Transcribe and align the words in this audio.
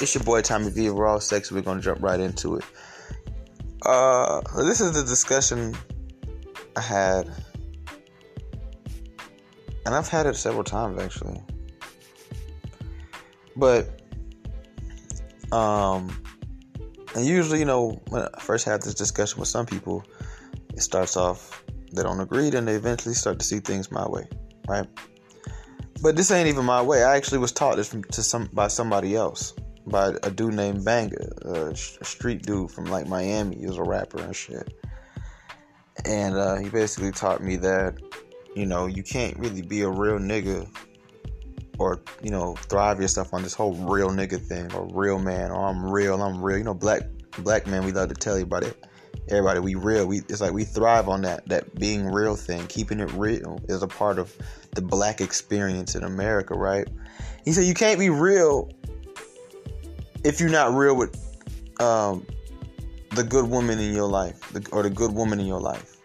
It's 0.00 0.14
your 0.14 0.24
boy 0.24 0.40
Tommy 0.40 0.70
V. 0.70 0.88
All 0.90 1.20
sexy. 1.20 1.54
We're 1.54 1.60
gonna 1.60 1.80
jump 1.80 2.02
right 2.02 2.18
into 2.18 2.56
it. 2.56 2.64
Uh, 3.84 4.40
this 4.56 4.80
is 4.80 4.92
the 4.92 5.02
discussion 5.02 5.76
I 6.76 6.80
had, 6.80 7.30
and 9.84 9.94
I've 9.94 10.08
had 10.08 10.26
it 10.26 10.36
several 10.36 10.64
times 10.64 11.00
actually. 11.00 11.40
But, 13.56 14.00
um, 15.52 16.16
and 17.14 17.26
usually, 17.26 17.58
you 17.58 17.64
know, 17.64 18.00
when 18.08 18.22
I 18.22 18.40
first 18.40 18.64
have 18.66 18.80
this 18.80 18.94
discussion 18.94 19.38
with 19.38 19.48
some 19.48 19.66
people, 19.66 20.04
it 20.74 20.80
starts 20.80 21.16
off 21.16 21.62
they 21.92 22.02
don't 22.02 22.20
agree, 22.20 22.50
then 22.50 22.64
they 22.64 22.74
eventually 22.74 23.14
start 23.14 23.38
to 23.40 23.44
see 23.44 23.58
things 23.58 23.90
my 23.90 24.08
way, 24.08 24.28
right? 24.68 24.86
But 26.02 26.16
this 26.16 26.30
ain't 26.30 26.48
even 26.48 26.64
my 26.64 26.80
way. 26.80 27.02
I 27.02 27.16
actually 27.16 27.38
was 27.38 27.52
taught 27.52 27.76
this 27.76 27.88
from, 27.88 28.04
to 28.04 28.22
some 28.22 28.48
by 28.52 28.68
somebody 28.68 29.16
else, 29.16 29.54
by 29.90 30.14
a 30.22 30.30
dude 30.30 30.54
named 30.54 30.84
Banga, 30.84 31.28
a, 31.42 31.76
street 31.76 32.42
dude 32.42 32.70
from 32.70 32.86
like 32.86 33.06
Miami. 33.06 33.56
He 33.56 33.66
was 33.66 33.78
a 33.78 33.82
rapper 33.82 34.20
and 34.20 34.34
shit. 34.34 34.72
And 36.04 36.36
uh, 36.36 36.56
he 36.56 36.68
basically 36.68 37.12
taught 37.12 37.42
me 37.42 37.56
that, 37.56 37.98
you 38.54 38.66
know, 38.66 38.86
you 38.86 39.02
can't 39.02 39.36
really 39.38 39.62
be 39.62 39.82
a 39.82 39.90
real 39.90 40.18
nigga 40.18 40.68
or, 41.78 42.00
you 42.22 42.30
know, 42.30 42.54
thrive 42.54 43.00
yourself 43.00 43.34
on 43.34 43.42
this 43.42 43.54
whole 43.54 43.74
real 43.74 44.08
nigga 44.08 44.40
thing 44.40 44.72
or 44.72 44.88
real 44.92 45.18
man 45.18 45.50
or 45.50 45.66
I'm 45.66 45.84
real, 45.84 46.22
I'm 46.22 46.42
real. 46.42 46.58
You 46.58 46.64
know, 46.64 46.74
black 46.74 47.02
black 47.38 47.66
men, 47.66 47.84
we 47.84 47.92
love 47.92 48.08
to 48.08 48.14
tell 48.14 48.38
you 48.38 48.44
about 48.44 48.64
it 48.64 48.82
everybody 49.28 49.60
we 49.60 49.74
real 49.74 50.06
we 50.06 50.18
it's 50.28 50.40
like 50.40 50.52
we 50.52 50.64
thrive 50.64 51.08
on 51.08 51.22
that 51.22 51.46
that 51.48 51.72
being 51.78 52.06
real 52.06 52.34
thing 52.34 52.66
keeping 52.66 53.00
it 53.00 53.10
real 53.12 53.60
is 53.68 53.82
a 53.82 53.86
part 53.86 54.18
of 54.18 54.34
the 54.74 54.82
black 54.82 55.20
experience 55.20 55.94
in 55.94 56.02
america 56.02 56.54
right 56.54 56.88
he 57.44 57.52
said 57.52 57.64
you 57.64 57.74
can't 57.74 57.98
be 57.98 58.10
real 58.10 58.70
if 60.24 60.40
you're 60.40 60.50
not 60.50 60.74
real 60.74 60.96
with 60.96 61.16
um, 61.80 62.26
the 63.10 63.24
good 63.24 63.48
woman 63.48 63.78
in 63.78 63.94
your 63.94 64.08
life 64.08 64.40
the, 64.52 64.66
or 64.72 64.82
the 64.82 64.90
good 64.90 65.12
woman 65.12 65.40
in 65.40 65.46
your 65.46 65.60
life 65.60 65.96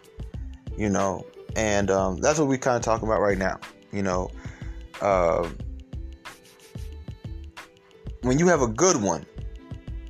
you 0.76 0.90
know? 0.90 1.24
And 1.54 1.90
um, 1.90 2.20
that's 2.20 2.38
what 2.38 2.48
we 2.48 2.58
kind 2.58 2.76
of 2.76 2.82
talk 2.82 3.02
about 3.02 3.20
right 3.20 3.38
now 3.38 3.58
you 3.92 4.02
know? 4.02 4.30
Uh, 5.00 5.48
when 8.22 8.38
you 8.38 8.46
have 8.48 8.62
a 8.62 8.68
good 8.68 9.00
one 9.00 9.24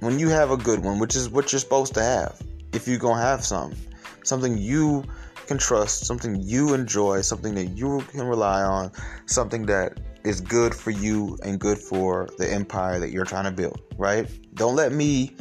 when 0.01 0.19
you 0.19 0.29
have 0.29 0.51
a 0.51 0.57
good 0.57 0.85
one 0.85 0.99
which 0.99 1.17
is 1.17 1.29
what 1.29 1.53
you're 1.53 1.61
supposed 1.61 1.95
to 1.95 2.03
have 2.03 2.41
if 2.77 2.87
you're 2.87 2.99
gonna 2.99 3.21
have 3.21 3.45
something, 3.45 3.79
something 4.23 4.59
you 4.59 5.03
can 5.47 5.59
trust, 5.59 6.05
something 6.05 6.41
you 6.43 6.75
enjoy, 6.75 7.23
something 7.23 7.55
that 7.55 7.67
you 7.67 8.01
can 8.11 8.23
rely 8.23 8.63
on, 8.63 8.93
something 9.27 9.67
that 9.67 9.99
is 10.27 10.41
good 10.41 10.75
for 10.75 10.91
you 10.91 11.39
and 11.45 11.61
good 11.61 11.79
for 11.79 12.29
the 12.37 12.53
empire 12.53 12.99
that 12.99 13.11
you're 13.11 13.25
trying 13.25 13.45
to 13.45 13.53
build, 13.53 13.81
right? 13.97 14.29
Don't 14.55 14.75
let 14.75 14.93
me 14.93 15.37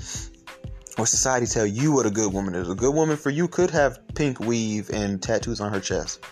or 0.97 1.07
society 1.07 1.47
tell 1.47 1.65
you 1.65 1.91
what 1.91 2.05
a 2.05 2.11
good 2.11 2.31
woman 2.31 2.53
is. 2.53 2.69
A 2.69 2.75
good 2.75 2.93
woman 2.93 3.17
for 3.17 3.31
you 3.31 3.47
could 3.47 3.71
have 3.71 3.99
pink 4.13 4.39
weave 4.39 4.89
and 4.91 5.21
tattoos 5.21 5.59
on 5.59 5.73
her 5.73 5.79
chest. 5.79 6.23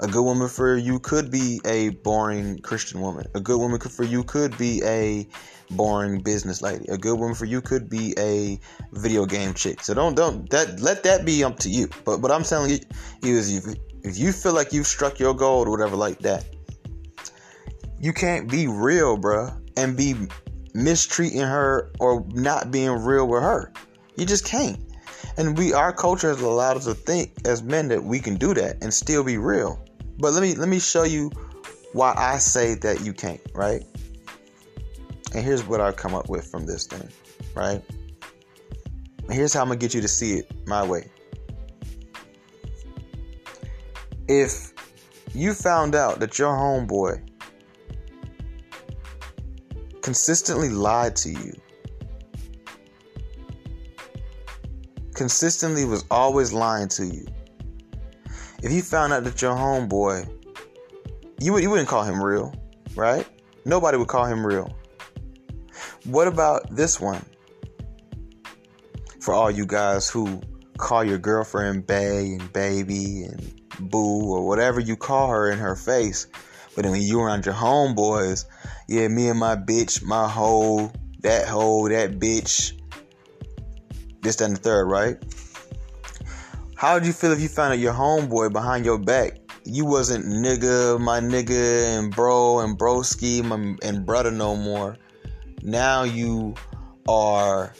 A 0.00 0.06
good 0.06 0.22
woman 0.22 0.48
for 0.48 0.76
you 0.76 1.00
could 1.00 1.30
be 1.30 1.60
a 1.64 1.88
boring 1.88 2.58
Christian 2.58 3.00
woman. 3.00 3.26
A 3.34 3.40
good 3.40 3.58
woman 3.58 3.80
for 3.80 4.04
you 4.04 4.22
could 4.22 4.56
be 4.56 4.82
a 4.84 5.26
boring 5.70 6.20
business 6.20 6.62
lady. 6.62 6.86
A 6.88 6.98
good 6.98 7.18
woman 7.18 7.34
for 7.34 7.46
you 7.46 7.60
could 7.60 7.88
be 7.88 8.14
a 8.18 8.60
video 8.92 9.24
game 9.24 9.54
chick. 9.54 9.82
So 9.82 9.94
don't 9.94 10.14
don't 10.14 10.48
that 10.50 10.78
let 10.80 11.02
that 11.04 11.24
be 11.24 11.42
up 11.42 11.58
to 11.60 11.70
you. 11.70 11.88
But 12.04 12.20
what 12.20 12.30
I'm 12.30 12.44
telling 12.44 12.70
you 12.70 12.78
is 13.22 13.56
if 13.56 13.74
if 14.04 14.18
you 14.18 14.32
feel 14.32 14.52
like 14.52 14.72
you've 14.72 14.86
struck 14.86 15.18
your 15.18 15.34
goal 15.34 15.66
or 15.66 15.70
whatever 15.70 15.96
like 15.96 16.20
that, 16.20 16.44
you 18.00 18.12
can't 18.12 18.50
be 18.50 18.66
real, 18.66 19.18
bruh, 19.18 19.58
and 19.76 19.96
be 19.96 20.14
mistreating 20.74 21.40
her 21.40 21.90
or 21.98 22.24
not 22.28 22.70
being 22.70 22.90
real 22.90 23.26
with 23.26 23.42
her. 23.42 23.72
You 24.16 24.26
just 24.26 24.44
can't. 24.44 24.78
And 25.36 25.56
we 25.56 25.72
our 25.72 25.92
culture 25.92 26.28
has 26.28 26.40
allowed 26.40 26.76
us 26.76 26.84
to 26.84 26.94
think 26.94 27.46
as 27.46 27.62
men 27.62 27.88
that 27.88 28.02
we 28.02 28.20
can 28.20 28.36
do 28.36 28.54
that 28.54 28.82
and 28.82 28.92
still 28.92 29.22
be 29.24 29.38
real. 29.38 29.82
But 30.18 30.32
let 30.32 30.42
me 30.42 30.54
let 30.54 30.68
me 30.68 30.80
show 30.80 31.04
you 31.04 31.30
why 31.92 32.14
I 32.16 32.38
say 32.38 32.74
that 32.74 33.02
you 33.02 33.12
can't, 33.12 33.40
right? 33.54 33.84
And 35.34 35.44
here's 35.44 35.64
what 35.64 35.80
I 35.80 35.92
come 35.92 36.14
up 36.14 36.28
with 36.28 36.50
from 36.50 36.66
this 36.66 36.86
thing, 36.86 37.08
right? 37.54 37.82
here's 39.30 39.52
how 39.52 39.60
I'm 39.60 39.68
gonna 39.68 39.78
get 39.78 39.94
you 39.94 40.00
to 40.00 40.08
see 40.08 40.38
it 40.38 40.50
my 40.66 40.84
way. 40.84 41.10
If 44.26 44.72
you 45.34 45.54
found 45.54 45.94
out 45.94 46.20
that 46.20 46.38
your 46.38 46.54
homeboy 46.54 47.27
consistently 50.02 50.68
lied 50.68 51.16
to 51.16 51.30
you, 51.30 51.52
consistently 55.14 55.84
was 55.84 56.04
always 56.10 56.52
lying 56.52 56.88
to 56.88 57.06
you, 57.06 57.26
if 58.62 58.72
you 58.72 58.82
found 58.82 59.12
out 59.12 59.24
that 59.24 59.40
your 59.40 59.54
homeboy, 59.54 60.28
you, 61.40 61.56
you 61.58 61.70
wouldn't 61.70 61.88
call 61.88 62.02
him 62.02 62.22
real, 62.22 62.52
right? 62.96 63.26
Nobody 63.64 63.98
would 63.98 64.08
call 64.08 64.24
him 64.24 64.44
real. 64.44 64.76
What 66.04 66.26
about 66.26 66.74
this 66.74 67.00
one? 67.00 67.24
For 69.20 69.34
all 69.34 69.50
you 69.50 69.66
guys 69.66 70.08
who 70.08 70.40
call 70.78 71.04
your 71.04 71.18
girlfriend 71.18 71.86
Bay 71.86 72.32
and 72.32 72.52
Baby 72.52 73.24
and 73.24 73.60
Boo 73.90 74.32
or 74.32 74.46
whatever 74.46 74.80
you 74.80 74.96
call 74.96 75.28
her 75.28 75.50
in 75.50 75.58
her 75.58 75.76
face, 75.76 76.26
but 76.78 76.84
then 76.84 76.92
when 76.92 77.02
you 77.02 77.20
around 77.20 77.44
your 77.44 77.56
homeboys, 77.56 78.44
yeah, 78.86 79.08
me 79.08 79.28
and 79.28 79.40
my 79.40 79.56
bitch, 79.56 80.00
my 80.00 80.28
hoe, 80.28 80.92
that 81.22 81.48
hoe, 81.48 81.88
that 81.88 82.20
bitch, 82.20 82.80
this, 84.22 84.40
and 84.40 84.54
the 84.54 84.60
third, 84.60 84.84
right? 84.84 85.16
How 86.76 86.94
would 86.94 87.04
you 87.04 87.12
feel 87.12 87.32
if 87.32 87.40
you 87.40 87.48
found 87.48 87.72
out 87.72 87.80
your 87.80 87.92
homeboy 87.92 88.52
behind 88.52 88.84
your 88.84 88.96
back? 88.96 89.40
You 89.64 89.86
wasn't 89.86 90.26
nigga, 90.26 91.00
my 91.00 91.18
nigga, 91.18 91.98
and 91.98 92.14
bro, 92.14 92.60
and 92.60 92.78
broski, 92.78 93.42
my, 93.42 93.76
and 93.82 94.06
brother 94.06 94.30
no 94.30 94.54
more. 94.54 94.96
Now 95.64 96.04
you 96.04 96.54
are, 97.08 97.74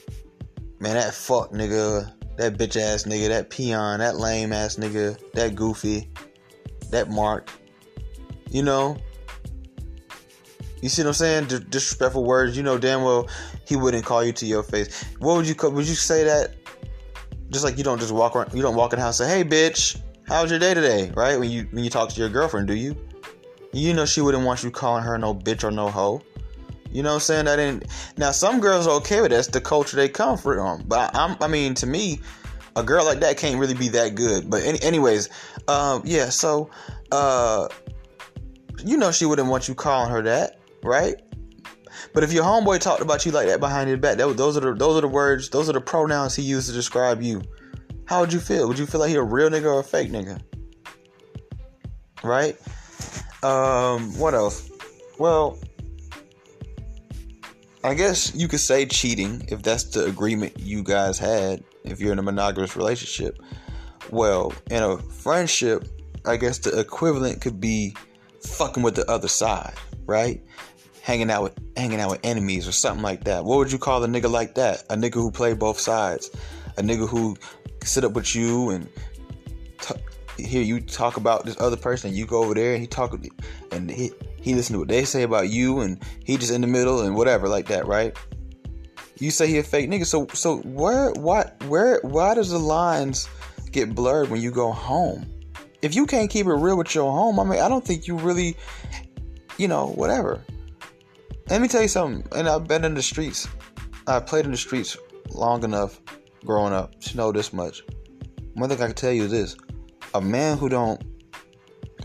man, 0.80 0.94
that 0.94 1.15
fuck 1.15 1.53
nigga, 1.53 2.12
that 2.36 2.59
bitch 2.59 2.76
ass 2.76 3.04
nigga, 3.04 3.28
that 3.28 3.48
peon, 3.48 4.00
that 4.00 4.16
lame 4.16 4.53
ass 4.53 4.75
nigga, 4.75 5.16
that 5.34 5.54
goofy, 5.54 6.10
that 6.91 7.09
mark. 7.09 7.48
You 8.50 8.62
know? 8.62 8.97
You 10.81 10.88
see 10.88 11.03
what 11.03 11.09
I'm 11.09 11.14
saying? 11.14 11.47
D- 11.47 11.59
disrespectful 11.69 12.25
words. 12.25 12.56
You 12.56 12.62
know 12.62 12.78
damn 12.78 13.03
well 13.03 13.28
he 13.66 13.76
wouldn't 13.76 14.04
call 14.04 14.25
you 14.25 14.32
to 14.32 14.47
your 14.47 14.62
face. 14.62 15.04
What 15.19 15.36
would 15.36 15.47
you 15.47 15.54
would 15.70 15.86
you 15.86 15.94
say 15.94 16.25
that 16.25 16.54
just 17.50 17.64
like 17.64 17.78
you 17.78 17.84
don't 17.84 17.98
just 17.98 18.12
walk 18.12 18.36
around, 18.36 18.54
you 18.54 18.62
don't 18.62 18.76
walk 18.76 18.92
in 18.92 18.98
the 18.98 19.04
house 19.04 19.20
and 19.20 19.28
say, 19.28 19.38
"Hey, 19.38 19.44
bitch, 19.44 20.00
how's 20.26 20.50
your 20.50 20.59
day 20.59 20.75
today?" 20.75 21.10
Right? 21.14 21.38
When 21.38 21.50
you 21.50 21.69
when 21.72 21.84
you 21.84 21.91
talk 21.91 22.09
to 22.10 22.20
your 22.20 22.28
girlfriend, 22.28 22.69
do 22.69 22.75
you? 22.75 22.97
You 23.72 23.92
know 23.92 24.06
she 24.06 24.20
wouldn't 24.20 24.44
want 24.44 24.65
you 24.65 24.70
calling 24.70 25.04
her 25.04 25.19
no 25.19 25.34
bitch 25.34 25.65
or 25.65 25.70
no 25.70 25.91
hoe. 25.91 26.22
You 26.91 27.03
know 27.03 27.10
what 27.10 27.15
I'm 27.16 27.20
saying? 27.20 27.44
That 27.44 27.59
ain't 27.59 27.84
now 28.16 28.30
some 28.30 28.60
girls 28.60 28.86
are 28.86 28.94
okay 28.97 29.20
with 29.20 29.30
that. 29.30 29.36
That's 29.36 29.48
the 29.48 29.60
culture 29.60 29.97
they 29.97 30.09
come 30.09 30.38
from. 30.38 30.84
But 30.86 31.15
I, 31.15 31.26
am 31.26 31.36
I 31.41 31.48
mean, 31.48 31.75
to 31.75 31.86
me, 31.86 32.20
a 32.76 32.82
girl 32.82 33.04
like 33.04 33.20
that 33.20 33.36
can't 33.36 33.60
really 33.60 33.75
be 33.75 33.88
that 33.88 34.15
good. 34.15 34.48
But 34.48 34.62
any, 34.62 34.80
anyways, 34.82 35.28
um, 35.69 36.03
yeah. 36.04 36.30
So, 36.30 36.70
uh, 37.12 37.69
you 38.84 38.97
know, 38.97 39.11
she 39.12 39.27
wouldn't 39.27 39.49
want 39.49 39.69
you 39.69 39.75
calling 39.75 40.11
her 40.11 40.22
that, 40.22 40.61
right? 40.83 41.21
But 42.15 42.25
if 42.25 42.33
your 42.33 42.44
homeboy 42.44 42.81
talked 42.81 43.03
about 43.03 43.27
you 43.27 43.33
like 43.33 43.47
that 43.47 43.61
behind 43.61 43.89
your 43.89 43.99
back, 43.99 44.19
that, 44.19 44.37
those 44.37 44.56
are 44.56 44.61
the 44.61 44.75
those 44.75 44.97
are 44.97 45.00
the 45.00 45.09
words, 45.09 45.50
those 45.50 45.69
are 45.69 45.72
the 45.72 45.81
pronouns 45.81 46.34
he 46.34 46.43
used 46.43 46.69
to 46.69 46.75
describe 46.75 47.22
you. 47.22 47.43
How 48.06 48.21
would 48.21 48.33
you 48.33 48.41
feel? 48.41 48.69
Would 48.69 48.78
you 48.78 48.87
feel 48.87 49.00
like 49.00 49.11
he 49.11 49.16
a 49.16 49.22
real 49.22 49.50
nigga 49.50 49.65
or 49.65 49.81
a 49.81 49.84
fake 49.84 50.11
nigga? 50.11 50.41
Right? 52.22 52.56
Um, 53.43 54.16
what 54.19 54.34
else? 54.34 54.71
Well, 55.19 55.59
I 57.84 57.95
guess 57.95 58.34
you 58.34 58.48
could 58.48 58.60
say 58.60 58.86
cheating 58.86 59.47
if 59.48 59.63
that's 59.63 59.84
the 59.84 60.07
agreement 60.07 60.59
you 60.59 60.83
guys 60.83 61.19
had 61.19 61.63
if 61.84 62.01
you're 62.01 62.13
in 62.13 62.19
a 62.19 62.22
monogamous 62.22 62.77
relationship. 62.77 63.39
Well, 64.10 64.53
in 64.71 64.83
a 64.83 64.98
friendship, 64.98 65.86
I 66.24 66.36
guess 66.36 66.59
the 66.59 66.78
equivalent 66.78 67.41
could 67.41 67.60
be 67.60 67.95
fucking 68.42 68.82
with 68.82 68.94
the 68.94 69.08
other 69.10 69.28
side, 69.28 69.74
right? 70.06 70.42
hanging 71.08 71.30
out 71.30 71.42
with 71.42 71.58
hanging 71.74 71.98
out 72.00 72.10
with 72.10 72.20
enemies 72.22 72.68
or 72.68 72.72
something 72.72 73.02
like 73.02 73.24
that. 73.24 73.42
What 73.42 73.56
would 73.56 73.72
you 73.72 73.78
call 73.78 74.04
a 74.04 74.06
nigga 74.06 74.30
like 74.30 74.54
that? 74.56 74.84
A 74.90 74.94
nigga 74.94 75.14
who 75.14 75.30
play 75.30 75.54
both 75.54 75.80
sides. 75.80 76.30
A 76.76 76.82
nigga 76.82 77.08
who 77.08 77.34
sit 77.82 78.04
up 78.04 78.12
with 78.12 78.36
you 78.36 78.68
and 78.68 78.86
t- 79.80 80.44
hear 80.44 80.60
you 80.60 80.80
talk 80.80 81.16
about 81.16 81.46
this 81.46 81.58
other 81.58 81.78
person. 81.78 82.12
You 82.12 82.26
go 82.26 82.44
over 82.44 82.52
there 82.52 82.74
and 82.74 82.82
he 82.82 82.86
talk 82.86 83.18
and 83.72 83.90
he 83.90 84.10
he 84.42 84.54
listen 84.54 84.74
to 84.74 84.80
what 84.80 84.88
they 84.88 85.06
say 85.06 85.22
about 85.22 85.48
you 85.48 85.80
and 85.80 85.98
he 86.24 86.36
just 86.36 86.52
in 86.52 86.60
the 86.60 86.66
middle 86.66 87.00
and 87.00 87.16
whatever 87.16 87.48
like 87.48 87.68
that, 87.68 87.86
right? 87.86 88.14
You 89.18 89.30
say 89.30 89.46
he 89.46 89.56
a 89.56 89.62
fake 89.62 89.88
nigga. 89.88 90.04
So 90.04 90.26
so 90.34 90.58
where 90.58 91.12
what 91.12 91.64
where 91.64 92.00
why 92.02 92.34
does 92.34 92.50
the 92.50 92.58
lines 92.58 93.30
get 93.72 93.94
blurred 93.94 94.28
when 94.28 94.42
you 94.42 94.50
go 94.50 94.72
home? 94.72 95.37
If 95.80 95.95
you 95.95 96.07
can't 96.07 96.30
keep 96.30 96.47
it 96.47 96.54
real 96.54 96.77
with 96.77 96.95
your 96.95 97.10
home, 97.10 97.39
I 97.39 97.45
mean 97.45 97.60
I 97.60 97.69
don't 97.69 97.84
think 97.84 98.07
you 98.07 98.16
really 98.16 98.57
you 99.57 99.69
know, 99.69 99.89
whatever 99.89 100.42
let 101.51 101.63
me 101.63 101.69
tell 101.69 101.83
you 101.83 101.89
something. 101.89 102.27
And 102.39 102.48
I've 102.48 102.69
been 102.69 102.84
in 102.84 102.95
the 102.95 103.03
streets. 103.03 103.48
I 104.07 104.21
played 104.21 104.45
in 104.45 104.51
the 104.51 104.57
streets 104.57 104.97
long 105.30 105.65
enough 105.65 106.01
growing 106.45 106.72
up 106.72 107.01
to 107.01 107.16
know 107.16 107.33
this 107.33 107.53
much. 107.53 107.83
One 108.54 108.69
thing 108.69 108.80
I 108.83 108.86
can 108.86 108.95
tell 108.95 109.13
you 109.13 109.25
is 109.25 109.30
this: 109.30 109.57
a 110.15 110.21
man 110.21 110.59
who 110.59 110.69
don't 110.69 111.03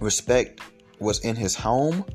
respect 0.01 0.61
what's 0.99 1.19
in 1.19 1.35
his 1.35 1.55
home 1.55 2.05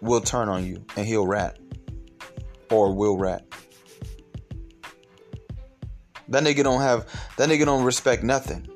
will 0.00 0.20
turn 0.20 0.48
on 0.48 0.64
you 0.64 0.84
and 0.96 1.06
he'll 1.06 1.26
rat 1.26 1.58
or 2.70 2.94
will 2.94 3.18
rat. 3.18 3.44
That 6.28 6.42
nigga 6.42 6.64
don't 6.64 6.80
have 6.80 7.06
that 7.36 7.48
nigga 7.48 7.64
don't 7.64 7.84
respect 7.84 8.22
nothing. 8.22 8.68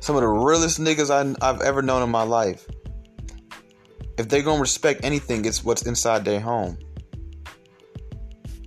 Some 0.00 0.16
of 0.16 0.22
the 0.22 0.28
realest 0.28 0.80
niggas 0.80 1.10
I, 1.10 1.46
I've 1.46 1.60
ever 1.60 1.82
known 1.82 2.02
in 2.02 2.10
my 2.10 2.22
life. 2.22 2.66
If 4.16 4.28
they 4.28 4.42
gonna 4.42 4.60
respect 4.60 5.04
anything, 5.04 5.44
it's 5.44 5.64
what's 5.64 5.82
inside 5.82 6.24
their 6.24 6.40
home. 6.40 6.78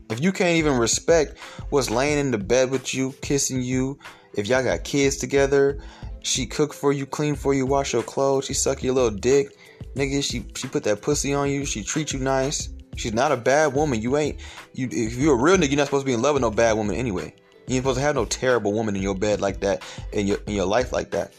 If 0.09 0.21
you 0.21 0.31
can't 0.31 0.57
even 0.57 0.77
respect 0.77 1.37
what's 1.69 1.89
laying 1.89 2.19
in 2.19 2.31
the 2.31 2.37
bed 2.37 2.69
with 2.69 2.93
you, 2.93 3.13
kissing 3.21 3.61
you, 3.61 3.97
if 4.35 4.47
y'all 4.47 4.63
got 4.63 4.83
kids 4.83 5.17
together, 5.17 5.79
she 6.21 6.45
cook 6.45 6.73
for 6.73 6.91
you, 6.93 7.05
clean 7.05 7.35
for 7.35 7.53
you, 7.53 7.65
wash 7.65 7.93
your 7.93 8.03
clothes, 8.03 8.45
she 8.45 8.53
suck 8.53 8.83
your 8.83 8.93
little 8.93 9.11
dick, 9.11 9.57
nigga. 9.95 10.23
She 10.23 10.45
she 10.55 10.67
put 10.67 10.83
that 10.83 11.01
pussy 11.01 11.33
on 11.33 11.49
you, 11.49 11.65
she 11.65 11.83
treat 11.83 12.13
you 12.13 12.19
nice. 12.19 12.69
She's 12.95 13.13
not 13.13 13.31
a 13.31 13.37
bad 13.37 13.73
woman. 13.73 14.01
You 14.01 14.17
ain't 14.17 14.39
you. 14.73 14.87
If 14.91 15.15
you're 15.15 15.35
a 15.35 15.41
real 15.41 15.57
nigga, 15.57 15.69
you're 15.69 15.77
not 15.77 15.87
supposed 15.87 16.03
to 16.03 16.05
be 16.05 16.13
in 16.13 16.21
love 16.21 16.33
with 16.33 16.41
no 16.41 16.51
bad 16.51 16.73
woman 16.73 16.95
anyway. 16.95 17.33
You 17.67 17.75
ain't 17.75 17.83
supposed 17.83 17.97
to 17.97 18.03
have 18.03 18.15
no 18.15 18.25
terrible 18.25 18.73
woman 18.73 18.95
in 18.95 19.01
your 19.01 19.15
bed 19.15 19.41
like 19.41 19.59
that, 19.61 19.83
in 20.11 20.27
your 20.27 20.37
in 20.47 20.53
your 20.53 20.65
life 20.65 20.91
like 20.91 21.11
that. 21.11 21.33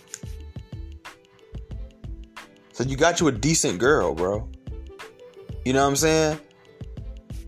So 2.72 2.82
you 2.82 2.96
got 2.96 3.20
you 3.20 3.28
a 3.28 3.32
decent 3.32 3.78
girl, 3.78 4.14
bro. 4.14 4.48
You 5.64 5.72
know 5.72 5.82
what 5.82 5.88
I'm 5.88 5.96
saying? 5.96 6.40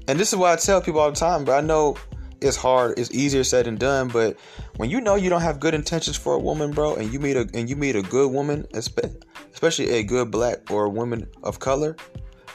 And 0.08 0.20
this 0.20 0.32
is 0.32 0.38
why 0.38 0.52
I 0.52 0.56
tell 0.56 0.80
people 0.80 1.00
all 1.00 1.10
the 1.10 1.16
time, 1.16 1.44
but 1.44 1.52
I 1.52 1.60
know 1.60 1.96
it's 2.40 2.56
hard, 2.56 2.98
it's 2.98 3.10
easier 3.10 3.42
said 3.42 3.66
than 3.66 3.76
done, 3.76 4.08
but 4.08 4.36
when 4.76 4.88
you 4.88 5.00
know 5.00 5.16
you 5.16 5.28
don't 5.30 5.40
have 5.40 5.58
good 5.58 5.74
intentions 5.74 6.16
for 6.16 6.34
a 6.34 6.38
woman, 6.38 6.70
bro, 6.70 6.94
and 6.94 7.12
you 7.12 7.18
meet 7.18 7.36
a 7.36 7.48
and 7.54 7.68
you 7.68 7.76
meet 7.76 7.96
a 7.96 8.02
good 8.02 8.30
woman, 8.30 8.66
especially 8.72 9.90
a 9.90 10.02
good 10.02 10.30
black 10.30 10.70
or 10.70 10.84
a 10.84 10.90
woman 10.90 11.26
of 11.42 11.58
color, 11.58 11.96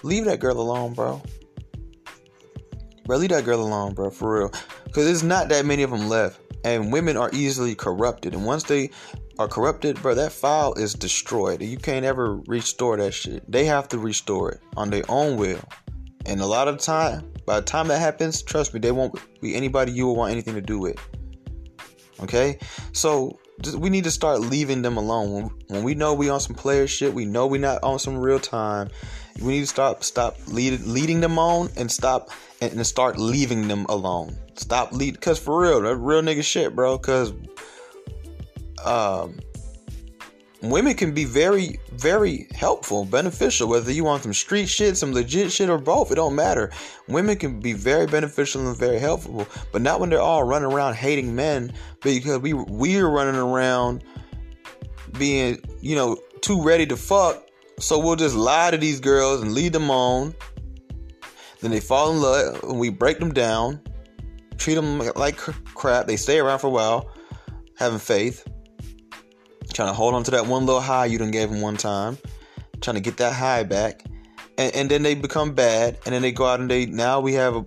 leave 0.03 0.25
that 0.25 0.39
girl 0.39 0.59
alone, 0.59 0.93
bro. 0.93 1.21
Bro, 3.11 3.17
leave 3.17 3.31
that 3.31 3.43
girl 3.43 3.61
alone, 3.61 3.93
bro, 3.93 4.09
for 4.09 4.39
real. 4.39 4.51
Because 4.85 5.03
there's 5.03 5.21
not 5.21 5.49
that 5.49 5.65
many 5.65 5.83
of 5.83 5.91
them 5.91 6.07
left. 6.07 6.39
And 6.63 6.93
women 6.93 7.17
are 7.17 7.29
easily 7.33 7.75
corrupted. 7.75 8.33
And 8.33 8.45
once 8.45 8.63
they 8.63 8.89
are 9.37 9.49
corrupted, 9.49 10.01
bro, 10.01 10.15
that 10.15 10.31
file 10.31 10.73
is 10.75 10.93
destroyed. 10.93 11.61
You 11.61 11.75
can't 11.75 12.05
ever 12.05 12.37
restore 12.47 12.95
that 12.95 13.13
shit. 13.13 13.43
They 13.51 13.65
have 13.65 13.89
to 13.89 13.99
restore 13.99 14.51
it 14.51 14.61
on 14.77 14.91
their 14.91 15.03
own 15.09 15.35
will. 15.35 15.59
And 16.25 16.39
a 16.39 16.45
lot 16.45 16.69
of 16.69 16.77
time, 16.77 17.29
by 17.45 17.59
the 17.59 17.65
time 17.65 17.89
that 17.89 17.99
happens, 17.99 18.41
trust 18.41 18.73
me, 18.73 18.79
they 18.79 18.93
won't 18.93 19.19
be 19.41 19.55
anybody 19.55 19.91
you 19.91 20.05
will 20.05 20.15
want 20.15 20.31
anything 20.31 20.55
to 20.55 20.61
do 20.61 20.79
with. 20.79 20.97
Okay? 22.23 22.59
So 22.93 23.41
we 23.75 23.89
need 23.89 24.05
to 24.05 24.11
start 24.11 24.39
leaving 24.39 24.83
them 24.83 24.95
alone. 24.95 25.51
When, 25.67 25.83
we 25.83 25.95
know 25.95 26.13
we 26.13 26.29
on 26.29 26.39
some 26.39 26.55
player 26.55 26.87
shit, 26.87 27.13
we 27.13 27.25
know 27.25 27.45
we 27.45 27.57
not 27.57 27.83
on 27.83 27.99
some 27.99 28.17
real 28.17 28.39
time. 28.39 28.89
We 29.41 29.51
need 29.51 29.61
to 29.61 29.67
stop 29.67 30.05
stop 30.05 30.37
lead, 30.47 30.79
leading 30.83 31.19
them 31.19 31.37
on 31.37 31.69
and 31.75 31.91
stop 31.91 32.29
and, 32.61 32.73
and 32.73 32.87
start 32.87 33.17
leaving 33.17 33.67
them 33.67 33.85
alone. 33.89 34.35
Stop 34.55 34.91
lead 34.93 35.19
cause 35.19 35.39
for 35.39 35.61
real, 35.61 35.81
that 35.81 35.95
real 35.97 36.21
nigga 36.21 36.43
shit, 36.43 36.75
bro. 36.75 36.97
Cause 36.97 37.33
um 38.85 39.39
women 40.61 40.93
can 40.93 41.13
be 41.13 41.25
very, 41.25 41.79
very 41.93 42.47
helpful, 42.53 43.05
beneficial, 43.05 43.67
whether 43.67 43.91
you 43.91 44.03
want 44.03 44.23
some 44.23 44.33
street 44.33 44.67
shit, 44.67 44.95
some 44.95 45.11
legit 45.11 45.51
shit, 45.51 45.69
or 45.69 45.77
both. 45.77 46.11
It 46.11 46.15
don't 46.15 46.35
matter. 46.35 46.71
Women 47.07 47.37
can 47.37 47.59
be 47.59 47.73
very 47.73 48.05
beneficial 48.05 48.67
and 48.67 48.77
very 48.77 48.99
helpful, 48.99 49.47
but 49.71 49.81
not 49.81 49.99
when 49.99 50.09
they're 50.09 50.21
all 50.21 50.43
running 50.43 50.71
around 50.71 50.95
hating 50.95 51.35
men 51.35 51.73
because 52.01 52.39
we 52.39 52.53
we're 52.53 53.09
running 53.09 53.35
around 53.35 54.03
being, 55.17 55.59
you 55.81 55.95
know, 55.95 56.17
too 56.41 56.61
ready 56.61 56.85
to 56.85 56.95
fuck. 56.95 57.47
So 57.79 57.97
we'll 57.97 58.15
just 58.15 58.35
lie 58.35 58.69
to 58.71 58.77
these 58.77 58.99
girls 58.99 59.41
and 59.41 59.53
lead 59.53 59.73
them 59.73 59.89
on. 59.89 60.35
Then 61.61 61.71
they 61.71 61.79
fall 61.79 62.11
in 62.11 62.21
love, 62.21 62.63
and 62.63 62.79
we 62.79 62.89
break 62.89 63.19
them 63.19 63.33
down, 63.33 63.81
treat 64.57 64.75
them 64.75 64.99
like 65.15 65.37
crap. 65.37 66.07
They 66.07 66.17
stay 66.17 66.39
around 66.39 66.59
for 66.59 66.67
a 66.67 66.71
while, 66.71 67.11
having 67.77 67.99
faith 67.99 68.47
trying 69.73 69.89
to 69.89 69.93
hold 69.93 70.13
on 70.13 70.23
to 70.23 70.31
that 70.31 70.45
one 70.45 70.65
little 70.65 70.81
high 70.81 71.05
you 71.05 71.17
done 71.17 71.31
gave 71.31 71.49
them 71.49 71.61
one 71.61 71.77
time, 71.77 72.17
trying 72.81 72.95
to 72.95 73.01
get 73.01 73.17
that 73.17 73.33
high 73.33 73.63
back, 73.63 74.03
and, 74.57 74.73
and 74.75 74.91
then 74.91 75.03
they 75.03 75.15
become 75.15 75.53
bad, 75.53 75.97
and 76.05 76.13
then 76.13 76.21
they 76.21 76.31
go 76.31 76.45
out 76.45 76.59
and 76.59 76.69
they 76.69 76.85
now 76.85 77.19
we 77.19 77.33
have 77.33 77.55
a, 77.55 77.65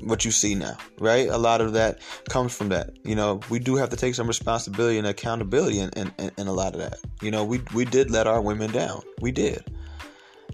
what 0.00 0.24
you 0.24 0.30
see 0.30 0.54
now, 0.54 0.76
right? 1.00 1.28
A 1.28 1.38
lot 1.38 1.60
of 1.60 1.72
that 1.72 2.00
comes 2.28 2.56
from 2.56 2.68
that. 2.68 2.90
You 3.04 3.14
know, 3.14 3.40
we 3.50 3.58
do 3.58 3.74
have 3.76 3.90
to 3.90 3.96
take 3.96 4.14
some 4.14 4.28
responsibility 4.28 4.98
and 4.98 5.06
accountability 5.06 5.80
in, 5.80 5.90
in, 5.90 6.12
in 6.38 6.46
a 6.46 6.52
lot 6.52 6.74
of 6.74 6.80
that. 6.80 6.98
You 7.20 7.30
know, 7.30 7.44
we 7.44 7.60
we 7.74 7.84
did 7.84 8.10
let 8.10 8.26
our 8.26 8.40
women 8.40 8.70
down. 8.70 9.02
We 9.20 9.32
did. 9.32 9.64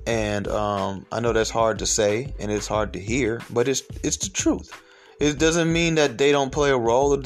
And 0.06 0.48
um, 0.48 1.06
I 1.12 1.20
know 1.20 1.32
that's 1.32 1.50
hard 1.50 1.78
to 1.78 1.86
say 1.86 2.34
and 2.38 2.50
it's 2.50 2.66
hard 2.66 2.92
to 2.94 3.00
hear, 3.00 3.40
but 3.50 3.68
it's 3.68 3.82
it's 4.02 4.16
the 4.16 4.30
truth. 4.30 4.72
It 5.20 5.38
doesn't 5.38 5.72
mean 5.72 5.94
that 5.94 6.18
they 6.18 6.32
don't 6.32 6.50
play 6.50 6.70
a 6.70 6.76
role. 6.76 7.14
I 7.14 7.24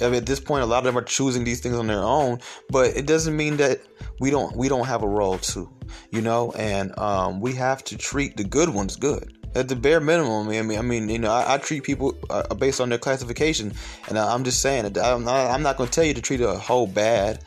mean, 0.00 0.14
at 0.14 0.24
this 0.24 0.40
point, 0.40 0.62
a 0.62 0.66
lot 0.66 0.78
of 0.78 0.84
them 0.84 0.96
are 0.96 1.02
choosing 1.02 1.44
these 1.44 1.60
things 1.60 1.76
on 1.76 1.86
their 1.86 2.02
own, 2.02 2.40
but 2.70 2.96
it 2.96 3.06
doesn't 3.06 3.36
mean 3.36 3.58
that 3.58 3.82
we 4.18 4.30
don't 4.30 4.56
we 4.56 4.68
don't 4.68 4.86
have 4.86 5.02
a 5.02 5.08
role 5.08 5.36
too, 5.36 5.68
you 6.10 6.22
know. 6.22 6.52
And 6.52 6.98
um, 6.98 7.40
we 7.40 7.52
have 7.54 7.84
to 7.84 7.98
treat 7.98 8.38
the 8.38 8.44
good 8.44 8.70
ones 8.70 8.96
good 8.96 9.36
at 9.54 9.68
the 9.68 9.76
bare 9.76 10.00
minimum. 10.00 10.48
I 10.48 10.62
mean, 10.62 10.78
I 10.78 10.82
mean, 10.82 11.08
you 11.08 11.18
know, 11.18 11.30
I, 11.30 11.54
I 11.54 11.58
treat 11.58 11.82
people 11.82 12.16
uh, 12.30 12.54
based 12.54 12.80
on 12.80 12.88
their 12.88 12.98
classification, 12.98 13.72
and 14.08 14.18
I, 14.18 14.34
am 14.34 14.44
just 14.44 14.60
saying, 14.60 14.86
I'm 14.98 15.24
not, 15.24 15.50
I'm 15.50 15.62
not 15.62 15.76
going 15.76 15.88
to 15.88 15.94
tell 15.94 16.04
you 16.04 16.14
to 16.14 16.22
treat 16.22 16.40
a 16.40 16.54
whole 16.54 16.86
bad 16.86 17.44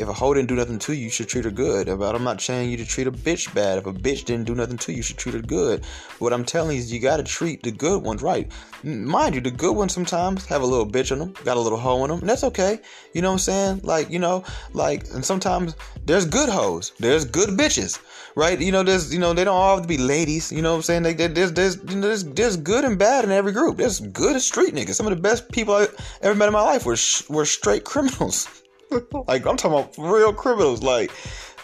if 0.00 0.08
a 0.08 0.12
hoe 0.12 0.32
didn't 0.32 0.48
do 0.48 0.54
nothing 0.54 0.78
to 0.78 0.94
you, 0.94 1.04
you 1.04 1.10
should 1.10 1.28
treat 1.28 1.44
her 1.44 1.50
good. 1.50 1.86
But 1.86 2.14
I'm 2.14 2.24
not 2.24 2.40
saying 2.40 2.70
you 2.70 2.76
to 2.78 2.86
treat 2.86 3.06
a 3.06 3.12
bitch 3.12 3.52
bad. 3.54 3.78
If 3.78 3.86
a 3.86 3.92
bitch 3.92 4.24
didn't 4.24 4.46
do 4.46 4.54
nothing 4.54 4.78
to 4.78 4.92
you, 4.92 4.96
you 4.96 5.02
should 5.02 5.18
treat 5.18 5.34
her 5.34 5.42
good. 5.42 5.84
What 6.18 6.32
I'm 6.32 6.44
telling 6.44 6.76
you 6.76 6.78
is 6.78 6.92
you 6.92 7.00
gotta 7.00 7.22
treat 7.22 7.62
the 7.62 7.70
good 7.70 8.02
ones 8.02 8.22
right. 8.22 8.50
Mind 8.82 9.34
you, 9.34 9.42
the 9.42 9.50
good 9.50 9.76
ones 9.76 9.92
sometimes 9.92 10.46
have 10.46 10.62
a 10.62 10.66
little 10.66 10.86
bitch 10.86 11.12
in 11.12 11.18
them, 11.18 11.34
got 11.44 11.58
a 11.58 11.60
little 11.60 11.78
hoe 11.78 12.02
in 12.04 12.10
them, 12.10 12.20
and 12.20 12.28
that's 12.28 12.44
okay. 12.44 12.80
You 13.12 13.20
know 13.20 13.28
what 13.28 13.34
I'm 13.34 13.38
saying? 13.40 13.80
Like, 13.84 14.10
you 14.10 14.18
know, 14.18 14.42
like, 14.72 15.04
and 15.12 15.22
sometimes 15.22 15.76
there's 16.06 16.24
good 16.24 16.48
hoes, 16.48 16.92
there's 16.98 17.26
good 17.26 17.50
bitches, 17.50 18.00
right? 18.34 18.58
You 18.58 18.72
know, 18.72 18.82
there's, 18.82 19.12
you 19.12 19.20
know, 19.20 19.34
they 19.34 19.44
don't 19.44 19.54
all 19.54 19.76
have 19.76 19.82
to 19.82 19.88
be 19.88 19.98
ladies. 19.98 20.50
You 20.50 20.62
know 20.62 20.70
what 20.70 20.76
I'm 20.76 20.82
saying? 20.82 21.02
There's, 21.34 21.52
there's, 21.52 21.76
you 21.90 21.96
know, 21.96 22.08
there's, 22.08 22.24
there's 22.24 22.56
good 22.56 22.84
and 22.86 22.98
bad 22.98 23.24
in 23.24 23.32
every 23.32 23.52
group. 23.52 23.76
There's 23.76 24.00
good 24.00 24.40
street 24.40 24.74
niggas. 24.74 24.94
Some 24.94 25.06
of 25.06 25.14
the 25.14 25.20
best 25.20 25.52
people 25.52 25.74
I 25.74 25.88
ever 26.22 26.34
met 26.34 26.46
in 26.46 26.54
my 26.54 26.62
life 26.62 26.86
were 26.86 26.96
were 27.28 27.44
straight 27.44 27.84
criminals. 27.84 28.48
like 29.28 29.46
I'm 29.46 29.56
talking 29.56 29.78
about 29.78 29.94
real 29.98 30.32
criminals. 30.32 30.82
Like, 30.82 31.10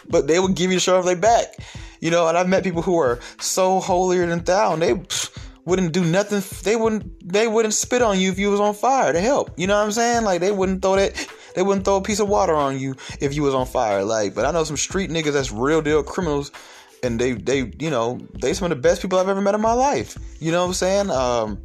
but 0.08 0.26
they 0.26 0.38
would 0.38 0.54
give 0.54 0.70
you 0.70 0.76
the 0.76 0.80
shirt 0.80 0.96
off 0.96 1.04
their 1.04 1.16
back. 1.16 1.56
You 2.00 2.10
know, 2.10 2.28
and 2.28 2.36
I've 2.36 2.48
met 2.48 2.62
people 2.62 2.82
who 2.82 2.98
are 2.98 3.20
so 3.40 3.80
holier 3.80 4.26
than 4.26 4.44
thou, 4.44 4.74
and 4.74 4.82
they 4.82 5.00
wouldn't 5.64 5.92
do 5.92 6.04
nothing. 6.04 6.42
They 6.62 6.76
wouldn't. 6.76 7.28
They 7.28 7.48
wouldn't 7.48 7.74
spit 7.74 8.02
on 8.02 8.18
you 8.18 8.30
if 8.30 8.38
you 8.38 8.50
was 8.50 8.60
on 8.60 8.74
fire 8.74 9.12
to 9.12 9.20
help. 9.20 9.50
You 9.56 9.66
know 9.66 9.76
what 9.76 9.84
I'm 9.84 9.92
saying? 9.92 10.24
Like 10.24 10.40
they 10.40 10.52
wouldn't 10.52 10.82
throw 10.82 10.96
that. 10.96 11.28
They 11.54 11.62
wouldn't 11.62 11.84
throw 11.84 11.96
a 11.96 12.02
piece 12.02 12.20
of 12.20 12.28
water 12.28 12.54
on 12.54 12.78
you 12.78 12.94
if 13.20 13.34
you 13.34 13.42
was 13.42 13.54
on 13.54 13.66
fire. 13.66 14.04
Like, 14.04 14.34
but 14.34 14.44
I 14.44 14.50
know 14.50 14.64
some 14.64 14.76
street 14.76 15.10
niggas 15.10 15.32
that's 15.32 15.50
real 15.50 15.82
deal 15.82 16.02
criminals, 16.02 16.52
and 17.02 17.18
they 17.18 17.32
they 17.32 17.72
you 17.78 17.90
know 17.90 18.20
they 18.40 18.52
some 18.54 18.70
of 18.70 18.76
the 18.76 18.82
best 18.82 19.02
people 19.02 19.18
I've 19.18 19.28
ever 19.28 19.40
met 19.40 19.54
in 19.54 19.60
my 19.60 19.72
life. 19.72 20.16
You 20.38 20.52
know 20.52 20.60
what 20.60 20.68
I'm 20.68 20.74
saying? 20.74 21.10
Um, 21.10 21.64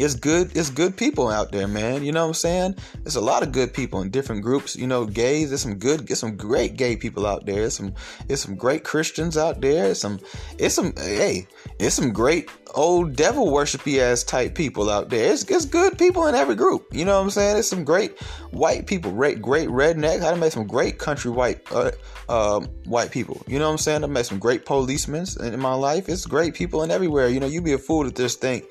it's 0.00 0.14
good 0.14 0.56
it's 0.56 0.70
good 0.70 0.96
people 0.96 1.28
out 1.28 1.52
there 1.52 1.66
man. 1.66 2.04
You 2.04 2.12
know 2.12 2.22
what 2.22 2.28
i'm 2.28 2.34
saying? 2.34 2.76
There's 3.02 3.16
a 3.16 3.20
lot 3.20 3.42
of 3.42 3.52
good 3.52 3.74
people 3.74 4.00
in 4.00 4.10
different 4.10 4.42
groups. 4.42 4.76
You 4.76 4.86
know 4.86 5.04
gays 5.04 5.50
there's 5.50 5.62
some 5.62 5.74
good 5.74 6.06
there's 6.06 6.20
some 6.20 6.36
great 6.36 6.76
gay 6.76 6.96
people 6.96 7.26
out 7.26 7.46
there. 7.46 7.56
There's 7.56 7.76
some 7.76 7.94
there's 8.26 8.40
some 8.40 8.56
great 8.56 8.84
christians 8.84 9.36
out 9.36 9.60
there. 9.60 9.90
It's 9.90 10.00
some 10.00 10.20
it's 10.58 10.74
some 10.74 10.94
hey 10.96 11.46
it's 11.78 11.94
some 11.94 12.12
great 12.12 12.50
old 12.74 13.16
devil 13.16 13.46
worshipy 13.46 13.98
ass 13.98 14.22
type 14.22 14.54
people 14.54 14.90
out 14.90 15.08
there. 15.08 15.32
It's, 15.32 15.44
it's 15.44 15.64
good 15.64 15.98
people 15.98 16.26
in 16.26 16.34
every 16.34 16.54
group. 16.54 16.86
You 16.92 17.04
know 17.04 17.16
what 17.16 17.24
i'm 17.24 17.30
saying? 17.30 17.54
There's 17.54 17.68
some 17.68 17.84
great 17.84 18.18
white 18.50 18.86
people 18.86 19.10
great 19.10 19.42
great 19.42 19.68
redneck 19.68 20.22
i 20.22 20.34
met 20.34 20.52
some 20.52 20.66
great 20.66 20.98
country 20.98 21.30
white 21.30 21.60
uh, 21.72 21.90
um, 22.28 22.64
white 22.84 23.10
people. 23.10 23.42
You 23.46 23.58
know 23.58 23.66
what 23.66 23.72
i'm 23.72 23.78
saying? 23.78 24.04
I 24.04 24.06
met 24.06 24.26
some 24.26 24.38
great 24.38 24.64
policemen 24.64 25.26
in 25.40 25.58
my 25.58 25.74
life. 25.74 26.08
It's 26.08 26.26
great 26.26 26.54
people 26.54 26.82
in 26.82 26.90
everywhere. 26.90 27.28
You 27.28 27.40
know 27.40 27.46
you 27.46 27.60
be 27.60 27.72
a 27.72 27.78
fool 27.78 28.04
to 28.04 28.10
just 28.10 28.40
think 28.40 28.64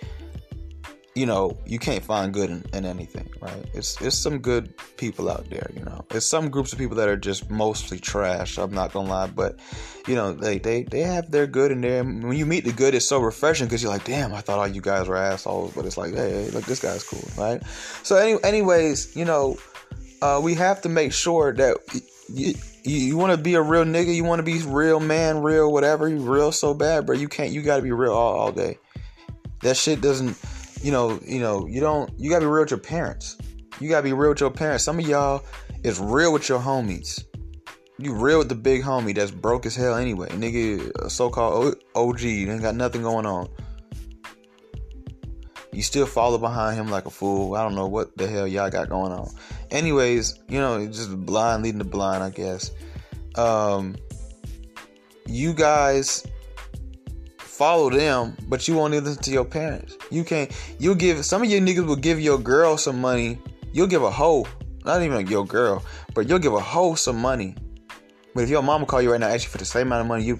you 1.18 1.26
know, 1.26 1.58
you 1.66 1.80
can't 1.80 2.04
find 2.04 2.32
good 2.32 2.52
in, 2.52 2.64
in, 2.74 2.86
anything, 2.86 3.28
right? 3.42 3.66
It's 3.74 4.00
it's 4.02 4.16
some 4.16 4.38
good 4.38 4.72
people 4.98 5.30
out 5.30 5.50
there, 5.50 5.72
you 5.76 5.84
know. 5.84 6.06
It's 6.12 6.28
some 6.28 6.50
groups 6.50 6.72
of 6.74 6.80
people 6.80 6.96
that 6.98 7.10
are 7.10 7.18
just 7.18 7.50
mostly 7.50 7.98
trash. 7.98 8.60
I'm 8.60 8.72
not 8.72 8.94
gonna 8.94 9.10
lie, 9.10 9.28
but 9.28 9.60
you 10.08 10.14
know, 10.14 10.32
they 10.32 10.60
they 10.60 10.84
they 10.84 11.02
have 11.02 11.32
their 11.32 11.48
good 11.48 11.72
in 11.72 11.82
there. 11.82 12.04
When 12.04 12.34
you 12.34 12.46
meet 12.46 12.66
the 12.66 12.72
good, 12.72 12.94
it's 12.94 13.10
so 13.10 13.20
refreshing 13.20 13.66
because 13.66 13.82
you're 13.82 13.92
like, 13.92 14.04
damn, 14.04 14.32
I 14.32 14.42
thought 14.42 14.60
all 14.60 14.68
you 14.68 14.80
guys 14.80 15.08
were 15.08 15.18
assholes, 15.18 15.74
but 15.74 15.86
it's 15.86 15.98
like, 15.98 16.14
hey, 16.14 16.50
look, 16.52 16.66
this 16.66 16.80
guy's 16.80 17.04
cool, 17.04 17.28
right? 17.36 17.66
So, 18.04 18.16
any, 18.18 18.38
anyways, 18.44 19.16
you 19.16 19.26
know, 19.26 19.58
uh, 20.22 20.40
we 20.44 20.54
have 20.54 20.84
to 20.84 20.90
make 20.90 21.14
sure 21.14 21.52
that 21.54 21.78
you, 22.32 22.54
you, 22.84 22.98
you 23.08 23.18
want 23.18 23.32
to 23.32 23.38
be 23.38 23.56
a 23.56 23.62
real 23.62 23.86
nigga, 23.86 24.14
you 24.14 24.24
want 24.24 24.38
to 24.40 24.44
be 24.44 24.62
real 24.62 25.00
man, 25.00 25.42
real 25.42 25.74
whatever, 25.74 26.08
you 26.08 26.18
real 26.18 26.52
so 26.52 26.76
bad, 26.76 27.08
bro. 27.08 27.16
You 27.16 27.28
can't. 27.28 27.52
You 27.52 27.64
got 27.64 27.78
to 27.78 27.82
be 27.82 27.92
real 27.92 28.14
all, 28.14 28.36
all 28.38 28.52
day. 28.52 28.78
That 29.62 29.76
shit 29.76 30.02
doesn't. 30.02 30.38
You 30.82 30.92
know. 30.92 31.20
You 31.26 31.40
know. 31.40 31.68
You 31.68 31.82
don't. 31.82 32.12
You 32.18 32.30
got 32.30 32.40
to 32.40 32.46
be 32.46 32.50
real 32.50 32.62
with 32.62 32.72
your 32.72 32.80
parents. 32.80 33.38
You 33.80 33.90
got 33.90 33.98
to 33.98 34.04
be 34.04 34.14
real 34.14 34.30
with 34.30 34.40
your 34.40 34.52
parents. 34.52 34.84
Some 34.84 35.00
of 35.00 35.08
y'all 35.08 35.44
is 35.84 36.00
real 36.00 36.34
with 36.34 36.50
your 36.50 36.60
homies. 36.60 37.24
You 38.00 38.14
real 38.14 38.38
with 38.38 38.50
the 38.50 38.56
big 38.56 38.84
homie 38.84 39.16
that's 39.16 39.32
broke 39.32 39.66
as 39.66 39.76
hell 39.76 39.96
anyway. 39.96 40.28
Nigga, 40.30 41.10
so 41.10 41.30
called 41.30 41.76
OG, 41.96 42.24
ain't 42.24 42.62
got 42.62 42.76
nothing 42.76 43.02
going 43.02 43.26
on. 43.26 43.50
You 45.74 45.82
still 45.84 46.06
follow 46.06 46.38
behind 46.38 46.76
him 46.76 46.90
like 46.90 47.06
a 47.06 47.10
fool. 47.10 47.56
I 47.56 47.64
don't 47.64 47.76
know 47.76 47.88
what 47.88 48.16
the 48.18 48.28
hell 48.28 48.48
y'all 48.48 48.70
got 48.70 48.90
going 48.90 49.12
on. 49.12 49.30
Anyways, 49.72 50.40
you 50.48 50.60
know, 50.60 50.86
just 50.88 51.16
blind 51.26 51.64
leading 51.64 51.80
the 51.80 51.86
blind, 51.86 52.24
I 52.24 52.30
guess. 52.30 52.72
Um, 53.36 53.96
you 55.28 55.54
guys 55.54 56.26
follow 57.58 57.90
them, 57.90 58.38
but 58.48 58.68
you 58.68 58.76
won't 58.76 58.94
listen 58.94 59.22
to 59.24 59.32
your 59.32 59.46
parents. 59.46 59.98
You 60.12 60.24
can't. 60.24 60.52
You'll 60.80 60.96
give 60.96 61.26
some 61.26 61.44
of 61.44 61.50
your 61.50 61.62
niggas 61.62 61.86
will 61.86 61.96
give 61.96 62.20
your 62.20 62.38
girl 62.38 62.78
some 62.78 63.02
money. 63.02 63.40
You'll 63.74 63.88
give 63.88 64.04
a 64.04 64.12
hoe, 64.12 64.46
not 64.86 65.02
even 65.02 65.28
your 65.28 65.46
girl, 65.46 65.84
but 66.14 66.28
you'll 66.28 66.40
give 66.40 66.54
a 66.54 66.60
hoe 66.60 66.96
some 66.96 67.18
money 67.18 67.56
but 68.38 68.44
if 68.44 68.52
your 68.52 68.62
mama 68.62 68.86
call 68.86 69.02
you 69.02 69.12
right 69.12 69.20
now, 69.20 69.30
ask 69.30 69.46
you 69.46 69.50
for 69.50 69.58
the 69.58 69.66
same 69.66 69.88
amount 69.88 70.02
of 70.02 70.08
money, 70.08 70.24
you 70.24 70.36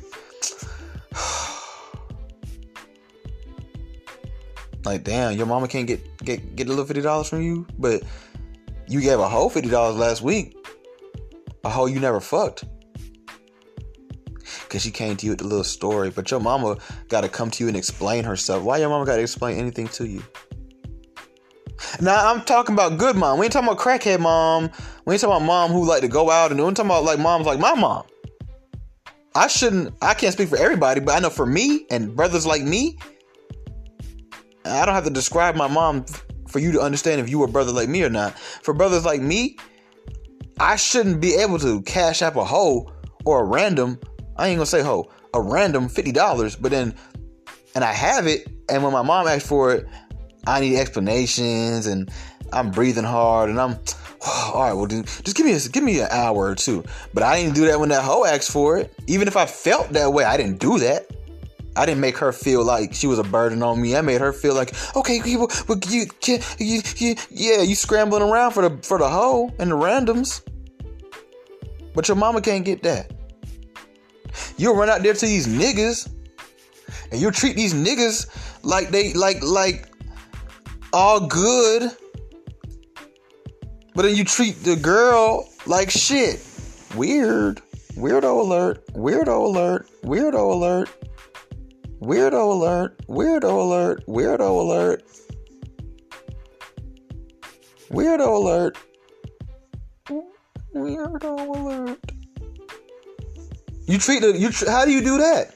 like, 4.86 5.04
damn, 5.04 5.36
your 5.36 5.48
mama 5.48 5.68
can't 5.68 5.88
get 5.88 6.24
get 6.24 6.56
get 6.56 6.68
a 6.68 6.70
little 6.70 6.86
fifty 6.86 7.02
dollars 7.02 7.28
from 7.28 7.42
you, 7.42 7.66
but 7.80 8.04
you 8.88 9.02
gave 9.02 9.18
a 9.18 9.28
whole 9.28 9.50
fifty 9.50 9.68
dollars 9.68 9.96
last 9.96 10.22
week, 10.22 10.56
a 11.64 11.72
hoe 11.72 11.88
you 11.88 12.00
never 12.00 12.20
fucked, 12.20 12.66
cause 14.70 14.82
she 14.82 14.92
came 14.92 15.18
to 15.18 15.26
you 15.26 15.32
with 15.32 15.40
the 15.40 15.48
little 15.48 15.64
story. 15.64 16.10
But 16.10 16.30
your 16.32 16.40
mama 16.40 16.78
got 17.08 17.22
to 17.22 17.30
come 17.30 17.52
to 17.52 17.64
you 17.64 17.68
and 17.68 17.78
explain 17.78 18.24
herself. 18.24 18.64
Why 18.64 18.78
your 18.78 18.90
mama 18.90 19.06
got 19.06 19.16
to 19.16 19.22
explain 19.22 19.58
anything 19.58 19.88
to 19.90 20.08
you? 20.08 20.24
Now 22.02 22.32
I'm 22.32 22.42
talking 22.42 22.74
about 22.74 22.98
good 22.98 23.16
mom. 23.16 23.40
We 23.40 23.46
ain't 23.46 23.54
talking 23.54 23.70
about 23.70 23.80
crackhead 23.80 24.20
mom. 24.20 24.72
We 25.06 25.14
ain't 25.14 25.22
talking 25.22 25.36
about 25.36 25.46
mom 25.46 25.72
who 25.72 25.88
like 25.88 26.02
to 26.02 26.08
go 26.08 26.30
out 26.30 26.52
and 26.52 26.60
we 26.60 26.66
ain't 26.66 26.76
talking 26.76 26.90
about 26.90 27.04
like 27.04 27.20
moms 27.20 27.46
like 27.46 27.60
my 27.60 27.76
mom. 27.76 28.04
I 29.36 29.48
shouldn't. 29.48 29.94
I 30.02 30.14
can't 30.16 30.34
speak 30.34 30.50
for 30.50 30.58
everybody, 30.58 31.00
but 31.00 31.16
I 31.16 31.20
know 31.20 31.30
for 31.30 31.46
me 31.46 31.86
and 31.92 32.16
brothers 32.16 32.46
like 32.46 32.64
me, 32.64 32.98
I 34.66 34.86
don't 34.86 34.96
have 34.96 35.04
to 35.04 35.12
describe 35.12 35.56
my 35.56 35.68
mom 35.68 36.06
for 36.48 36.60
you 36.60 36.72
to 36.72 36.82
understand 36.82 37.22
if 37.22 37.30
you 37.30 37.40
were 37.40 37.46
a 37.46 37.52
brother 37.52 37.72
like 37.72 37.90
me 37.90 38.04
or 38.04 38.10
not. 38.10 38.38
For 38.38 38.74
brothers 38.74 39.06
like 39.06 39.22
me, 39.22 39.58
I 40.60 40.76
shouldn't 40.76 41.22
be 41.22 41.36
able 41.36 41.60
to 41.60 41.82
cash 41.84 42.22
up 42.22 42.36
a 42.36 42.44
hoe 42.44 42.92
or 43.26 43.42
a 43.42 43.46
random. 43.46 44.00
I 44.38 44.48
ain't 44.48 44.58
gonna 44.58 44.66
say 44.66 44.82
hoe, 44.82 45.10
a 45.34 45.42
random 45.42 45.90
fifty 45.90 46.12
dollars, 46.12 46.56
but 46.56 46.72
then, 46.72 46.94
and 47.76 47.84
I 47.84 47.94
have 47.94 48.28
it, 48.28 48.48
and 48.70 48.84
when 48.84 48.94
my 48.94 49.02
mom 49.02 49.28
asked 49.28 49.48
for 49.48 49.74
it, 49.74 49.88
I 50.46 50.62
need 50.62 50.78
explanations 50.78 51.88
and 51.88 52.10
I'm 52.54 52.72
breathing 52.72 53.04
hard 53.04 53.50
and 53.50 53.60
I'm 53.60 53.80
all 54.26 54.62
right. 54.62 54.74
Well, 54.74 54.86
dude, 54.86 55.06
just 55.06 55.36
give 55.36 55.46
me 55.46 55.54
a, 55.54 55.60
give 55.60 55.84
me 55.84 56.00
an 56.00 56.08
hour 56.10 56.48
or 56.48 56.56
two. 56.56 56.84
But 57.14 57.24
I 57.24 57.42
didn't 57.42 57.56
do 57.56 57.66
that 57.68 57.80
when 57.80 57.90
that 57.90 58.04
hoe 58.04 58.26
asked 58.26 58.52
for 58.52 58.78
it. 58.78 58.94
Even 59.08 59.28
if 59.28 59.36
I 59.38 59.46
felt 59.46 59.90
that 59.90 60.12
way, 60.12 60.24
I 60.24 60.38
didn't 60.38 60.60
do 60.60 60.80
that. 60.80 61.08
I 61.76 61.86
didn't 61.86 62.02
make 62.02 62.18
her 62.18 62.32
feel 62.32 62.64
like 62.64 62.94
she 62.94 63.06
was 63.06 63.20
a 63.20 63.24
burden 63.24 63.62
on 63.62 63.80
me. 63.80 63.96
I 63.96 64.02
made 64.02 64.20
her 64.20 64.34
feel 64.34 64.56
like, 64.56 64.74
okay, 64.96 65.22
people, 65.22 65.52
but 65.68 65.88
you, 65.92 66.06
you, 66.26 66.82
you, 66.98 67.16
yeah, 67.30 67.62
you 67.62 67.76
scrambling 67.76 68.24
around 68.24 68.52
for 68.52 68.68
the 68.68 68.78
for 68.82 68.98
the 68.98 69.08
hoe 69.08 69.54
and 69.60 69.70
the 69.70 69.76
randoms. 69.76 70.42
But 71.94 72.08
your 72.08 72.18
mama 72.18 72.42
can't 72.42 72.66
get 72.66 72.82
that. 72.84 73.12
You'll 74.58 74.76
run 74.76 74.90
out 74.90 75.04
there 75.04 75.14
to 75.14 75.26
these 75.26 75.48
niggas, 75.48 76.10
and 77.12 77.22
you'll 77.22 77.32
treat 77.32 77.56
these 77.56 77.74
niggas 77.74 78.28
like 78.64 78.90
they 78.90 79.14
like 79.14 79.42
like 79.44 79.90
all 80.94 81.28
good, 81.28 81.92
but 83.94 84.04
then 84.04 84.16
you 84.16 84.24
treat 84.24 84.64
the 84.64 84.76
girl 84.76 85.50
like 85.66 85.90
shit. 85.90 86.40
Weird. 86.96 87.62
Weirdo 87.96 88.42
alert. 88.42 88.86
Weirdo 88.94 89.46
alert. 89.46 89.90
Weirdo 90.04 90.54
alert. 90.54 90.90
Weirdo 92.00 92.52
alert. 92.52 93.08
Weirdo 93.08 93.62
alert. 93.64 94.06
Weirdo 94.08 94.62
alert. 94.62 95.04
Weirdo 97.90 98.38
alert. 98.38 98.78
Weirdo 100.76 101.56
alert. 101.56 102.17
You 103.88 103.98
treat 103.98 104.22
the 104.22 104.38
you. 104.38 104.52
How 104.68 104.86
do 104.86 104.92
you 104.92 105.02
do 105.02 105.18
that? 105.18 105.56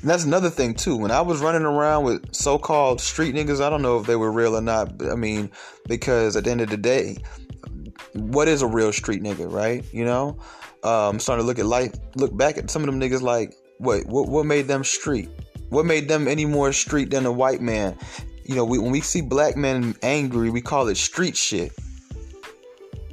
And 0.00 0.08
that's 0.08 0.24
another 0.24 0.48
thing 0.48 0.74
too. 0.74 0.96
When 0.96 1.10
I 1.10 1.20
was 1.20 1.40
running 1.40 1.62
around 1.62 2.04
with 2.04 2.34
so-called 2.34 3.00
street 3.00 3.34
niggas, 3.34 3.60
I 3.60 3.68
don't 3.68 3.82
know 3.82 3.98
if 3.98 4.06
they 4.06 4.16
were 4.16 4.32
real 4.32 4.56
or 4.56 4.62
not. 4.62 5.02
I 5.04 5.14
mean, 5.14 5.50
because 5.88 6.36
at 6.36 6.44
the 6.44 6.50
end 6.50 6.62
of 6.62 6.70
the 6.70 6.78
day, 6.78 7.18
what 8.14 8.48
is 8.48 8.62
a 8.62 8.66
real 8.66 8.92
street 8.92 9.22
nigga, 9.22 9.50
right? 9.50 9.84
You 9.92 10.06
know, 10.06 10.38
um, 10.84 10.90
I'm 11.14 11.20
starting 11.20 11.42
to 11.42 11.46
look 11.46 11.58
at 11.58 11.66
life, 11.66 11.92
look 12.14 12.34
back 12.34 12.56
at 12.56 12.70
some 12.70 12.82
of 12.82 12.86
them 12.86 12.98
niggas 12.98 13.20
like, 13.20 13.54
what, 13.78 14.06
what, 14.06 14.28
what 14.28 14.46
made 14.46 14.68
them 14.68 14.84
street? 14.84 15.28
What 15.68 15.84
made 15.84 16.08
them 16.08 16.26
any 16.26 16.46
more 16.46 16.72
street 16.72 17.10
than 17.10 17.26
a 17.26 17.32
white 17.32 17.60
man? 17.60 17.98
You 18.44 18.54
know, 18.54 18.64
we, 18.64 18.78
when 18.78 18.90
we 18.90 19.02
see 19.02 19.20
black 19.20 19.56
men 19.56 19.94
angry, 20.02 20.48
we 20.48 20.62
call 20.62 20.88
it 20.88 20.96
street 20.96 21.36
shit. 21.36 21.72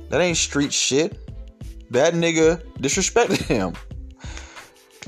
That 0.10 0.22
ain't 0.22 0.38
street 0.38 0.72
shit. 0.72 1.20
That 1.92 2.14
nigga 2.14 2.62
disrespected 2.80 3.44
him. 3.44 3.74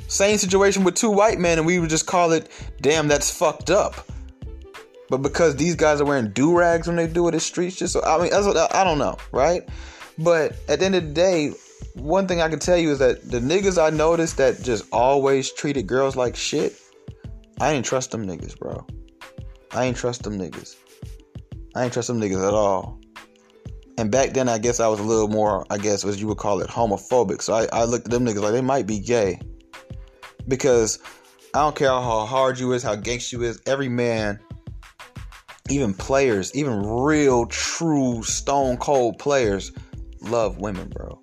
Same 0.08 0.38
situation 0.38 0.84
with 0.84 0.96
two 0.96 1.12
white 1.12 1.40
men, 1.40 1.58
and 1.58 1.68
we 1.68 1.80
would 1.80 1.90
just 1.90 2.08
call 2.08 2.32
it, 2.32 2.50
damn, 2.82 3.08
that's 3.08 3.30
fucked 3.30 3.70
up. 3.70 4.08
But 5.10 5.20
because 5.20 5.56
these 5.56 5.76
guys 5.76 6.02
are 6.02 6.06
wearing 6.06 6.32
do 6.32 6.58
rags 6.58 6.88
when 6.88 6.96
they 6.96 7.08
do 7.08 7.28
it, 7.28 7.36
it's 7.36 7.46
streets 7.46 7.76
just. 7.76 7.94
So, 7.94 8.04
I 8.04 8.22
mean, 8.22 8.32
what, 8.32 8.76
I 8.76 8.84
don't 8.84 8.98
know, 8.98 9.18
right? 9.32 9.68
But 10.18 10.56
at 10.68 10.80
the 10.80 10.86
end 10.86 10.96
of 10.96 11.04
the 11.08 11.14
day, 11.14 11.54
one 11.96 12.28
thing 12.28 12.42
I 12.42 12.50
can 12.50 12.60
tell 12.60 12.78
you 12.78 12.92
is 12.92 13.00
that 13.00 13.30
the 13.30 13.40
niggas 13.40 13.82
I 13.82 13.90
noticed 13.90 14.38
that 14.38 14.62
just 14.62 14.86
always 14.92 15.52
treated 15.52 15.88
girls 15.88 16.16
like 16.16 16.36
shit, 16.36 16.80
I 17.60 17.74
ain't 17.74 17.86
trust 17.86 18.12
them 18.12 18.26
niggas, 18.26 18.58
bro. 18.58 18.86
I 19.72 19.86
ain't 19.86 19.98
trust 19.98 20.24
them 20.24 20.38
niggas. 20.38 20.76
I 21.76 21.84
ain't 21.84 21.94
trust 21.94 22.08
them 22.08 22.20
niggas 22.20 22.48
at 22.48 22.54
all. 22.54 23.00
And 24.00 24.10
back 24.10 24.32
then, 24.32 24.48
I 24.48 24.60
guess 24.60 24.80
I 24.80 24.88
was 24.88 25.02
a 25.02 25.04
little 25.04 25.28
more, 25.28 25.66
I 25.70 25.78
guess, 25.78 26.06
as 26.06 26.22
you 26.22 26.28
would 26.28 26.38
call 26.38 26.62
it, 26.62 26.70
homophobic. 26.70 27.42
So 27.42 27.54
I, 27.54 27.68
I 27.74 27.84
looked 27.84 28.06
at 28.06 28.12
them 28.12 28.26
niggas 28.26 28.42
like 28.42 28.54
they 28.54 28.62
might 28.62 28.88
be 28.88 28.98
gay 28.98 29.42
because 30.48 31.00
I 31.54 31.60
don't 31.60 31.76
care 31.76 31.90
how 31.90 32.26
hard 32.26 32.58
you 32.60 32.72
is, 32.72 32.82
how 32.82 32.96
gangster 32.96 33.36
you 33.36 33.44
is. 33.44 33.62
Every 33.66 33.90
man, 33.90 34.40
even 35.70 35.94
players, 35.94 36.56
even 36.56 36.82
real, 36.82 37.46
true, 37.48 38.24
stone 38.24 38.78
cold 38.78 39.20
players, 39.20 39.74
love 40.22 40.60
women, 40.60 40.88
bro. 40.88 41.22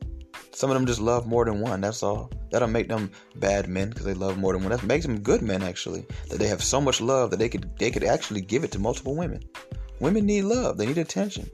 Some 0.53 0.69
of 0.69 0.75
them 0.75 0.85
just 0.85 1.01
love 1.01 1.27
more 1.27 1.47
than 1.47 1.61
one. 1.61 1.81
That's 1.81 2.03
all. 2.03 2.31
That'll 2.51 2.69
make 2.69 2.89
them 2.89 3.11
bad 3.37 3.71
men 3.71 3.89
because 3.89 4.05
they 4.05 4.13
love 4.13 4.37
more 4.37 4.53
than 4.53 4.63
one. 4.63 4.73
That 4.73 4.83
makes 4.83 5.07
them 5.07 5.21
good 5.21 5.41
men, 5.41 5.63
actually. 5.63 6.05
That 6.29 6.39
they 6.39 6.49
have 6.49 6.63
so 6.63 6.83
much 6.83 7.01
love 7.01 7.31
that 7.31 7.39
they 7.39 7.49
could 7.49 7.75
they 7.79 7.91
could 7.91 8.05
actually 8.05 8.43
give 8.43 8.65
it 8.65 8.73
to 8.73 8.79
multiple 8.79 9.17
women. 9.17 9.43
Women 9.99 10.27
need 10.27 10.43
love. 10.43 10.77
They 10.77 10.85
need 10.85 10.99
attention. 10.99 11.51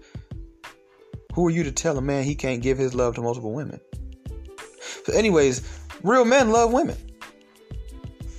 Who 1.33 1.47
are 1.47 1.51
you 1.51 1.63
to 1.65 1.73
tell 1.73 1.97
a 1.99 2.03
man 2.03 2.25
he 2.25 2.35
can't 2.35 2.63
give 2.63 2.79
his 2.79 2.95
love 2.95 3.15
to 3.15 3.23
multiple 3.23 3.53
women? 3.53 3.81
So, 5.05 5.13
anyways, 5.13 5.63
real 6.03 6.25
men 6.25 6.51
love 6.51 6.73
women. 6.73 6.97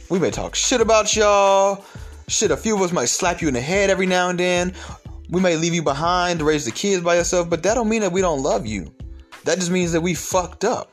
We 0.10 0.20
may 0.20 0.32
talk 0.32 0.56
shit 0.56 0.82
about 0.82 1.16
y'all. 1.16 1.84
Shit, 2.28 2.52
a 2.52 2.58
few 2.58 2.76
of 2.76 2.82
us 2.82 2.92
might 2.92 3.10
slap 3.10 3.42
you 3.42 3.48
in 3.48 3.54
the 3.54 3.62
head 3.62 3.90
every 3.90 4.06
now 4.06 4.30
and 4.30 4.40
then. 4.40 4.74
We 5.30 5.42
may 5.42 5.56
leave 5.56 5.74
you 5.74 5.82
behind 5.82 6.40
to 6.40 6.46
raise 6.46 6.66
the 6.66 6.72
kids 6.72 7.04
by 7.04 7.16
yourself, 7.16 7.50
but 7.50 7.64
that 7.64 7.74
don't 7.74 7.90
mean 7.90 8.02
that 8.02 8.12
we 8.12 8.22
don't 8.22 8.44
love 8.44 8.66
you. 8.66 8.94
That 9.46 9.58
just 9.58 9.72
means 9.72 9.92
that 9.94 10.02
we 10.02 10.14
fucked 10.14 10.64
up. 10.64 10.92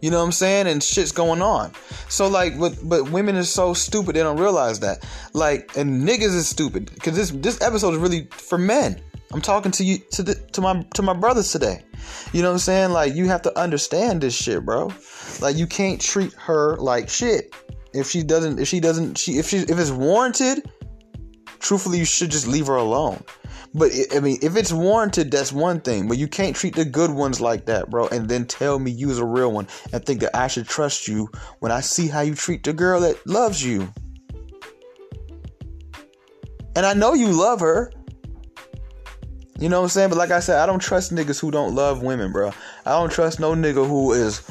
You 0.00 0.10
know 0.10 0.18
what 0.18 0.24
I'm 0.24 0.32
saying? 0.32 0.66
And 0.66 0.82
shit's 0.82 1.12
going 1.12 1.42
on. 1.42 1.72
So 2.08 2.28
like, 2.28 2.58
but 2.58 2.76
but 2.82 3.10
women 3.10 3.36
are 3.36 3.44
so 3.44 3.74
stupid 3.74 4.16
they 4.16 4.20
don't 4.20 4.38
realize 4.38 4.80
that. 4.80 5.06
Like, 5.32 5.76
and 5.76 6.06
niggas 6.06 6.34
is 6.34 6.48
stupid 6.48 6.90
because 6.94 7.16
this 7.16 7.30
this 7.30 7.60
episode 7.60 7.94
is 7.94 7.98
really 7.98 8.28
for 8.30 8.58
men. 8.58 9.00
I'm 9.32 9.40
talking 9.40 9.70
to 9.72 9.84
you 9.84 9.98
to 10.12 10.22
the 10.22 10.34
to 10.34 10.60
my 10.60 10.82
to 10.94 11.02
my 11.02 11.12
brothers 11.12 11.52
today. 11.52 11.84
You 12.32 12.42
know 12.42 12.48
what 12.48 12.54
I'm 12.54 12.58
saying? 12.58 12.90
Like, 12.90 13.14
you 13.14 13.26
have 13.28 13.42
to 13.42 13.58
understand 13.58 14.20
this 14.22 14.34
shit, 14.34 14.64
bro. 14.64 14.92
Like, 15.40 15.56
you 15.56 15.66
can't 15.66 16.00
treat 16.00 16.32
her 16.34 16.76
like 16.76 17.08
shit. 17.08 17.54
If 17.92 18.08
she 18.08 18.22
doesn't, 18.22 18.58
if 18.58 18.68
she 18.68 18.80
doesn't, 18.80 19.18
she 19.18 19.38
if 19.38 19.48
she 19.48 19.58
if 19.58 19.78
it's 19.78 19.90
warranted, 19.90 20.70
truthfully, 21.60 21.98
you 21.98 22.04
should 22.04 22.30
just 22.30 22.48
leave 22.48 22.66
her 22.66 22.76
alone. 22.76 23.22
But 23.72 23.92
I 24.14 24.18
mean, 24.18 24.38
if 24.42 24.56
it's 24.56 24.72
warranted, 24.72 25.30
that's 25.30 25.52
one 25.52 25.80
thing. 25.80 26.08
But 26.08 26.18
you 26.18 26.26
can't 26.26 26.56
treat 26.56 26.74
the 26.74 26.84
good 26.84 27.10
ones 27.10 27.40
like 27.40 27.66
that, 27.66 27.88
bro. 27.88 28.08
And 28.08 28.28
then 28.28 28.46
tell 28.46 28.78
me 28.80 28.90
you's 28.90 29.18
a 29.18 29.24
real 29.24 29.52
one 29.52 29.68
and 29.92 30.04
think 30.04 30.20
that 30.22 30.36
I 30.36 30.48
should 30.48 30.66
trust 30.66 31.06
you 31.06 31.28
when 31.60 31.70
I 31.70 31.80
see 31.80 32.08
how 32.08 32.20
you 32.20 32.34
treat 32.34 32.64
the 32.64 32.72
girl 32.72 33.00
that 33.00 33.24
loves 33.26 33.64
you. 33.64 33.92
And 36.74 36.84
I 36.84 36.94
know 36.94 37.14
you 37.14 37.28
love 37.28 37.60
her. 37.60 37.92
You 39.60 39.68
know 39.68 39.80
what 39.80 39.84
I'm 39.84 39.90
saying? 39.90 40.08
But 40.08 40.16
like 40.16 40.30
I 40.30 40.40
said, 40.40 40.58
I 40.58 40.64
don't 40.64 40.80
trust 40.80 41.14
niggas 41.14 41.38
who 41.38 41.50
don't 41.50 41.74
love 41.74 42.02
women, 42.02 42.32
bro. 42.32 42.52
I 42.86 42.92
don't 42.92 43.12
trust 43.12 43.38
no 43.40 43.52
nigga 43.52 43.86
who 43.86 44.12
is 44.12 44.42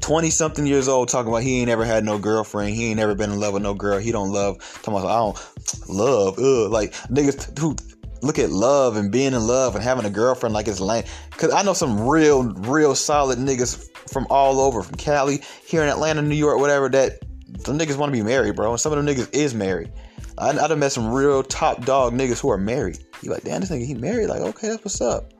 20 0.00 0.30
something 0.30 0.66
years 0.66 0.88
old 0.88 1.08
talking 1.08 1.30
about 1.30 1.44
he 1.44 1.60
ain't 1.60 1.70
ever 1.70 1.84
had 1.84 2.04
no 2.04 2.18
girlfriend. 2.18 2.74
He 2.74 2.86
ain't 2.86 2.96
never 2.96 3.14
been 3.14 3.30
in 3.30 3.38
love 3.38 3.54
with 3.54 3.62
no 3.62 3.72
girl. 3.72 3.98
He 3.98 4.10
don't 4.10 4.32
love. 4.32 4.58
Talking 4.82 4.94
about, 4.94 5.06
I 5.06 5.18
don't 5.18 5.88
love. 5.88 6.38
Ugh. 6.40 6.72
Like 6.72 6.92
niggas 7.08 7.56
who 7.56 7.76
look 8.20 8.40
at 8.40 8.50
love 8.50 8.96
and 8.96 9.12
being 9.12 9.32
in 9.32 9.46
love 9.46 9.76
and 9.76 9.84
having 9.84 10.04
a 10.04 10.10
girlfriend 10.10 10.54
like 10.54 10.66
it's 10.66 10.80
lame. 10.80 11.04
Cause 11.30 11.52
I 11.52 11.62
know 11.62 11.72
some 11.72 12.08
real, 12.08 12.52
real 12.52 12.96
solid 12.96 13.38
niggas 13.38 13.88
from 14.10 14.26
all 14.28 14.60
over, 14.60 14.82
from 14.82 14.96
Cali, 14.96 15.40
here 15.64 15.82
in 15.82 15.88
Atlanta, 15.88 16.20
New 16.20 16.34
York, 16.34 16.58
whatever, 16.58 16.88
that 16.88 17.20
some 17.64 17.78
niggas 17.78 17.96
want 17.96 18.12
to 18.12 18.18
be 18.18 18.24
married, 18.24 18.56
bro. 18.56 18.72
And 18.72 18.80
some 18.80 18.92
of 18.92 19.04
them 19.04 19.06
niggas 19.06 19.32
is 19.32 19.54
married. 19.54 19.92
I, 20.36 20.50
I 20.50 20.66
done 20.66 20.80
met 20.80 20.90
some 20.90 21.12
real 21.12 21.44
top 21.44 21.84
dog 21.84 22.12
niggas 22.12 22.40
who 22.40 22.50
are 22.50 22.58
married. 22.58 22.98
You 23.24 23.30
like, 23.30 23.44
damn, 23.44 23.60
this 23.60 23.70
nigga, 23.70 23.86
he 23.86 23.94
married? 23.94 24.28
Like, 24.28 24.40
okay, 24.40 24.68
that's 24.68 24.84
what's 24.84 25.00
up. 25.00 25.32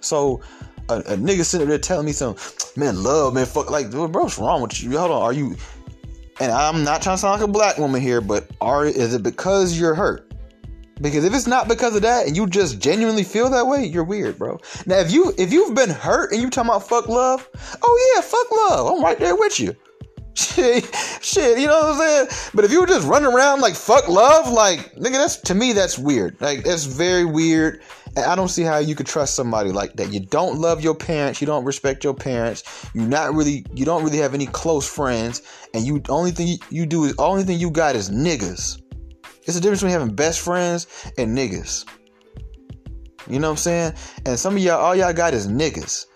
So, 0.00 0.40
a, 0.88 0.98
a 0.98 1.16
nigga 1.16 1.44
sitting 1.44 1.68
there 1.68 1.78
telling 1.78 2.06
me 2.06 2.12
some, 2.12 2.36
man, 2.76 3.02
love, 3.02 3.34
man, 3.34 3.46
fuck, 3.46 3.70
like, 3.70 3.90
bro, 3.90 4.06
what's 4.06 4.38
wrong 4.38 4.62
with 4.62 4.82
you? 4.82 4.96
Hold 4.96 5.10
on, 5.10 5.22
are 5.22 5.32
you, 5.32 5.56
and 6.40 6.52
I'm 6.52 6.84
not 6.84 7.02
trying 7.02 7.16
to 7.16 7.20
sound 7.20 7.40
like 7.40 7.48
a 7.48 7.52
black 7.52 7.78
woman 7.78 8.00
here, 8.00 8.20
but 8.20 8.48
are, 8.60 8.86
is 8.86 9.14
it 9.14 9.22
because 9.22 9.78
you're 9.78 9.94
hurt? 9.94 10.26
Because 11.00 11.24
if 11.24 11.34
it's 11.34 11.46
not 11.46 11.68
because 11.68 11.94
of 11.94 12.02
that 12.02 12.26
and 12.26 12.36
you 12.36 12.46
just 12.46 12.78
genuinely 12.78 13.22
feel 13.22 13.50
that 13.50 13.66
way, 13.66 13.84
you're 13.84 14.04
weird, 14.04 14.38
bro. 14.38 14.58
Now 14.86 14.98
if 14.98 15.12
you 15.12 15.34
if 15.36 15.52
you've 15.52 15.74
been 15.74 15.90
hurt 15.90 16.32
and 16.32 16.40
you 16.40 16.48
talking 16.48 16.70
about 16.70 16.88
fuck 16.88 17.06
love, 17.06 17.46
oh 17.82 18.14
yeah, 18.14 18.22
fuck 18.22 18.50
love. 18.70 18.96
I'm 18.96 19.04
right 19.04 19.18
there 19.18 19.36
with 19.36 19.60
you. 19.60 19.76
Shit, 20.36 20.94
shit, 21.22 21.58
you 21.58 21.66
know 21.66 21.80
what 21.80 21.94
I'm 21.94 21.98
saying? 21.98 22.50
But 22.52 22.66
if 22.66 22.70
you 22.70 22.80
were 22.80 22.86
just 22.86 23.08
running 23.08 23.32
around 23.32 23.60
like 23.62 23.74
fuck 23.74 24.06
love, 24.06 24.52
like 24.52 24.94
nigga, 24.94 25.12
that's 25.12 25.36
to 25.38 25.54
me 25.54 25.72
that's 25.72 25.98
weird. 25.98 26.38
Like 26.42 26.62
that's 26.62 26.84
very 26.84 27.24
weird. 27.24 27.82
And 28.16 28.26
I 28.26 28.34
don't 28.34 28.48
see 28.48 28.62
how 28.62 28.76
you 28.76 28.94
could 28.94 29.06
trust 29.06 29.34
somebody 29.34 29.72
like 29.72 29.94
that. 29.94 30.12
You 30.12 30.20
don't 30.20 30.58
love 30.58 30.82
your 30.82 30.94
parents, 30.94 31.40
you 31.40 31.46
don't 31.46 31.64
respect 31.64 32.04
your 32.04 32.14
parents, 32.14 32.64
you're 32.92 33.08
not 33.08 33.34
really 33.34 33.64
you 33.72 33.86
don't 33.86 34.04
really 34.04 34.18
have 34.18 34.34
any 34.34 34.46
close 34.46 34.86
friends, 34.86 35.40
and 35.72 35.86
you 35.86 36.02
only 36.10 36.32
thing 36.32 36.48
you, 36.48 36.58
you 36.68 36.86
do 36.86 37.04
is 37.04 37.14
only 37.18 37.42
thing 37.42 37.58
you 37.58 37.70
got 37.70 37.96
is 37.96 38.10
niggas. 38.10 38.82
It's 39.44 39.54
the 39.54 39.60
difference 39.60 39.80
between 39.80 39.92
having 39.98 40.14
best 40.14 40.40
friends 40.40 40.86
and 41.16 41.36
niggas. 41.36 41.86
You 43.28 43.38
know 43.38 43.48
what 43.48 43.52
I'm 43.52 43.56
saying? 43.56 43.94
And 44.26 44.38
some 44.38 44.56
of 44.56 44.62
y'all, 44.62 44.80
all 44.80 44.94
y'all 44.94 45.12
got 45.14 45.32
is 45.32 45.48
niggas. 45.48 46.06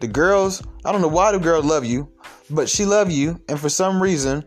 The 0.00 0.08
girls, 0.08 0.62
I 0.84 0.92
don't 0.92 1.00
know 1.00 1.08
why 1.08 1.32
the 1.32 1.38
girls 1.38 1.64
love 1.64 1.84
you, 1.84 2.12
but 2.50 2.68
she 2.68 2.84
love 2.84 3.10
you, 3.10 3.40
and 3.48 3.58
for 3.58 3.68
some 3.68 4.02
reason, 4.02 4.44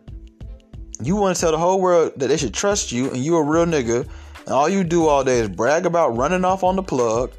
you 1.02 1.16
want 1.16 1.36
to 1.36 1.42
tell 1.42 1.52
the 1.52 1.58
whole 1.58 1.82
world 1.82 2.14
that 2.18 2.28
they 2.28 2.38
should 2.38 2.54
trust 2.54 2.92
you, 2.92 3.10
and 3.10 3.18
you 3.18 3.36
a 3.38 3.44
real 3.44 3.66
nigga, 3.66 4.08
and 4.46 4.50
all 4.50 4.70
you 4.70 4.84
do 4.84 5.08
all 5.08 5.24
day 5.24 5.40
is 5.40 5.50
brag 5.50 5.86
about 5.86 6.16
running 6.16 6.46
off 6.46 6.64
on 6.64 6.76
the 6.76 6.84
plug, 6.84 7.32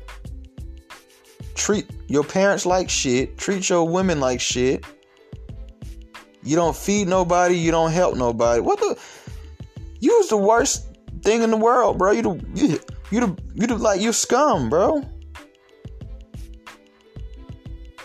treat 1.54 1.86
your 2.08 2.24
parents 2.24 2.66
like 2.66 2.88
shit, 2.88 3.36
treat 3.38 3.68
your 3.68 3.86
women 3.86 4.20
like 4.20 4.40
shit. 4.40 4.84
You 6.42 6.56
don't 6.56 6.76
feed 6.76 7.08
nobody, 7.08 7.56
you 7.56 7.70
don't 7.70 7.90
help 7.92 8.16
nobody. 8.16 8.60
What 8.60 8.78
the? 8.78 8.98
You's 10.00 10.28
the 10.28 10.36
worst 10.36 10.86
thing 11.22 11.42
in 11.42 11.50
the 11.50 11.56
world, 11.56 11.98
bro. 11.98 12.12
You 12.12 12.22
the 12.22 12.46
you 12.54 12.80
you 13.10 13.20
the 13.20 13.42
you 13.54 13.66
the 13.66 13.76
like 13.76 14.00
you 14.00 14.12
scum, 14.12 14.70
bro. 14.70 15.02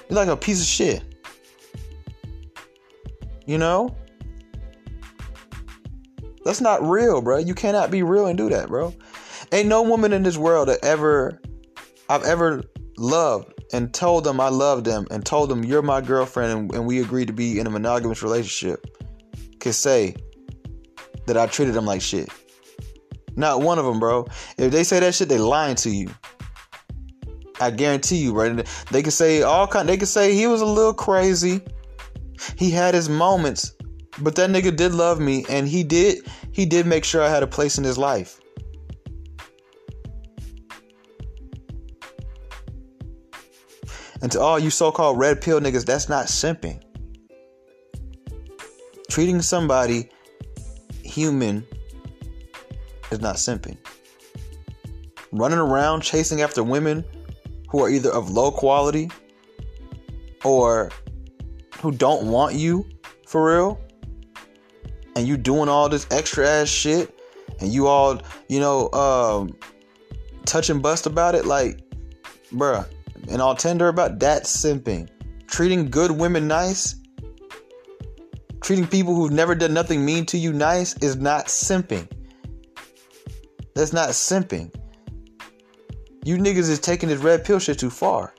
You're 0.10 0.18
like 0.18 0.28
a 0.28 0.36
piece 0.36 0.60
of 0.60 0.66
shit. 0.66 1.13
You 3.46 3.58
know? 3.58 3.96
That's 6.46 6.62
not 6.62 6.84
real, 6.84 7.22
bro. 7.22 7.38
You 7.38 7.54
cannot 7.54 7.90
be 7.90 8.04
real 8.04 8.28
and 8.28 8.38
do 8.38 8.50
that, 8.50 8.68
bro. 8.68 8.94
Ain't 9.52 9.68
no 9.68 9.82
woman 9.82 10.14
in 10.14 10.24
this 10.24 10.38
world 10.38 10.68
that 10.68 10.84
ever 10.84 11.40
I've 12.10 12.24
ever 12.24 12.64
loved 12.98 13.54
and 13.72 13.94
told 13.94 14.24
them 14.24 14.40
I 14.40 14.50
love 14.50 14.84
them 14.84 15.08
and 15.10 15.26
told 15.26 15.50
them 15.50 15.64
you're 15.64 15.82
my 15.82 16.02
girlfriend 16.02 16.52
and, 16.52 16.76
and 16.76 16.86
we 16.86 17.02
agreed 17.02 17.28
to 17.28 17.34
be 17.34 17.60
in 17.60 17.68
a 17.68 17.70
monogamous 17.70 18.22
relationship 18.22 18.86
could 19.64 19.74
say 19.74 20.16
that 21.26 21.38
I 21.38 21.48
treated 21.48 21.74
them 21.74 21.86
like 21.86 22.02
shit. 22.02 22.30
Not 23.36 23.62
one 23.62 23.80
of 23.80 23.86
them, 23.86 24.00
bro. 24.00 24.28
If 24.58 24.72
they 24.72 24.84
say 24.84 25.00
that 25.00 25.16
shit, 25.16 25.30
they 25.30 25.40
lying 25.40 25.76
to 25.78 25.90
you. 25.90 26.10
I 27.60 27.72
guarantee 27.72 28.18
you, 28.18 28.34
right? 28.34 28.68
They 28.92 29.02
could 29.02 29.14
say 29.14 29.42
all 29.42 29.66
kind. 29.68 29.88
They 29.88 29.98
could 29.98 30.08
say 30.10 30.36
he 30.36 30.48
was 30.48 30.62
a 30.62 30.66
little 30.66 30.94
crazy. 30.94 31.62
He 32.56 32.72
had 32.72 32.94
his 32.94 33.10
moments, 33.10 33.74
but 34.20 34.36
that 34.36 34.50
nigga 34.50 34.76
did 34.76 34.94
love 34.94 35.20
me, 35.20 35.46
and 35.50 35.68
he 35.68 35.84
did. 35.84 36.28
He 36.52 36.66
did 36.66 36.86
make 36.86 37.04
sure 37.04 37.22
I 37.22 37.30
had 37.30 37.44
a 37.44 37.48
place 37.48 37.78
in 37.78 37.84
his 37.84 37.98
life. 37.98 38.40
And 44.22 44.32
to 44.32 44.40
all 44.40 44.58
you 44.58 44.70
so-called 44.70 45.18
red 45.18 45.42
pill 45.42 45.60
niggas, 45.60 45.86
that's 45.86 46.08
not 46.08 46.28
simping. 46.28 46.82
Treating 49.10 49.42
somebody 49.42 50.10
human 51.04 51.66
is 53.12 53.20
not 53.20 53.36
simping. 53.36 53.78
Running 55.32 55.60
around 55.60 56.02
chasing 56.02 56.42
after 56.42 56.64
women 56.64 57.04
who 57.70 57.84
are 57.84 57.90
either 57.90 58.12
of 58.12 58.30
low 58.32 58.52
quality 58.52 59.10
or 60.44 60.92
who 61.84 61.92
don't 61.92 62.26
want 62.26 62.56
you 62.56 62.90
for 63.28 63.54
real, 63.54 63.80
and 65.16 65.28
you 65.28 65.38
doing 65.38 65.70
all 65.70 65.88
this 65.88 66.08
extra 66.10 66.48
ass 66.48 66.68
shit, 66.68 67.16
and 67.60 67.72
you 67.72 67.86
all, 67.86 68.20
you 68.50 68.60
know, 68.60 68.90
um, 68.94 69.56
touch 70.46 70.72
and 70.72 70.82
bust 70.82 71.06
about 71.06 71.36
it, 71.36 71.46
like, 71.46 71.80
bruh, 72.52 72.88
and 73.30 73.40
all 73.40 73.54
tender 73.54 73.90
about 73.90 74.18
that 74.20 74.46
simping. 74.46 75.08
Treating 75.46 75.92
good 75.92 76.10
women 76.10 76.48
nice 76.48 76.96
Treating 78.64 78.88
people 78.88 79.14
who've 79.14 79.32
never 79.32 79.56
done 79.56 79.74
nothing 79.74 80.06
mean 80.06 80.26
to 80.28 80.38
you 80.38 80.54
nice 80.54 80.96
is 81.00 81.18
not 81.18 81.48
simping. 81.48 82.10
That's 83.76 83.92
not 83.92 84.12
simping. 84.12 84.74
You 86.24 86.38
niggas 86.38 86.70
is 86.70 86.80
taking 86.80 87.10
this 87.10 87.20
red 87.20 87.44
pill 87.44 87.60
shit 87.60 87.78
too 87.78 87.90
far. 87.90 88.34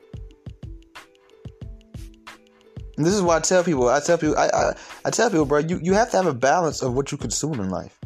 And 2.97 3.05
this 3.05 3.15
is 3.15 3.23
why 3.23 3.37
I 3.37 3.41
tell 3.41 3.65
people, 3.65 3.89
I 3.89 4.01
tell 4.01 4.19
people, 4.19 4.39
I, 4.39 4.47
I, 4.47 4.75
I 5.05 5.11
tell 5.11 5.29
people, 5.29 5.47
bro, 5.47 5.59
you, 5.59 5.81
you 5.83 5.95
have 5.95 6.11
to 6.13 6.17
have 6.17 6.27
a 6.27 6.35
balance 6.35 6.83
of 6.83 6.95
what 6.95 7.11
you 7.11 7.19
consume 7.19 7.61
in 7.61 7.71
life. 7.71 7.99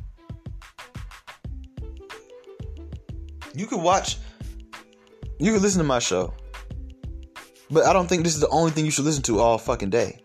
You 3.54 3.66
could 3.66 3.82
watch, 3.82 4.16
you 5.38 5.52
could 5.52 5.62
listen 5.62 5.78
to 5.78 5.86
my 5.86 5.98
show, 5.98 6.32
but 7.70 7.84
I 7.84 7.92
don't 7.92 8.08
think 8.08 8.22
this 8.22 8.34
is 8.34 8.40
the 8.40 8.48
only 8.48 8.70
thing 8.70 8.84
you 8.84 8.90
should 8.90 9.04
listen 9.04 9.22
to 9.24 9.40
all 9.40 9.58
fucking 9.58 9.90
day. 9.90 10.22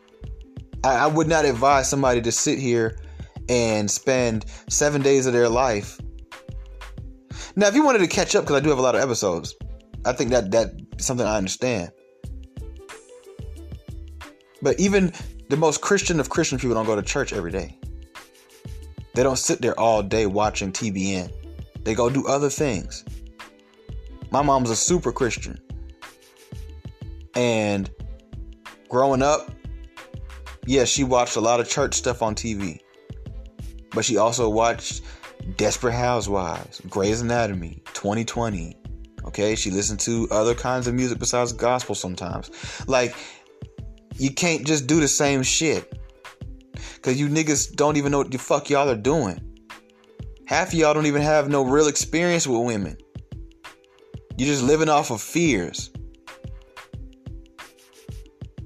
I, 0.83 0.95
I 0.95 1.07
would 1.07 1.27
not 1.27 1.43
advise 1.43 1.89
somebody 1.89 2.21
to 2.21 2.31
sit 2.31 2.59
here 2.59 2.97
and 3.49 3.89
spend 3.91 4.45
seven 4.69 5.01
days 5.01 5.25
of 5.25 5.33
their 5.33 5.49
life. 5.49 5.99
Now, 7.55 7.67
if 7.67 7.75
you 7.75 7.83
wanted 7.83 7.99
to 7.99 8.07
catch 8.07 8.35
up, 8.35 8.45
because 8.45 8.57
I 8.57 8.59
do 8.61 8.69
have 8.69 8.79
a 8.79 8.81
lot 8.81 8.95
of 8.95 9.01
episodes, 9.01 9.55
I 10.05 10.13
think 10.13 10.31
that 10.31 10.51
that's 10.51 11.05
something 11.05 11.25
I 11.25 11.37
understand. 11.37 11.91
But 14.63 14.79
even 14.79 15.13
the 15.49 15.57
most 15.57 15.81
Christian 15.81 16.19
of 16.19 16.29
Christian 16.29 16.57
people 16.57 16.73
don't 16.73 16.85
go 16.85 16.95
to 16.95 17.01
church 17.01 17.33
every 17.33 17.51
day. 17.51 17.77
They 19.13 19.21
don't 19.21 19.37
sit 19.37 19.61
there 19.61 19.77
all 19.79 20.01
day 20.01 20.25
watching 20.25 20.71
TBN. 20.71 21.31
They 21.83 21.93
go 21.93 22.09
do 22.09 22.25
other 22.25 22.49
things. 22.49 23.03
My 24.31 24.41
mom's 24.41 24.69
a 24.69 24.75
super 24.75 25.11
Christian. 25.11 25.59
And 27.35 27.91
growing 28.89 29.21
up, 29.21 29.51
yeah, 30.65 30.85
she 30.85 31.03
watched 31.03 31.35
a 31.35 31.41
lot 31.41 31.59
of 31.59 31.69
church 31.69 31.93
stuff 31.93 32.21
on 32.21 32.33
TV, 32.33 32.79
but 33.91 34.05
she 34.05 34.17
also 34.17 34.47
watched 34.49 35.01
Desperate 35.57 35.93
Housewives, 35.93 36.81
Grey's 36.89 37.19
Anatomy, 37.19 37.81
2020. 37.93 38.77
Okay, 39.25 39.55
she 39.55 39.71
listened 39.71 39.99
to 40.01 40.27
other 40.31 40.55
kinds 40.55 40.87
of 40.87 40.93
music 40.93 41.19
besides 41.19 41.51
gospel 41.51 41.95
sometimes. 41.95 42.49
Like, 42.87 43.15
you 44.15 44.31
can't 44.31 44.65
just 44.65 44.87
do 44.87 44.99
the 44.99 45.07
same 45.07 45.43
shit. 45.43 45.91
Cause 47.01 47.17
you 47.17 47.27
niggas 47.27 47.75
don't 47.75 47.97
even 47.97 48.11
know 48.11 48.19
what 48.19 48.31
the 48.31 48.37
fuck 48.37 48.69
y'all 48.69 48.89
are 48.89 48.95
doing. 48.95 49.41
Half 50.47 50.69
of 50.69 50.73
y'all 50.75 50.93
don't 50.93 51.05
even 51.05 51.21
have 51.21 51.49
no 51.49 51.63
real 51.63 51.87
experience 51.87 52.47
with 52.47 52.61
women. 52.61 52.97
You're 54.37 54.47
just 54.47 54.63
living 54.63 54.89
off 54.89 55.11
of 55.11 55.21
fears. 55.21 55.91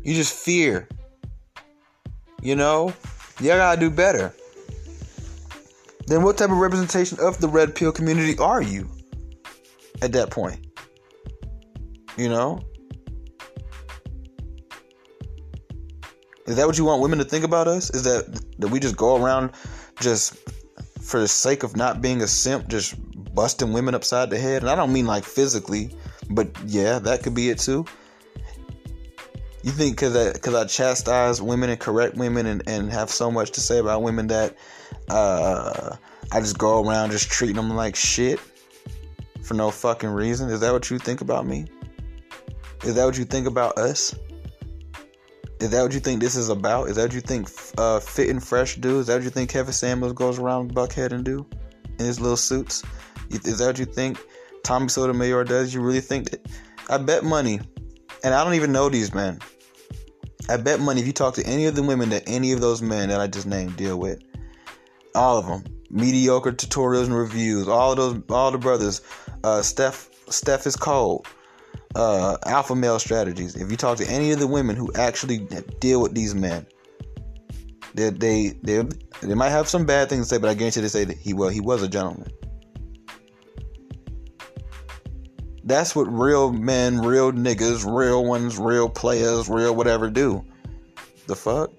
You 0.04 0.14
just 0.14 0.34
fear. 0.34 0.88
You 2.42 2.56
know, 2.56 2.94
Y'all 3.40 3.58
gotta 3.58 3.80
do 3.80 3.92
better. 3.92 4.34
Then 6.08 6.24
what 6.24 6.38
type 6.38 6.50
of 6.50 6.58
representation 6.58 7.20
of 7.22 7.40
the 7.40 7.48
red 7.48 7.76
pill 7.76 7.92
community 7.92 8.36
are 8.40 8.64
you 8.64 8.90
at 10.02 10.12
that 10.14 10.32
point? 10.32 10.66
You 12.18 12.30
know? 12.30 12.62
Is 16.48 16.56
that 16.56 16.66
what 16.66 16.78
you 16.78 16.86
want 16.86 17.02
women 17.02 17.20
to 17.20 17.26
think 17.26 17.44
about 17.44 17.68
us? 17.68 17.90
Is 17.94 18.04
that 18.04 18.42
that 18.60 18.70
we 18.70 18.80
just 18.80 18.98
go 18.98 19.22
around 19.22 19.52
just 20.00 20.38
for 21.02 21.20
the 21.20 21.28
sake 21.28 21.64
of 21.64 21.76
not 21.76 22.02
being 22.02 22.22
a 22.22 22.28
simp, 22.28 22.68
just 22.68 22.96
busting 23.36 23.74
women 23.74 23.94
upside 23.94 24.30
the 24.30 24.40
head, 24.40 24.64
and 24.64 24.70
I 24.70 24.76
don't 24.76 24.92
mean 24.92 25.06
like 25.06 25.24
physically, 25.24 25.96
but 26.30 26.50
yeah, 26.66 27.00
that 27.00 27.24
could 27.24 27.36
be 27.36 27.50
it 27.50 27.60
too. 27.60 27.86
You 29.64 29.72
think 29.72 29.98
because 29.98 30.16
I, 30.16 30.38
cause 30.38 30.54
I 30.54 30.66
chastise 30.66 31.42
women 31.42 31.70
and 31.70 31.80
correct 31.80 32.16
women 32.16 32.46
and, 32.46 32.64
and 32.68 32.92
have 32.92 33.10
so 33.10 33.30
much 33.30 33.52
to 33.52 33.62
say 33.62 33.80
about 33.80 34.02
women 34.02 34.28
that 34.28 34.56
uh, 35.10 35.98
I 36.32 36.40
just 36.40 36.58
go 36.58 36.88
around 36.88 37.12
just 37.12 37.30
treating 37.30 37.58
them 37.58 37.76
like 37.76 37.96
shit 37.96 38.40
for 39.48 39.54
no 39.54 39.72
fucking 39.72 40.10
reason? 40.10 40.50
Is 40.50 40.60
that 40.60 40.74
what 40.74 40.90
you 40.90 41.00
think 41.00 41.22
about 41.22 41.46
me? 41.46 41.66
Is 42.84 42.96
that 42.96 43.06
what 43.06 43.18
you 43.18 43.26
think 43.26 43.48
about 43.48 43.78
us? 43.78 44.14
Is 45.60 45.72
that 45.72 45.82
what 45.82 45.94
you 45.94 46.00
think 46.00 46.22
this 46.22 46.36
is 46.36 46.50
about? 46.50 46.90
Is 46.90 46.98
that 46.98 47.04
what 47.04 47.14
you 47.14 47.22
think 47.22 47.50
uh, 47.78 48.00
Fit 48.00 48.30
and 48.30 48.44
Fresh 48.44 48.76
do? 48.76 49.00
Is 49.00 49.08
that 49.08 49.16
what 49.16 49.24
you 49.24 49.32
think 49.32 49.50
Kevin 49.50 49.74
Samuels 49.74 50.14
goes 50.14 50.38
around 50.38 50.76
Buckhead 50.76 51.12
and 51.12 51.26
do 51.26 51.48
in 51.98 52.06
his 52.06 52.20
little 52.20 52.38
suits? 52.38 52.84
Is 53.30 53.58
that 53.58 53.66
what 53.66 53.80
you 53.80 53.86
think 53.86 54.20
Tommy 54.64 54.88
Sotomayor 54.88 55.46
does? 55.46 55.74
You 55.74 55.82
really 55.82 56.02
think 56.02 56.30
that? 56.30 56.46
I 56.90 56.98
bet 56.98 57.24
money, 57.24 57.60
and 58.24 58.34
I 58.36 58.44
don't 58.44 58.54
even 58.54 58.72
know 58.72 58.88
these 58.88 59.14
men. 59.14 59.40
I 60.48 60.58
bet 60.58 60.80
money 60.80 61.02
if 61.02 61.08
you 61.08 61.14
talk 61.14 61.34
to 61.36 61.46
any 61.46 61.66
of 61.66 61.76
the 61.76 61.84
women 61.84 62.10
that 62.10 62.24
any 62.28 62.52
of 62.52 62.62
those 62.62 62.82
men 62.82 63.10
that 63.10 63.20
I 63.20 63.28
just 63.28 63.48
named 63.48 63.76
deal 63.78 64.00
with, 64.00 64.22
all 65.16 65.38
of 65.38 65.48
them, 65.48 65.64
mediocre 65.90 66.52
tutorials 66.52 67.06
and 67.06 67.18
reviews, 67.18 67.68
all 67.68 67.96
those, 67.96 68.22
all 68.30 68.52
the 68.52 68.58
brothers, 68.60 69.02
uh, 69.44 69.62
Steph, 69.64 70.10
Steph 70.30 70.68
is 70.68 70.76
cold 70.76 71.28
uh, 71.98 72.38
alpha 72.46 72.76
male 72.76 73.00
strategies. 73.00 73.56
If 73.56 73.72
you 73.72 73.76
talk 73.76 73.98
to 73.98 74.08
any 74.08 74.32
of 74.32 74.40
the 74.40 74.48
women 74.48 74.76
who 74.76 74.94
actually 74.94 75.40
deal 75.80 76.00
with 76.00 76.14
these 76.14 76.36
men, 76.36 76.68
they 77.96 78.12
they 78.12 78.50
they, 78.62 78.84
they 79.22 79.34
might 79.34 79.50
have 79.50 79.68
some 79.68 79.86
bad 79.86 80.08
things 80.08 80.28
to 80.28 80.36
say, 80.36 80.40
but 80.40 80.50
I 80.50 80.54
guarantee 80.54 80.82
they 80.82 80.88
say 80.90 81.06
that 81.06 81.18
he 81.18 81.34
well 81.34 81.50
he 81.50 81.60
was 81.60 81.82
a 81.82 81.88
gentleman. 81.88 82.32
That's 85.64 85.96
what 85.96 86.04
real 86.04 86.54
men, 86.54 87.02
real 87.02 87.34
niggas, 87.34 87.84
real 87.84 88.24
ones, 88.24 88.58
real 88.58 88.88
players, 88.88 89.50
real 89.50 89.76
whatever 89.76 90.10
do. 90.10 90.46
The 91.26 91.36
fuck? 91.36 91.72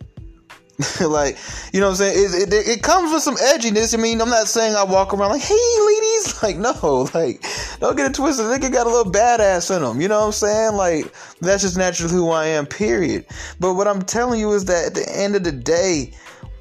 like, 1.00 1.36
you 1.72 1.80
know 1.80 1.86
what 1.86 2.00
I'm 2.00 2.14
saying? 2.14 2.42
It, 2.42 2.52
it, 2.52 2.68
it, 2.68 2.82
comes 2.84 3.12
with 3.12 3.22
some 3.22 3.34
edginess. 3.36 3.98
I 3.98 4.00
mean, 4.00 4.20
I'm 4.20 4.28
not 4.28 4.46
saying 4.46 4.76
I 4.76 4.84
walk 4.84 5.12
around 5.12 5.30
like, 5.30 5.42
hey, 5.42 5.54
ladies. 5.54 6.38
Like, 6.42 6.56
no, 6.56 7.08
like, 7.14 7.44
don't 7.80 7.96
get 7.96 8.10
it 8.10 8.14
twisted. 8.14 8.46
Nigga 8.46 8.72
got 8.72 8.86
a 8.86 8.90
little 8.90 9.12
badass 9.12 9.76
in 9.76 9.82
him. 9.82 10.00
You 10.00 10.06
know 10.06 10.20
what 10.20 10.26
I'm 10.26 10.32
saying? 10.32 10.74
Like, 10.74 11.12
that's 11.40 11.62
just 11.62 11.76
naturally 11.76 12.12
who 12.12 12.30
I 12.30 12.46
am, 12.46 12.64
period. 12.64 13.26
But 13.58 13.74
what 13.74 13.88
I'm 13.88 14.02
telling 14.02 14.38
you 14.38 14.52
is 14.52 14.66
that 14.66 14.86
at 14.86 14.94
the 14.94 15.08
end 15.16 15.34
of 15.34 15.42
the 15.42 15.52
day, 15.52 16.12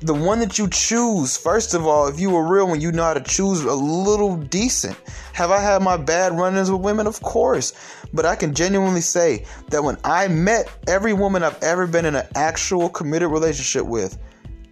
the 0.02 0.14
one 0.14 0.40
that 0.40 0.58
you 0.58 0.68
choose, 0.70 1.38
first 1.38 1.74
of 1.74 1.86
all, 1.86 2.08
if 2.08 2.20
you 2.20 2.30
were 2.30 2.46
real 2.46 2.72
and 2.72 2.82
you 2.82 2.92
know 2.92 3.04
how 3.04 3.14
to 3.14 3.22
choose 3.22 3.64
a 3.64 3.74
little 3.74 4.38
decent. 4.38 4.98
Have 5.34 5.52
I 5.52 5.60
had 5.60 5.82
my 5.82 5.98
bad 5.98 6.38
run 6.38 6.56
ins 6.56 6.72
with 6.72 6.82
women? 6.82 7.08
Of 7.08 7.22
course. 7.22 7.74
But 8.14 8.26
I 8.26 8.36
can 8.36 8.54
genuinely 8.54 9.02
say 9.02 9.46
that 9.70 9.84
when 9.84 9.98
I 10.04 10.28
met 10.28 10.70
every 10.88 11.14
woman 11.14 11.44
I've 11.44 11.62
ever 11.62 11.88
been 11.88 12.06
in 12.06 12.16
an 12.16 12.28
actual 12.36 12.90
committed 12.90 13.30
relationship 13.30 13.86
with, 13.86 14.18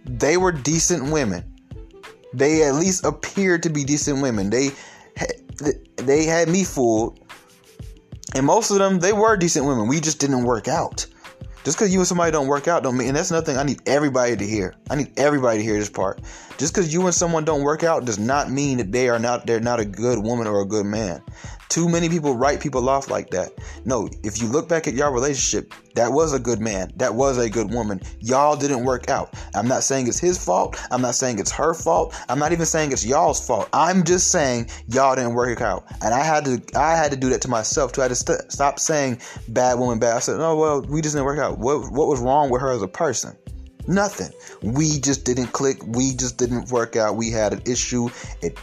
they 0.04 0.36
were 0.36 0.52
decent 0.52 1.12
women. 1.12 1.44
They 2.32 2.64
at 2.64 2.74
least 2.74 3.04
appeared 3.04 3.62
to 3.64 3.70
be 3.70 3.84
decent 3.84 4.22
women. 4.22 4.50
They 4.50 4.70
they 5.96 6.24
had 6.24 6.48
me 6.48 6.64
fooled. 6.64 7.20
And 8.34 8.44
most 8.44 8.70
of 8.70 8.78
them, 8.78 8.98
they 8.98 9.12
were 9.12 9.36
decent 9.36 9.64
women. 9.64 9.88
We 9.88 10.00
just 10.00 10.18
didn't 10.18 10.44
work 10.44 10.68
out. 10.68 11.06
Just 11.64 11.78
because 11.78 11.92
you 11.92 11.98
and 11.98 12.06
somebody 12.06 12.30
don't 12.30 12.46
work 12.46 12.68
out 12.68 12.82
don't 12.82 12.96
mean, 12.96 13.08
and 13.08 13.16
that's 13.16 13.30
nothing 13.30 13.56
I 13.56 13.62
need 13.62 13.80
everybody 13.86 14.36
to 14.36 14.46
hear. 14.46 14.74
I 14.90 14.94
need 14.96 15.18
everybody 15.18 15.58
to 15.58 15.64
hear 15.64 15.78
this 15.78 15.90
part. 15.90 16.20
Just 16.58 16.74
because 16.74 16.92
you 16.92 17.04
and 17.04 17.14
someone 17.14 17.44
don't 17.44 17.62
work 17.62 17.84
out 17.84 18.06
does 18.06 18.18
not 18.18 18.50
mean 18.50 18.78
that 18.78 18.90
they 18.90 19.08
are 19.08 19.18
not 19.18 19.46
they're 19.46 19.60
not 19.60 19.78
a 19.78 19.84
good 19.84 20.18
woman 20.18 20.46
or 20.46 20.62
a 20.62 20.66
good 20.66 20.86
man. 20.86 21.22
Too 21.68 21.88
many 21.88 22.08
people 22.08 22.34
write 22.34 22.60
people 22.60 22.88
off 22.88 23.10
like 23.10 23.30
that. 23.30 23.52
No, 23.84 24.08
if 24.22 24.40
you 24.40 24.48
look 24.48 24.68
back 24.68 24.86
at 24.86 24.94
your 24.94 25.10
relationship, 25.10 25.74
that 25.94 26.12
was 26.12 26.32
a 26.32 26.38
good 26.38 26.60
man. 26.60 26.92
That 26.96 27.14
was 27.14 27.36
a 27.36 27.50
good 27.50 27.70
woman. 27.70 28.00
Y'all 28.20 28.56
didn't 28.56 28.84
work 28.84 29.10
out. 29.10 29.34
I'm 29.54 29.68
not 29.68 29.82
saying 29.82 30.06
it's 30.08 30.18
his 30.18 30.42
fault. 30.42 30.80
I'm 30.90 31.02
not 31.02 31.14
saying 31.14 31.38
it's 31.38 31.50
her 31.50 31.74
fault. 31.74 32.14
I'm 32.30 32.38
not 32.38 32.52
even 32.52 32.64
saying 32.64 32.92
it's 32.92 33.04
y'all's 33.04 33.44
fault. 33.44 33.68
I'm 33.74 34.04
just 34.04 34.30
saying 34.30 34.70
y'all 34.88 35.16
didn't 35.16 35.34
work 35.34 35.60
out. 35.60 35.84
And 36.02 36.14
I 36.14 36.22
had 36.22 36.46
to 36.46 36.62
I 36.74 36.96
had 36.96 37.10
to 37.10 37.16
do 37.18 37.28
that 37.30 37.42
to 37.42 37.48
myself 37.48 37.92
too. 37.92 38.00
I 38.00 38.04
had 38.04 38.08
to 38.08 38.14
st- 38.14 38.50
stop 38.50 38.78
saying 38.78 39.20
bad 39.48 39.78
woman 39.78 39.98
bad. 39.98 40.16
I 40.16 40.20
said, 40.20 40.40
"Oh, 40.40 40.56
well, 40.56 40.82
we 40.82 41.02
just 41.02 41.14
didn't 41.14 41.26
work 41.26 41.38
out." 41.38 41.58
What 41.58 41.92
what 41.92 42.08
was 42.08 42.20
wrong 42.20 42.48
with 42.48 42.62
her 42.62 42.70
as 42.70 42.80
a 42.80 42.88
person? 42.88 43.36
Nothing. 43.88 44.30
We 44.62 44.98
just 45.00 45.24
didn't 45.24 45.48
click. 45.48 45.78
We 45.86 46.14
just 46.14 46.36
didn't 46.38 46.70
work 46.70 46.96
out. 46.96 47.16
We 47.16 47.30
had 47.30 47.52
an 47.52 47.62
issue. 47.66 48.08
It 48.42 48.58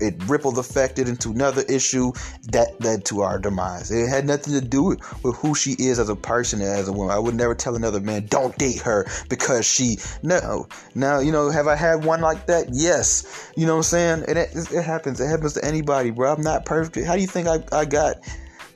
it 0.00 0.14
rippled 0.28 0.58
affected 0.58 1.08
into 1.08 1.30
another 1.30 1.62
issue 1.68 2.12
that 2.50 2.80
led 2.80 3.04
to 3.06 3.20
our 3.20 3.38
demise. 3.38 3.90
It 3.90 4.08
had 4.08 4.26
nothing 4.26 4.54
to 4.54 4.60
do 4.60 4.82
with, 4.82 5.00
who 5.36 5.54
she 5.54 5.72
is 5.72 5.98
as 5.98 6.08
a 6.08 6.16
person 6.16 6.60
as 6.60 6.88
a 6.88 6.92
woman. 6.92 7.14
I 7.14 7.18
would 7.18 7.34
never 7.34 7.54
tell 7.54 7.76
another 7.76 8.00
man, 8.00 8.26
don't 8.26 8.56
date 8.58 8.80
her 8.82 9.06
because 9.28 9.66
she, 9.66 9.98
no. 10.22 10.66
Now, 10.94 11.20
you 11.20 11.32
know, 11.32 11.50
have 11.50 11.66
I 11.68 11.76
had 11.76 12.04
one 12.04 12.20
like 12.20 12.46
that? 12.46 12.68
Yes. 12.72 13.52
You 13.56 13.66
know 13.66 13.74
what 13.74 13.78
I'm 13.78 13.82
saying? 13.84 14.24
And 14.26 14.38
it, 14.38 14.50
it 14.54 14.82
happens. 14.82 15.20
It 15.20 15.28
happens 15.28 15.52
to 15.54 15.64
anybody, 15.64 16.10
bro. 16.10 16.32
I'm 16.32 16.42
not 16.42 16.64
perfect. 16.64 17.06
How 17.06 17.14
do 17.14 17.20
you 17.20 17.26
think 17.26 17.46
I, 17.46 17.62
I 17.72 17.84
got 17.84 18.16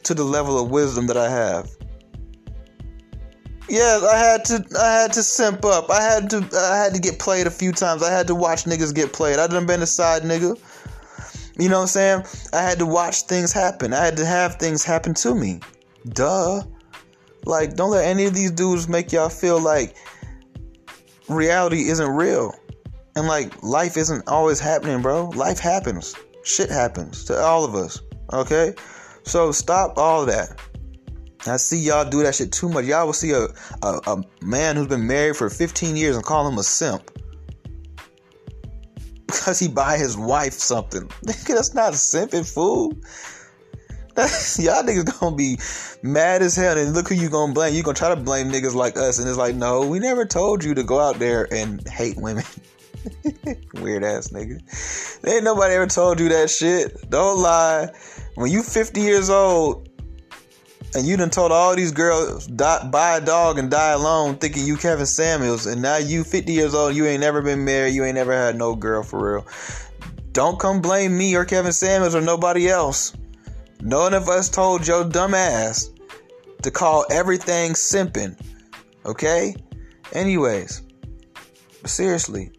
to 0.04 0.14
the 0.14 0.24
level 0.24 0.62
of 0.62 0.70
wisdom 0.70 1.06
that 1.08 1.16
I 1.16 1.28
have? 1.30 1.70
Yes, 3.68 4.02
I 4.02 4.16
had 4.16 4.44
to 4.46 4.78
I 4.78 4.92
had 5.02 5.12
to 5.14 5.22
simp 5.22 5.64
up. 5.64 5.90
I 5.90 6.02
had 6.02 6.30
to 6.30 6.48
I 6.56 6.76
had 6.76 6.94
to 6.94 7.00
get 7.00 7.18
played 7.18 7.46
a 7.46 7.50
few 7.50 7.72
times. 7.72 8.02
I 8.02 8.10
had 8.10 8.26
to 8.26 8.34
watch 8.34 8.64
niggas 8.64 8.94
get 8.94 9.12
played. 9.12 9.38
I 9.38 9.46
done 9.46 9.66
been 9.66 9.82
a 9.82 9.86
side 9.86 10.22
nigga. 10.22 10.58
You 11.58 11.68
know 11.68 11.76
what 11.76 11.82
I'm 11.82 11.88
saying? 11.88 12.24
I 12.52 12.62
had 12.62 12.78
to 12.78 12.86
watch 12.86 13.22
things 13.22 13.52
happen. 13.52 13.92
I 13.92 14.04
had 14.04 14.16
to 14.16 14.26
have 14.26 14.56
things 14.56 14.84
happen 14.84 15.14
to 15.14 15.34
me. 15.34 15.60
Duh. 16.08 16.62
Like, 17.44 17.74
don't 17.74 17.90
let 17.90 18.04
any 18.04 18.24
of 18.24 18.34
these 18.34 18.50
dudes 18.52 18.88
make 18.88 19.12
y'all 19.12 19.28
feel 19.28 19.60
like 19.60 19.96
reality 21.28 21.88
isn't 21.88 22.10
real. 22.10 22.54
And 23.14 23.26
like 23.26 23.62
life 23.62 23.96
isn't 23.96 24.26
always 24.28 24.58
happening, 24.58 25.02
bro. 25.02 25.26
Life 25.30 25.58
happens. 25.58 26.14
Shit 26.44 26.70
happens 26.70 27.24
to 27.24 27.38
all 27.38 27.64
of 27.64 27.74
us. 27.74 28.00
Okay? 28.32 28.74
So 29.24 29.52
stop 29.52 29.98
all 29.98 30.24
that. 30.26 30.58
I 31.46 31.56
see 31.56 31.78
y'all 31.78 32.08
do 32.08 32.22
that 32.22 32.34
shit 32.34 32.52
too 32.52 32.68
much. 32.68 32.84
Y'all 32.84 33.06
will 33.06 33.12
see 33.12 33.32
a, 33.32 33.46
a, 33.82 34.00
a 34.06 34.22
man 34.42 34.76
who's 34.76 34.86
been 34.86 35.06
married 35.06 35.36
for 35.36 35.50
15 35.50 35.96
years 35.96 36.16
and 36.16 36.24
call 36.24 36.46
him 36.46 36.58
a 36.58 36.62
simp. 36.62 37.10
Because 39.26 39.58
he 39.58 39.66
buy 39.66 39.96
his 39.96 40.14
wife 40.16 40.52
something. 40.52 41.10
That's 41.22 41.72
not 41.72 41.94
simping, 41.94 42.46
fool. 42.46 42.92
That's, 44.14 44.58
y'all 44.62 44.82
niggas 44.82 45.18
gonna 45.18 45.34
be 45.34 45.58
mad 46.02 46.42
as 46.42 46.54
hell. 46.54 46.76
And 46.76 46.92
look 46.92 47.08
who 47.08 47.14
you 47.14 47.30
gonna 47.30 47.54
blame. 47.54 47.74
You 47.74 47.82
gonna 47.82 47.96
try 47.96 48.14
to 48.14 48.20
blame 48.20 48.50
niggas 48.50 48.74
like 48.74 48.96
us. 48.98 49.18
And 49.18 49.26
it's 49.26 49.38
like, 49.38 49.54
no, 49.54 49.86
we 49.86 49.98
never 49.98 50.26
told 50.26 50.62
you 50.62 50.74
to 50.74 50.82
go 50.82 51.00
out 51.00 51.18
there 51.18 51.48
and 51.52 51.86
hate 51.88 52.18
women. 52.18 52.44
Weird 53.74 54.04
ass 54.04 54.28
nigga. 54.28 54.60
Ain't 55.26 55.44
nobody 55.44 55.74
ever 55.74 55.86
told 55.86 56.20
you 56.20 56.28
that 56.28 56.50
shit. 56.50 57.10
Don't 57.10 57.40
lie. 57.40 57.88
When 58.34 58.50
you 58.50 58.62
50 58.62 59.00
years 59.00 59.30
old 59.30 59.88
and 60.94 61.06
you 61.06 61.16
done 61.16 61.30
told 61.30 61.52
all 61.52 61.74
these 61.74 61.92
girls 61.92 62.46
die, 62.46 62.88
buy 62.88 63.16
a 63.16 63.20
dog 63.20 63.58
and 63.58 63.70
die 63.70 63.92
alone, 63.92 64.36
thinking 64.36 64.66
you 64.66 64.76
Kevin 64.76 65.06
Samuels, 65.06 65.66
and 65.66 65.80
now 65.80 65.96
you 65.96 66.24
50 66.24 66.52
years 66.52 66.74
old, 66.74 66.94
you 66.94 67.06
ain't 67.06 67.20
never 67.20 67.40
been 67.42 67.64
married, 67.64 67.94
you 67.94 68.04
ain't 68.04 68.14
never 68.14 68.32
had 68.32 68.56
no 68.56 68.74
girl 68.74 69.02
for 69.02 69.34
real. 69.34 69.46
Don't 70.32 70.58
come 70.58 70.80
blame 70.80 71.16
me 71.16 71.34
or 71.36 71.44
Kevin 71.44 71.72
Samuels 71.72 72.14
or 72.14 72.20
nobody 72.20 72.68
else. 72.68 73.14
None 73.80 74.14
of 74.14 74.28
us 74.28 74.48
told 74.48 74.86
your 74.86 75.04
dumb 75.04 75.34
ass 75.34 75.90
to 76.62 76.70
call 76.70 77.04
everything 77.10 77.72
simping. 77.72 78.38
Okay? 79.04 79.54
Anyways, 80.12 80.82
seriously, 81.84 82.50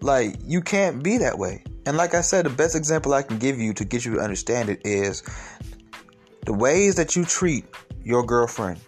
like 0.00 0.36
you 0.44 0.60
can't 0.60 1.02
be 1.02 1.18
that 1.18 1.38
way. 1.38 1.62
And 1.86 1.96
like 1.96 2.14
I 2.14 2.20
said, 2.20 2.44
the 2.44 2.50
best 2.50 2.76
example 2.76 3.14
I 3.14 3.22
can 3.22 3.38
give 3.38 3.58
you 3.58 3.72
to 3.74 3.84
get 3.84 4.04
you 4.04 4.14
to 4.14 4.20
understand 4.20 4.68
it 4.68 4.80
is 4.84 5.22
the 6.50 6.56
ways 6.56 6.96
that 6.96 7.14
you 7.14 7.24
treat 7.24 7.64
your 8.02 8.26
girlfriend, 8.26 8.80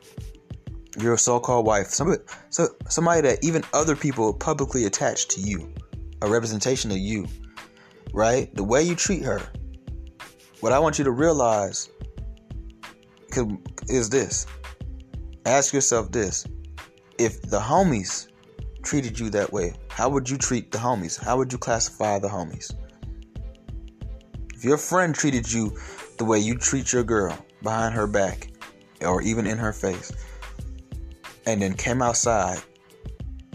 your 0.99 1.17
so-called 1.17 1.65
wife, 1.65 1.87
somebody, 1.87 2.21
so 2.51 2.67
somebody 2.89 3.21
that 3.21 3.39
even 3.45 3.63
other 3.73 3.95
people 3.95 4.35
publicly 4.35 4.85
attach 4.87 5.29
to 5.29 5.41
you, 5.41 5.73
a 6.23 6.29
representation 6.29 6.91
of 6.91 6.99
you, 6.99 7.25
right? 8.13 8.53
The 8.57 8.65
way 8.65 8.83
you 8.83 8.97
treat 8.97 9.23
her. 9.23 9.41
What 10.59 10.73
I 10.73 10.81
want 10.81 10.99
you 10.99 11.05
to 11.05 11.13
realize 11.13 11.89
is 13.87 14.11
this. 14.11 14.45
Ask 15.47 15.73
yourself 15.73 16.11
this. 16.11 16.45
If 17.17 17.43
the 17.43 17.61
homies 17.61 18.27
treated 18.83 19.21
you 19.21 19.31
that 19.31 19.53
way, 19.53 19.75
how 19.89 20.09
would 20.09 20.29
you 20.29 20.37
treat 20.37 20.73
the 20.73 20.79
homies? 20.79 21.17
How 21.17 21.37
would 21.37 21.53
you 21.53 21.59
classify 21.59 22.19
the 22.19 22.29
homies? 22.29 22.75
If 24.53 24.65
your 24.65 24.79
friend 24.79 25.15
treated 25.15 25.53
you 25.53 25.79
the 26.19 26.25
way 26.25 26.41
you 26.41 26.59
treat 26.59 26.93
your 26.93 27.05
girl 27.05 27.39
behind 27.63 27.95
her 27.95 28.07
back 28.07 28.49
or 29.01 29.23
even 29.23 29.47
in 29.47 29.59
her 29.59 29.73
face, 29.73 30.13
and 31.47 31.63
then 31.63 31.75
came 31.75 32.03
outside 32.03 32.61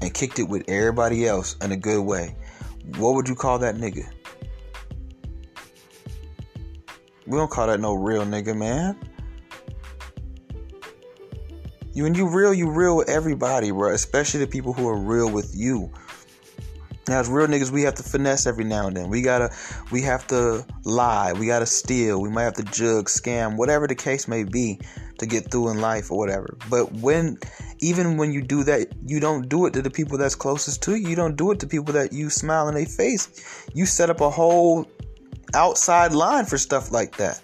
and 0.01 0.13
kicked 0.13 0.39
it 0.39 0.47
with 0.47 0.63
everybody 0.67 1.27
else 1.27 1.55
in 1.61 1.71
a 1.71 1.77
good 1.77 2.01
way, 2.01 2.35
what 2.97 3.15
would 3.15 3.27
you 3.27 3.35
call 3.35 3.59
that 3.59 3.75
nigga? 3.75 4.07
We 7.25 7.37
don't 7.37 7.51
call 7.51 7.67
that 7.67 7.79
no 7.79 7.93
real 7.93 8.23
nigga, 8.23 8.55
man. 8.55 8.97
When 11.93 12.13
you 12.13 12.29
real, 12.29 12.53
you 12.53 12.69
real 12.69 12.95
with 12.95 13.09
everybody, 13.09 13.71
bro. 13.71 13.91
Especially 13.91 14.39
the 14.39 14.47
people 14.47 14.71
who 14.71 14.87
are 14.87 14.97
real 14.97 15.29
with 15.29 15.51
you. 15.55 15.91
Now, 17.07 17.19
as 17.19 17.29
real 17.29 17.47
niggas, 17.47 17.71
we 17.71 17.83
have 17.83 17.95
to 17.95 18.03
finesse 18.03 18.45
every 18.45 18.65
now 18.65 18.87
and 18.87 18.97
then. 18.97 19.09
We 19.09 19.21
gotta, 19.21 19.49
we 19.91 20.01
have 20.01 20.27
to 20.27 20.65
lie. 20.83 21.31
We 21.31 21.47
gotta 21.47 21.65
steal. 21.65 22.21
We 22.21 22.29
might 22.29 22.43
have 22.43 22.55
to 22.55 22.63
jug, 22.63 23.05
scam, 23.05 23.55
whatever 23.55 23.87
the 23.87 23.95
case 23.95 24.27
may 24.27 24.43
be, 24.43 24.81
to 25.19 25.25
get 25.25 25.49
through 25.49 25.69
in 25.69 25.79
life 25.79 26.11
or 26.11 26.17
whatever. 26.17 26.57
But 26.69 26.91
when, 26.91 27.37
even 27.79 28.17
when 28.17 28.33
you 28.33 28.41
do 28.41 28.63
that, 28.65 28.89
you 29.05 29.21
don't 29.21 29.47
do 29.47 29.65
it 29.67 29.73
to 29.73 29.81
the 29.81 29.89
people 29.89 30.17
that's 30.17 30.35
closest 30.35 30.83
to 30.83 30.95
you. 30.95 31.09
You 31.09 31.15
don't 31.15 31.37
do 31.37 31.51
it 31.51 31.61
to 31.61 31.67
people 31.67 31.93
that 31.93 32.11
you 32.11 32.29
smile 32.29 32.67
in 32.67 32.75
their 32.75 32.85
face. 32.85 33.65
You 33.73 33.85
set 33.85 34.09
up 34.09 34.19
a 34.19 34.29
whole 34.29 34.85
outside 35.53 36.11
line 36.11 36.45
for 36.45 36.57
stuff 36.57 36.91
like 36.91 37.15
that. 37.17 37.41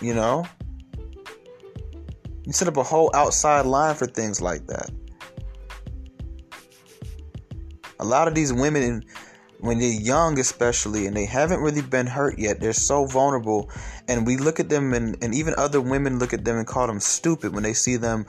You 0.00 0.12
know, 0.12 0.44
you 2.44 2.52
set 2.52 2.66
up 2.66 2.76
a 2.76 2.82
whole 2.82 3.10
outside 3.14 3.64
line 3.64 3.94
for 3.94 4.06
things 4.06 4.40
like 4.40 4.66
that. 4.66 4.90
A 8.00 8.04
lot 8.04 8.28
of 8.28 8.34
these 8.34 8.52
women, 8.52 9.04
when 9.60 9.78
they're 9.78 9.88
young, 9.88 10.38
especially, 10.38 11.06
and 11.06 11.16
they 11.16 11.26
haven't 11.26 11.60
really 11.60 11.82
been 11.82 12.06
hurt 12.06 12.38
yet, 12.38 12.60
they're 12.60 12.72
so 12.72 13.06
vulnerable. 13.06 13.70
And 14.08 14.26
we 14.26 14.36
look 14.36 14.60
at 14.60 14.68
them, 14.68 14.92
and, 14.92 15.16
and 15.22 15.34
even 15.34 15.54
other 15.56 15.80
women 15.80 16.18
look 16.18 16.32
at 16.32 16.44
them 16.44 16.56
and 16.56 16.66
call 16.66 16.86
them 16.86 17.00
stupid 17.00 17.54
when 17.54 17.62
they 17.62 17.72
see 17.72 17.96
them 17.96 18.26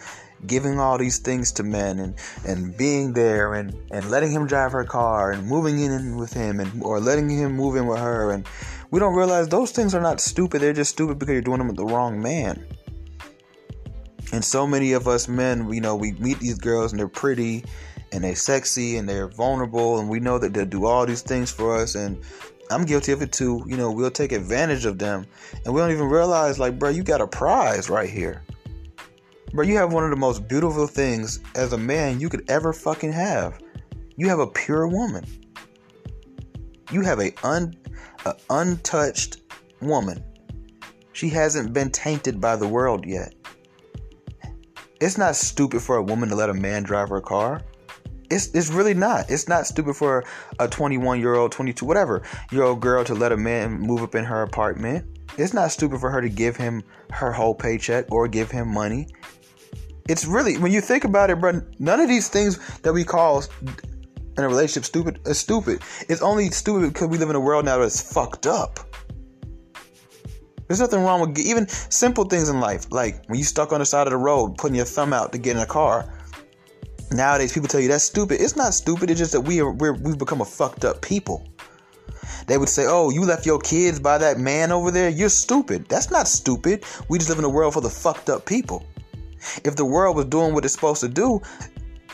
giving 0.48 0.80
all 0.80 0.98
these 0.98 1.20
things 1.20 1.52
to 1.54 1.64
men 1.64 2.00
and, 2.00 2.16
and 2.46 2.78
being 2.78 3.14
there 3.14 3.54
and, 3.54 3.76
and 3.92 4.10
letting 4.10 4.32
him 4.32 4.46
drive 4.48 4.72
her 4.72 4.84
car 4.84 5.32
and 5.32 5.48
moving 5.48 5.80
in 5.80 6.18
with 6.18 6.34
him 6.34 6.60
and 6.60 6.84
or 6.84 7.00
letting 7.00 7.30
him 7.30 7.54
move 7.54 7.76
in 7.76 7.88
with 7.88 8.00
her. 8.00 8.32
And 8.32 8.48
we 8.92 9.00
don't 9.00 9.16
realize 9.16 9.48
those 9.48 9.72
things 9.72 9.96
are 9.96 10.02
not 10.02 10.20
stupid. 10.20 10.62
They're 10.62 10.74
just 10.74 10.92
stupid 10.92 11.20
because 11.20 11.34
you're 11.34 11.42
doing 11.42 11.60
them 11.60 11.68
with 11.68 11.78
the 11.78 11.86
wrong 11.86 12.22
man. 12.22 12.66
And 14.32 14.44
so 14.44 14.68
many 14.68 14.94
of 14.94 15.08
us 15.08 15.28
men, 15.28 15.72
you 15.72 15.82
know, 15.82 15.96
we 15.96 16.14
meet 16.14 16.40
these 16.40 16.58
girls 16.58 16.92
and 16.92 17.00
they're 17.00 17.08
pretty 17.08 17.64
and 18.16 18.24
they're 18.24 18.34
sexy 18.34 18.96
and 18.96 19.10
they're 19.10 19.28
vulnerable 19.28 20.00
and 20.00 20.10
we 20.10 20.22
know 20.22 20.40
that 20.40 20.54
they'll 20.54 20.66
do 20.66 20.86
all 20.86 21.06
these 21.06 21.22
things 21.22 21.52
for 21.52 21.76
us 21.76 21.96
and 21.96 22.18
I'm 22.72 22.86
guilty 22.86 23.12
of 23.12 23.22
it 23.22 23.34
too. 23.34 23.62
You 23.68 23.76
know, 23.76 23.92
we'll 23.92 24.10
take 24.10 24.32
advantage 24.32 24.86
of 24.86 24.98
them 24.98 25.26
and 25.66 25.74
we 25.74 25.82
don't 25.82 25.92
even 25.92 26.08
realize 26.08 26.58
like, 26.58 26.80
bro, 26.80 26.90
you 26.90 27.04
got 27.04 27.20
a 27.20 27.28
prize 27.28 27.90
right 27.90 28.10
here. 28.10 28.42
Bro, 29.52 29.66
you 29.66 29.76
have 29.76 29.92
one 29.92 30.06
of 30.06 30.12
the 30.12 30.16
most 30.16 30.48
beautiful 30.48 30.88
things 30.88 31.42
as 31.56 31.74
a 31.74 31.78
man 31.78 32.22
you 32.22 32.30
could 32.30 32.50
ever 32.50 32.72
fucking 32.72 33.12
have. 33.12 33.62
You 34.16 34.30
have 34.30 34.40
a 34.40 34.48
pure 34.48 34.88
woman. 34.88 35.26
You 36.92 37.02
have 37.02 37.20
a 37.20 37.34
un 37.44 37.76
a 38.26 38.36
untouched 38.50 39.42
woman. 39.82 40.24
She 41.12 41.30
hasn't 41.30 41.74
been 41.74 41.92
tainted 41.92 42.40
by 42.40 42.56
the 42.56 42.68
world 42.68 43.06
yet. 43.06 43.36
It's 45.02 45.18
not 45.18 45.36
stupid 45.36 45.82
for 45.82 45.98
a 45.98 46.04
woman 46.04 46.30
to 46.30 46.36
let 46.36 46.50
a 46.50 46.54
man 46.54 46.84
drive 46.84 47.10
her 47.10 47.22
car. 47.22 47.62
It's, 48.30 48.48
it's 48.54 48.70
really 48.70 48.94
not. 48.94 49.30
It's 49.30 49.48
not 49.48 49.68
stupid 49.68 49.96
for 49.96 50.24
a 50.60 50.68
21 50.68 51.20
year 51.20 51.36
old, 51.36 51.52
22, 51.52 51.86
whatever 51.86 52.24
year 52.52 52.64
old 52.64 52.82
girl 52.82 53.04
to 53.04 53.14
let 53.14 53.32
a 53.32 53.38
man 53.38 53.80
move 53.80 54.02
up 54.02 54.16
in 54.16 54.24
her 54.26 54.42
apartment. 54.42 55.06
It's 55.38 55.54
not 55.54 55.72
stupid 55.72 56.00
for 56.00 56.10
her 56.10 56.22
to 56.22 56.30
give 56.30 56.56
him 56.56 56.84
her 57.12 57.32
whole 57.32 57.54
paycheck 57.54 58.12
or 58.12 58.28
give 58.28 58.52
him 58.52 58.74
money. 58.74 59.08
It's 60.08 60.26
really, 60.26 60.58
when 60.58 60.72
you 60.72 60.82
think 60.82 61.04
about 61.04 61.30
it, 61.30 61.40
bro, 61.40 61.62
none 61.80 62.00
of 62.00 62.08
these 62.08 62.30
things 62.30 62.60
that 62.80 62.94
we 62.94 63.04
call 63.04 63.44
in 64.38 64.44
a 64.44 64.48
relationship 64.48 64.86
stupid 64.86 65.20
is 65.26 65.40
stupid. 65.40 65.82
It's 66.08 66.22
only 66.22 66.50
stupid 66.52 66.94
because 66.94 67.08
we 67.08 67.18
live 67.18 67.30
in 67.30 67.36
a 67.36 67.40
world 67.40 67.66
now 67.66 67.80
that's 67.80 68.14
fucked 68.14 68.46
up. 68.48 68.80
There's 70.68 70.80
nothing 70.80 71.04
wrong 71.04 71.22
with 71.22 71.38
even 71.40 71.68
simple 71.68 72.26
things 72.26 72.50
in 72.50 72.60
life, 72.60 72.92
like 72.92 73.24
when 73.28 73.38
you 73.38 73.46
stuck 73.46 73.72
on 73.72 73.80
the 73.80 73.86
side 73.86 74.08
of 74.08 74.12
the 74.12 74.18
road, 74.18 74.58
putting 74.58 74.76
your 74.76 74.86
thumb 74.86 75.14
out 75.14 75.32
to 75.34 75.38
get 75.38 75.56
in 75.56 75.62
a 75.62 75.66
car. 75.66 76.12
Nowadays, 77.12 77.54
people 77.54 77.68
tell 77.68 77.80
you 77.80 77.88
that's 77.88 78.04
stupid. 78.04 78.42
It's 78.42 78.56
not 78.56 78.74
stupid. 78.74 79.10
It's 79.10 79.20
just 79.20 79.32
that 79.32 79.42
we 79.42 79.62
are 79.62 79.72
we 79.72 79.92
we've 79.92 80.18
become 80.18 80.42
a 80.42 80.46
fucked 80.46 80.86
up 80.86 81.02
people. 81.02 81.48
They 82.48 82.58
would 82.58 82.70
say, 82.70 82.86
"Oh, 82.88 83.10
you 83.10 83.24
left 83.24 83.46
your 83.46 83.60
kids 83.60 84.00
by 84.00 84.18
that 84.18 84.40
man 84.40 84.72
over 84.72 84.92
there. 84.92 85.10
You're 85.10 85.30
stupid." 85.30 85.88
That's 85.88 86.10
not 86.10 86.28
stupid. 86.28 86.84
We 87.10 87.18
just 87.18 87.30
live 87.30 87.40
in 87.40 87.46
a 87.46 87.50
world 87.50 87.74
full 87.74 87.86
of 87.86 87.94
fucked 87.94 88.30
up 88.30 88.46
people. 88.46 88.86
If 89.64 89.76
the 89.76 89.86
world 89.86 90.16
was 90.16 90.26
doing 90.26 90.54
what 90.54 90.66
it's 90.66 90.74
supposed 90.74 91.02
to 91.02 91.08
do, 91.08 91.42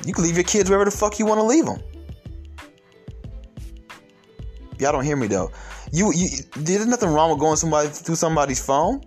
you 0.06 0.14
can 0.14 0.24
leave 0.24 0.36
your 0.36 0.44
kids 0.44 0.70
wherever 0.70 0.90
the 0.90 0.96
fuck 0.96 1.20
you 1.20 1.26
want 1.26 1.40
to 1.40 1.46
leave 1.46 1.66
them. 1.66 1.82
Y'all 4.80 4.92
don't 4.92 5.06
hear 5.06 5.16
me 5.16 5.28
though. 5.28 5.52
You, 5.92 6.12
you, 6.14 6.28
there's 6.56 6.88
nothing 6.88 7.10
wrong 7.10 7.30
with 7.30 7.40
going 7.40 7.56
somebody 7.58 7.90
through 7.90 8.16
somebody's 8.16 8.64
phone. 8.64 9.02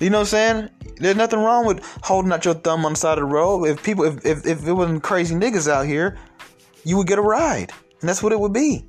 You 0.00 0.10
know 0.10 0.18
what 0.18 0.22
I'm 0.22 0.26
saying? 0.26 0.70
There's 0.98 1.16
nothing 1.16 1.40
wrong 1.40 1.66
with 1.66 1.84
holding 2.02 2.32
out 2.32 2.44
your 2.44 2.54
thumb 2.54 2.84
on 2.84 2.92
the 2.92 2.98
side 2.98 3.18
of 3.18 3.28
the 3.28 3.34
road. 3.34 3.64
If 3.64 3.82
people, 3.82 4.04
if, 4.04 4.24
if, 4.24 4.46
if 4.46 4.66
it 4.66 4.72
wasn't 4.72 5.02
crazy 5.02 5.34
niggas 5.34 5.68
out 5.70 5.86
here, 5.86 6.16
you 6.84 6.96
would 6.96 7.06
get 7.06 7.18
a 7.18 7.22
ride. 7.22 7.72
And 8.00 8.08
that's 8.08 8.22
what 8.22 8.32
it 8.32 8.40
would 8.40 8.52
be. 8.52 8.86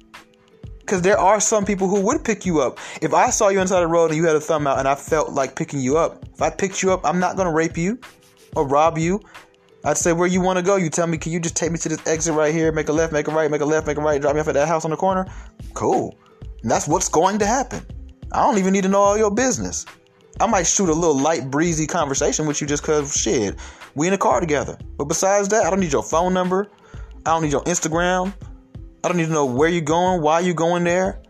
Because 0.80 1.02
there 1.02 1.18
are 1.18 1.42
some 1.42 1.66
people 1.66 1.90
who 1.90 2.00
would 2.02 2.24
pick 2.24 2.46
you 2.46 2.62
up. 2.62 2.80
If 3.02 3.14
I 3.14 3.30
saw 3.30 3.50
you 3.50 3.60
inside 3.60 3.82
the 3.82 3.88
road 3.88 4.12
and 4.12 4.16
you 4.16 4.26
had 4.26 4.38
a 4.38 4.40
thumb 4.40 4.68
out 4.68 4.80
and 4.80 4.88
I 4.88 4.96
felt 4.96 5.34
like 5.34 5.56
picking 5.56 5.82
you 5.82 5.98
up, 5.98 6.24
if 6.34 6.42
I 6.42 6.50
picked 6.50 6.82
you 6.82 6.94
up, 6.94 7.06
I'm 7.06 7.20
not 7.20 7.36
going 7.36 7.48
to 7.48 7.54
rape 7.54 7.78
you 7.78 8.00
or 8.56 8.66
rob 8.66 8.98
you. 8.98 9.20
I'd 9.84 9.98
say, 9.98 10.14
where 10.14 10.28
you 10.28 10.40
want 10.42 10.58
to 10.58 10.64
go? 10.64 10.76
You 10.76 10.90
tell 10.90 11.08
me, 11.08 11.18
can 11.18 11.32
you 11.32 11.40
just 11.40 11.56
take 11.56 11.72
me 11.72 11.78
to 11.80 11.90
this 11.90 12.06
exit 12.08 12.34
right 12.34 12.54
here? 12.54 12.72
Make 12.72 12.90
a 12.90 12.94
left, 12.94 13.12
make 13.12 13.28
a 13.28 13.32
right, 13.32 13.52
make 13.52 13.62
a 13.62 13.66
left, 13.66 13.86
make 13.86 13.98
a 13.98 14.02
right, 14.02 14.22
drop 14.22 14.34
me 14.34 14.42
off 14.42 14.48
at 14.48 14.54
that 14.54 14.68
house 14.68 14.86
on 14.86 14.92
the 14.92 14.98
corner? 14.98 15.26
Cool. 15.74 16.18
And 16.62 16.72
that's 16.72 16.88
what's 16.88 17.10
going 17.10 17.40
to 17.40 17.46
happen. 17.46 17.86
I 18.32 18.44
don't 18.44 18.58
even 18.58 18.74
need 18.74 18.84
to 18.84 18.90
know 18.90 19.00
all 19.00 19.18
your 19.18 19.32
business. 19.32 19.86
I 20.40 20.48
might 20.48 20.68
shoot 20.68 20.90
a 20.90 20.94
little 20.94 21.18
light, 21.18 21.50
breezy 21.50 21.88
conversation 21.88 22.46
with 22.46 22.62
you 22.62 22.68
just 22.68 22.84
because, 22.84 23.16
shit, 23.16 23.56
we 23.96 24.08
in 24.08 24.14
a 24.14 24.18
car 24.18 24.40
together. 24.40 24.78
But 24.98 25.06
besides 25.06 25.48
that, 25.50 25.66
I 25.66 25.70
don't 25.70 25.80
need 25.80 25.92
your 25.92 26.04
phone 26.04 26.34
number. 26.34 26.70
I 27.26 27.32
don't 27.32 27.44
need 27.44 27.52
your 27.52 27.64
Instagram. 27.64 28.34
I 29.04 29.08
don't 29.08 29.18
need 29.18 29.26
to 29.26 29.32
know 29.32 29.46
where 29.46 29.70
you're 29.70 29.82
going, 29.82 30.22
why 30.22 30.40
you're 30.42 30.54
going 30.54 30.84
there. 30.84 31.22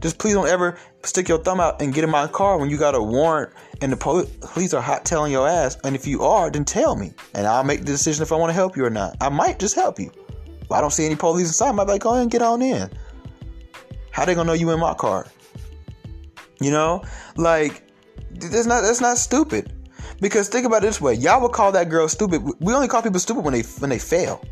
Just 0.00 0.18
please 0.18 0.34
don't 0.34 0.48
ever 0.48 0.76
stick 1.04 1.28
your 1.28 1.38
thumb 1.38 1.60
out 1.60 1.80
and 1.80 1.94
get 1.94 2.02
in 2.02 2.10
my 2.10 2.26
car 2.26 2.58
when 2.58 2.68
you 2.68 2.76
got 2.76 2.94
a 2.94 3.02
warrant 3.02 3.52
and 3.80 3.92
the 3.92 3.96
police 3.96 4.74
are 4.74 4.82
hot 4.82 5.04
telling 5.04 5.30
your 5.30 5.48
ass. 5.48 5.78
And 5.84 5.94
if 5.94 6.06
you 6.06 6.22
are, 6.22 6.50
then 6.50 6.64
tell 6.64 6.96
me. 6.96 7.12
And 7.34 7.46
I'll 7.46 7.62
make 7.64 7.80
the 7.80 7.86
decision 7.86 8.22
if 8.22 8.32
I 8.32 8.36
want 8.36 8.50
to 8.50 8.54
help 8.54 8.76
you 8.76 8.84
or 8.84 8.90
not. 8.90 9.16
I 9.20 9.28
might 9.28 9.58
just 9.58 9.74
help 9.74 10.00
you. 10.00 10.10
I 10.70 10.80
don't 10.80 10.92
see 10.92 11.06
any 11.06 11.14
police 11.14 11.46
inside, 11.46 11.68
I 11.68 11.72
might 11.72 11.84
be 11.84 11.92
like, 11.92 12.02
go 12.02 12.10
ahead 12.10 12.22
and 12.22 12.30
get 12.30 12.42
on 12.42 12.60
in. 12.60 12.90
How 14.10 14.24
they 14.24 14.34
gonna 14.34 14.48
know 14.48 14.52
you 14.54 14.70
in 14.70 14.80
my 14.80 14.94
car? 14.94 15.26
You 16.60 16.72
know, 16.72 17.04
like 17.36 17.82
that's 18.30 18.66
not 18.66 18.82
that's 18.82 19.00
not 19.00 19.18
stupid. 19.18 19.72
Because 20.20 20.48
think 20.48 20.66
about 20.66 20.82
it 20.82 20.86
this 20.86 21.00
way: 21.00 21.14
y'all 21.14 21.40
would 21.42 21.52
call 21.52 21.72
that 21.72 21.88
girl 21.88 22.08
stupid. 22.08 22.42
We 22.60 22.72
only 22.72 22.88
call 22.88 23.02
people 23.02 23.20
stupid 23.20 23.44
when 23.44 23.54
they 23.54 23.62
when 23.62 23.90
they 23.90 23.98
fail. 23.98 24.42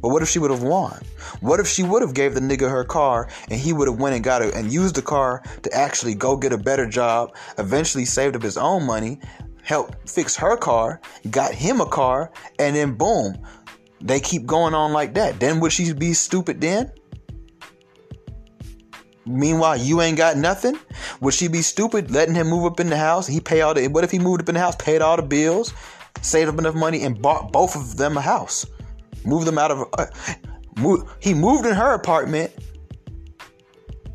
But 0.00 0.08
what 0.08 0.22
if 0.22 0.28
she 0.28 0.38
would 0.38 0.50
have 0.50 0.62
won? 0.62 0.98
What 1.40 1.60
if 1.60 1.68
she 1.68 1.82
would 1.82 2.00
have 2.00 2.14
gave 2.14 2.34
the 2.34 2.40
nigga 2.40 2.70
her 2.70 2.84
car 2.84 3.28
and 3.50 3.60
he 3.60 3.72
would 3.72 3.86
have 3.86 3.98
went 3.98 4.14
and 4.14 4.24
got 4.24 4.40
it 4.40 4.54
and 4.54 4.72
used 4.72 4.94
the 4.94 5.02
car 5.02 5.42
to 5.62 5.72
actually 5.74 6.14
go 6.14 6.36
get 6.36 6.52
a 6.52 6.58
better 6.58 6.86
job, 6.86 7.36
eventually 7.58 8.06
saved 8.06 8.34
up 8.34 8.42
his 8.42 8.56
own 8.56 8.86
money, 8.86 9.20
helped 9.62 10.08
fix 10.08 10.36
her 10.36 10.56
car, 10.56 11.00
got 11.30 11.52
him 11.52 11.82
a 11.82 11.86
car, 11.86 12.32
and 12.58 12.76
then 12.76 12.94
boom, 12.94 13.36
they 14.00 14.20
keep 14.20 14.46
going 14.46 14.74
on 14.74 14.92
like 14.92 15.12
that. 15.14 15.38
Then 15.38 15.60
would 15.60 15.72
she 15.72 15.92
be 15.92 16.14
stupid 16.14 16.60
then? 16.60 16.90
Meanwhile, 19.30 19.78
you 19.78 20.00
ain't 20.00 20.16
got 20.16 20.36
nothing. 20.36 20.78
Would 21.20 21.34
she 21.34 21.48
be 21.48 21.62
stupid 21.62 22.10
letting 22.10 22.34
him 22.34 22.48
move 22.48 22.64
up 22.64 22.80
in 22.80 22.90
the 22.90 22.96
house? 22.96 23.26
He 23.26 23.40
pay 23.40 23.60
all 23.60 23.74
the. 23.74 23.86
What 23.88 24.04
if 24.04 24.10
he 24.10 24.18
moved 24.18 24.42
up 24.42 24.48
in 24.48 24.54
the 24.54 24.60
house, 24.60 24.74
paid 24.76 25.00
all 25.00 25.16
the 25.16 25.22
bills, 25.22 25.72
saved 26.20 26.48
up 26.48 26.58
enough 26.58 26.74
money, 26.74 27.02
and 27.04 27.20
bought 27.20 27.52
both 27.52 27.76
of 27.76 27.96
them 27.96 28.16
a 28.16 28.20
house? 28.20 28.66
Moved 29.24 29.46
them 29.46 29.58
out 29.58 29.70
of. 29.70 29.88
Uh, 29.96 30.06
move, 30.76 31.08
he 31.20 31.32
moved 31.32 31.66
in 31.66 31.74
her 31.74 31.94
apartment 31.94 32.52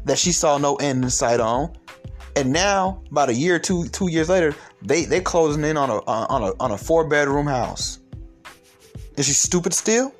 that 0.03 0.17
she 0.17 0.31
saw 0.31 0.57
no 0.57 0.75
end 0.75 1.03
in 1.03 1.09
sight 1.09 1.39
on, 1.39 1.73
and 2.35 2.51
now 2.51 3.01
about 3.09 3.29
a 3.29 3.33
year, 3.33 3.57
two 3.57 3.87
two 3.87 4.09
years 4.11 4.29
later, 4.29 4.53
they 4.81 5.05
they 5.05 5.21
closing 5.21 5.63
in 5.63 5.77
on 5.77 5.89
a 5.89 5.99
on 6.05 6.43
a 6.43 6.53
on 6.59 6.71
a 6.71 6.77
four 6.77 7.07
bedroom 7.07 7.47
house. 7.47 7.99
Is 9.17 9.27
she 9.27 9.33
stupid 9.33 9.73
still? 9.73 10.13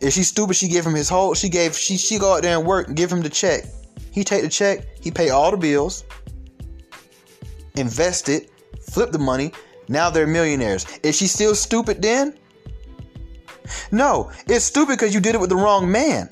If 0.00 0.12
she's 0.14 0.28
stupid, 0.28 0.56
she 0.56 0.68
give 0.68 0.86
him 0.86 0.94
his 0.94 1.08
whole. 1.08 1.34
She 1.34 1.48
gave 1.48 1.74
she 1.74 1.96
she 1.96 2.18
go 2.18 2.34
out 2.34 2.42
there 2.42 2.56
and 2.56 2.66
work 2.66 2.88
and 2.88 2.96
give 2.96 3.10
him 3.10 3.22
the 3.22 3.30
check. 3.30 3.64
He 4.10 4.24
take 4.24 4.42
the 4.42 4.48
check. 4.48 4.86
He 5.00 5.10
pay 5.10 5.30
all 5.30 5.50
the 5.50 5.56
bills. 5.56 6.04
Invest 7.76 8.28
it. 8.28 8.50
Flip 8.90 9.12
the 9.12 9.18
money. 9.18 9.52
Now 9.88 10.10
they're 10.10 10.26
millionaires. 10.26 10.86
Is 11.02 11.16
she 11.16 11.26
still 11.26 11.54
stupid 11.54 12.02
then? 12.02 12.38
No, 13.92 14.30
it's 14.46 14.64
stupid 14.64 14.98
because 14.98 15.14
you 15.14 15.20
did 15.20 15.34
it 15.34 15.40
with 15.40 15.50
the 15.50 15.56
wrong 15.56 15.90
man. 15.90 16.30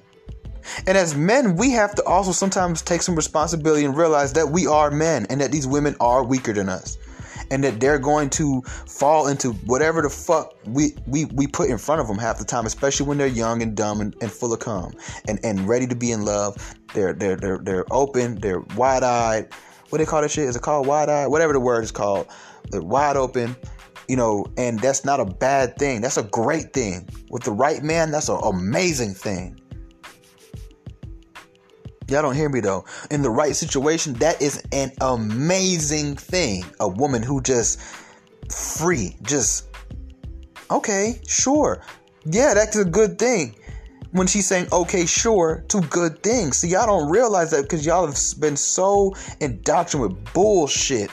And 0.86 0.98
as 0.98 1.14
men, 1.14 1.56
we 1.56 1.70
have 1.72 1.94
to 1.94 2.04
also 2.04 2.32
sometimes 2.32 2.82
take 2.82 3.02
some 3.02 3.14
responsibility 3.14 3.84
and 3.84 3.96
realize 3.96 4.32
that 4.34 4.48
we 4.48 4.66
are 4.66 4.90
men 4.90 5.26
and 5.30 5.40
that 5.40 5.50
these 5.50 5.66
women 5.66 5.96
are 6.00 6.22
weaker 6.22 6.52
than 6.52 6.68
us. 6.68 6.98
And 7.50 7.64
that 7.64 7.80
they're 7.80 7.98
going 7.98 8.30
to 8.30 8.62
fall 8.62 9.28
into 9.28 9.52
whatever 9.66 10.02
the 10.02 10.10
fuck 10.10 10.54
we, 10.66 10.94
we, 11.06 11.24
we 11.26 11.46
put 11.46 11.70
in 11.70 11.78
front 11.78 12.00
of 12.00 12.06
them 12.06 12.18
half 12.18 12.38
the 12.38 12.44
time, 12.44 12.66
especially 12.66 13.06
when 13.06 13.18
they're 13.18 13.26
young 13.26 13.62
and 13.62 13.76
dumb 13.76 14.00
and, 14.00 14.14
and 14.20 14.30
full 14.30 14.52
of 14.52 14.60
cum 14.60 14.92
and, 15.26 15.38
and 15.42 15.68
ready 15.68 15.86
to 15.86 15.94
be 15.94 16.12
in 16.12 16.24
love. 16.24 16.76
They're 16.94 17.12
they're 17.12 17.36
they're 17.36 17.58
they're 17.58 17.84
open, 17.90 18.36
they're 18.40 18.60
wide 18.76 19.02
eyed. 19.02 19.48
What 19.88 19.98
do 19.98 20.04
they 20.04 20.10
call 20.10 20.22
that 20.22 20.30
shit? 20.30 20.48
Is 20.48 20.56
it 20.56 20.62
called 20.62 20.86
wide 20.86 21.08
eyed? 21.08 21.28
Whatever 21.28 21.52
the 21.52 21.60
word 21.60 21.84
is 21.84 21.90
called. 21.90 22.28
They're 22.70 22.82
wide 22.82 23.16
open, 23.16 23.56
you 24.08 24.16
know, 24.16 24.46
and 24.56 24.78
that's 24.80 25.04
not 25.04 25.20
a 25.20 25.24
bad 25.24 25.76
thing. 25.76 26.00
That's 26.00 26.16
a 26.18 26.22
great 26.22 26.72
thing. 26.72 27.08
With 27.30 27.44
the 27.44 27.52
right 27.52 27.82
man, 27.82 28.10
that's 28.10 28.28
an 28.28 28.40
amazing 28.42 29.14
thing. 29.14 29.58
Y'all 32.08 32.22
don't 32.22 32.34
hear 32.34 32.48
me 32.48 32.60
though. 32.60 32.86
In 33.10 33.20
the 33.20 33.30
right 33.30 33.54
situation, 33.54 34.14
that 34.14 34.40
is 34.40 34.62
an 34.72 34.92
amazing 35.02 36.16
thing. 36.16 36.64
A 36.80 36.88
woman 36.88 37.22
who 37.22 37.42
just 37.42 37.80
free, 38.50 39.14
just 39.22 39.66
okay, 40.70 41.20
sure. 41.26 41.82
Yeah, 42.24 42.54
that's 42.54 42.76
a 42.76 42.84
good 42.84 43.18
thing. 43.18 43.56
When 44.12 44.26
she's 44.26 44.46
saying 44.46 44.68
okay, 44.72 45.04
sure, 45.04 45.64
to 45.68 45.82
good 45.82 46.22
things. 46.22 46.56
See, 46.58 46.68
y'all 46.68 46.86
don't 46.86 47.10
realize 47.10 47.50
that 47.50 47.62
because 47.62 47.84
y'all 47.84 48.06
have 48.06 48.16
been 48.40 48.56
so 48.56 49.14
indoctrinated 49.40 50.16
with 50.16 50.32
bullshit 50.32 51.10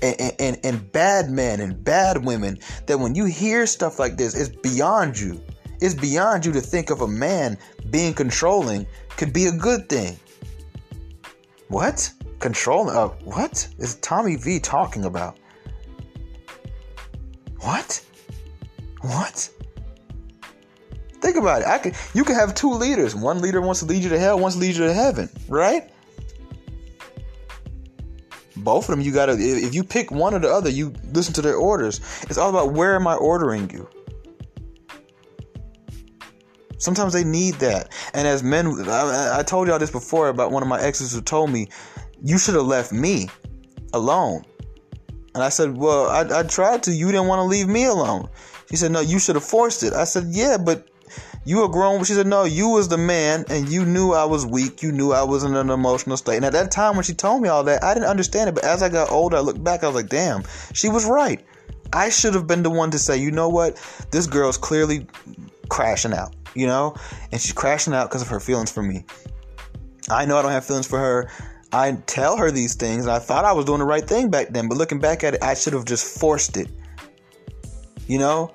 and, 0.00 0.32
and, 0.38 0.58
and 0.64 0.92
bad 0.92 1.30
men 1.30 1.60
and 1.60 1.84
bad 1.84 2.24
women 2.24 2.58
that 2.86 2.98
when 2.98 3.14
you 3.14 3.26
hear 3.26 3.66
stuff 3.66 3.98
like 3.98 4.16
this, 4.16 4.34
it's 4.34 4.56
beyond 4.56 5.18
you. 5.18 5.38
It's 5.82 5.94
beyond 5.94 6.46
you 6.46 6.52
to 6.52 6.62
think 6.62 6.88
of 6.88 7.02
a 7.02 7.08
man 7.08 7.58
being 7.90 8.14
controlling 8.14 8.86
could 9.18 9.34
be 9.34 9.46
a 9.46 9.52
good 9.52 9.88
thing. 9.90 10.18
What? 11.70 12.12
Control? 12.40 12.90
Uh, 12.90 13.08
what 13.24 13.68
is 13.78 13.94
Tommy 13.96 14.34
V 14.34 14.58
talking 14.58 15.04
about? 15.04 15.38
What? 17.60 18.04
What? 19.02 19.48
Think 21.20 21.36
about 21.36 21.62
it. 21.62 21.68
I 21.68 21.78
can. 21.78 21.92
You 22.12 22.24
can 22.24 22.34
have 22.34 22.56
two 22.56 22.72
leaders. 22.72 23.14
One 23.14 23.40
leader 23.40 23.60
wants 23.60 23.80
to 23.80 23.86
lead 23.86 24.02
you 24.02 24.08
to 24.08 24.18
hell. 24.18 24.38
Wants 24.38 24.56
to 24.56 24.60
lead 24.60 24.74
you 24.74 24.84
to 24.84 24.92
heaven. 24.92 25.30
Right? 25.48 25.90
Both 28.56 28.88
of 28.88 28.96
them. 28.96 29.00
You 29.00 29.12
gotta. 29.12 29.36
If 29.38 29.72
you 29.72 29.84
pick 29.84 30.10
one 30.10 30.34
or 30.34 30.40
the 30.40 30.50
other, 30.50 30.70
you 30.70 30.92
listen 31.12 31.32
to 31.34 31.42
their 31.42 31.56
orders. 31.56 32.00
It's 32.22 32.36
all 32.36 32.50
about 32.50 32.72
where 32.72 32.96
am 32.96 33.06
I 33.06 33.14
ordering 33.14 33.70
you. 33.70 33.88
Sometimes 36.80 37.12
they 37.12 37.24
need 37.24 37.54
that. 37.56 37.92
And 38.14 38.26
as 38.26 38.42
men, 38.42 38.88
I, 38.88 39.38
I 39.38 39.42
told 39.42 39.68
y'all 39.68 39.78
this 39.78 39.90
before 39.90 40.28
about 40.28 40.50
one 40.50 40.62
of 40.62 40.68
my 40.68 40.80
exes 40.80 41.12
who 41.12 41.20
told 41.20 41.50
me, 41.50 41.68
you 42.22 42.38
should 42.38 42.54
have 42.54 42.66
left 42.66 42.92
me 42.92 43.28
alone. 43.92 44.44
And 45.34 45.44
I 45.44 45.50
said, 45.50 45.76
well, 45.76 46.08
I, 46.08 46.40
I 46.40 46.42
tried 46.42 46.82
to. 46.84 46.92
You 46.92 47.06
didn't 47.06 47.28
want 47.28 47.40
to 47.40 47.44
leave 47.44 47.68
me 47.68 47.84
alone. 47.84 48.28
She 48.68 48.76
said, 48.76 48.90
no, 48.90 49.00
you 49.00 49.18
should 49.18 49.36
have 49.36 49.44
forced 49.44 49.82
it. 49.82 49.92
I 49.92 50.04
said, 50.04 50.24
yeah, 50.28 50.56
but 50.56 50.88
you 51.44 51.58
were 51.58 51.68
grown. 51.68 52.02
She 52.04 52.14
said, 52.14 52.26
no, 52.26 52.44
you 52.44 52.70
was 52.70 52.88
the 52.88 52.98
man 52.98 53.44
and 53.48 53.68
you 53.68 53.84
knew 53.84 54.12
I 54.12 54.24
was 54.24 54.46
weak. 54.46 54.82
You 54.82 54.92
knew 54.92 55.12
I 55.12 55.22
was 55.22 55.44
in 55.44 55.54
an 55.54 55.70
emotional 55.70 56.16
state. 56.16 56.36
And 56.36 56.44
at 56.44 56.52
that 56.52 56.70
time 56.70 56.94
when 56.94 57.04
she 57.04 57.14
told 57.14 57.42
me 57.42 57.48
all 57.48 57.64
that, 57.64 57.84
I 57.84 57.94
didn't 57.94 58.08
understand 58.08 58.48
it. 58.48 58.54
But 58.54 58.64
as 58.64 58.82
I 58.82 58.88
got 58.88 59.10
older, 59.10 59.36
I 59.36 59.40
looked 59.40 59.62
back, 59.62 59.84
I 59.84 59.86
was 59.86 59.96
like, 59.96 60.08
damn, 60.08 60.44
she 60.72 60.88
was 60.88 61.04
right. 61.04 61.44
I 61.92 62.08
should 62.08 62.34
have 62.34 62.46
been 62.46 62.62
the 62.62 62.70
one 62.70 62.90
to 62.92 62.98
say, 62.98 63.16
you 63.16 63.30
know 63.30 63.48
what? 63.48 63.76
This 64.12 64.26
girl's 64.26 64.56
clearly 64.56 65.06
crashing 65.70 66.12
out 66.12 66.34
you 66.54 66.66
know? 66.66 66.94
And 67.32 67.40
she's 67.40 67.52
crashing 67.52 67.94
out 67.94 68.08
because 68.08 68.22
of 68.22 68.28
her 68.28 68.40
feelings 68.40 68.70
for 68.70 68.82
me. 68.82 69.04
I 70.08 70.24
know 70.24 70.38
I 70.38 70.42
don't 70.42 70.52
have 70.52 70.64
feelings 70.64 70.86
for 70.86 70.98
her. 70.98 71.30
I 71.72 71.92
tell 72.06 72.36
her 72.36 72.50
these 72.50 72.74
things, 72.74 73.04
and 73.04 73.12
I 73.12 73.20
thought 73.20 73.44
I 73.44 73.52
was 73.52 73.64
doing 73.64 73.78
the 73.78 73.84
right 73.84 74.04
thing 74.04 74.28
back 74.28 74.48
then, 74.48 74.68
but 74.68 74.76
looking 74.76 74.98
back 74.98 75.22
at 75.22 75.34
it, 75.34 75.42
I 75.42 75.54
should 75.54 75.72
have 75.72 75.84
just 75.84 76.18
forced 76.18 76.56
it. 76.56 76.68
You 78.08 78.18
know? 78.18 78.52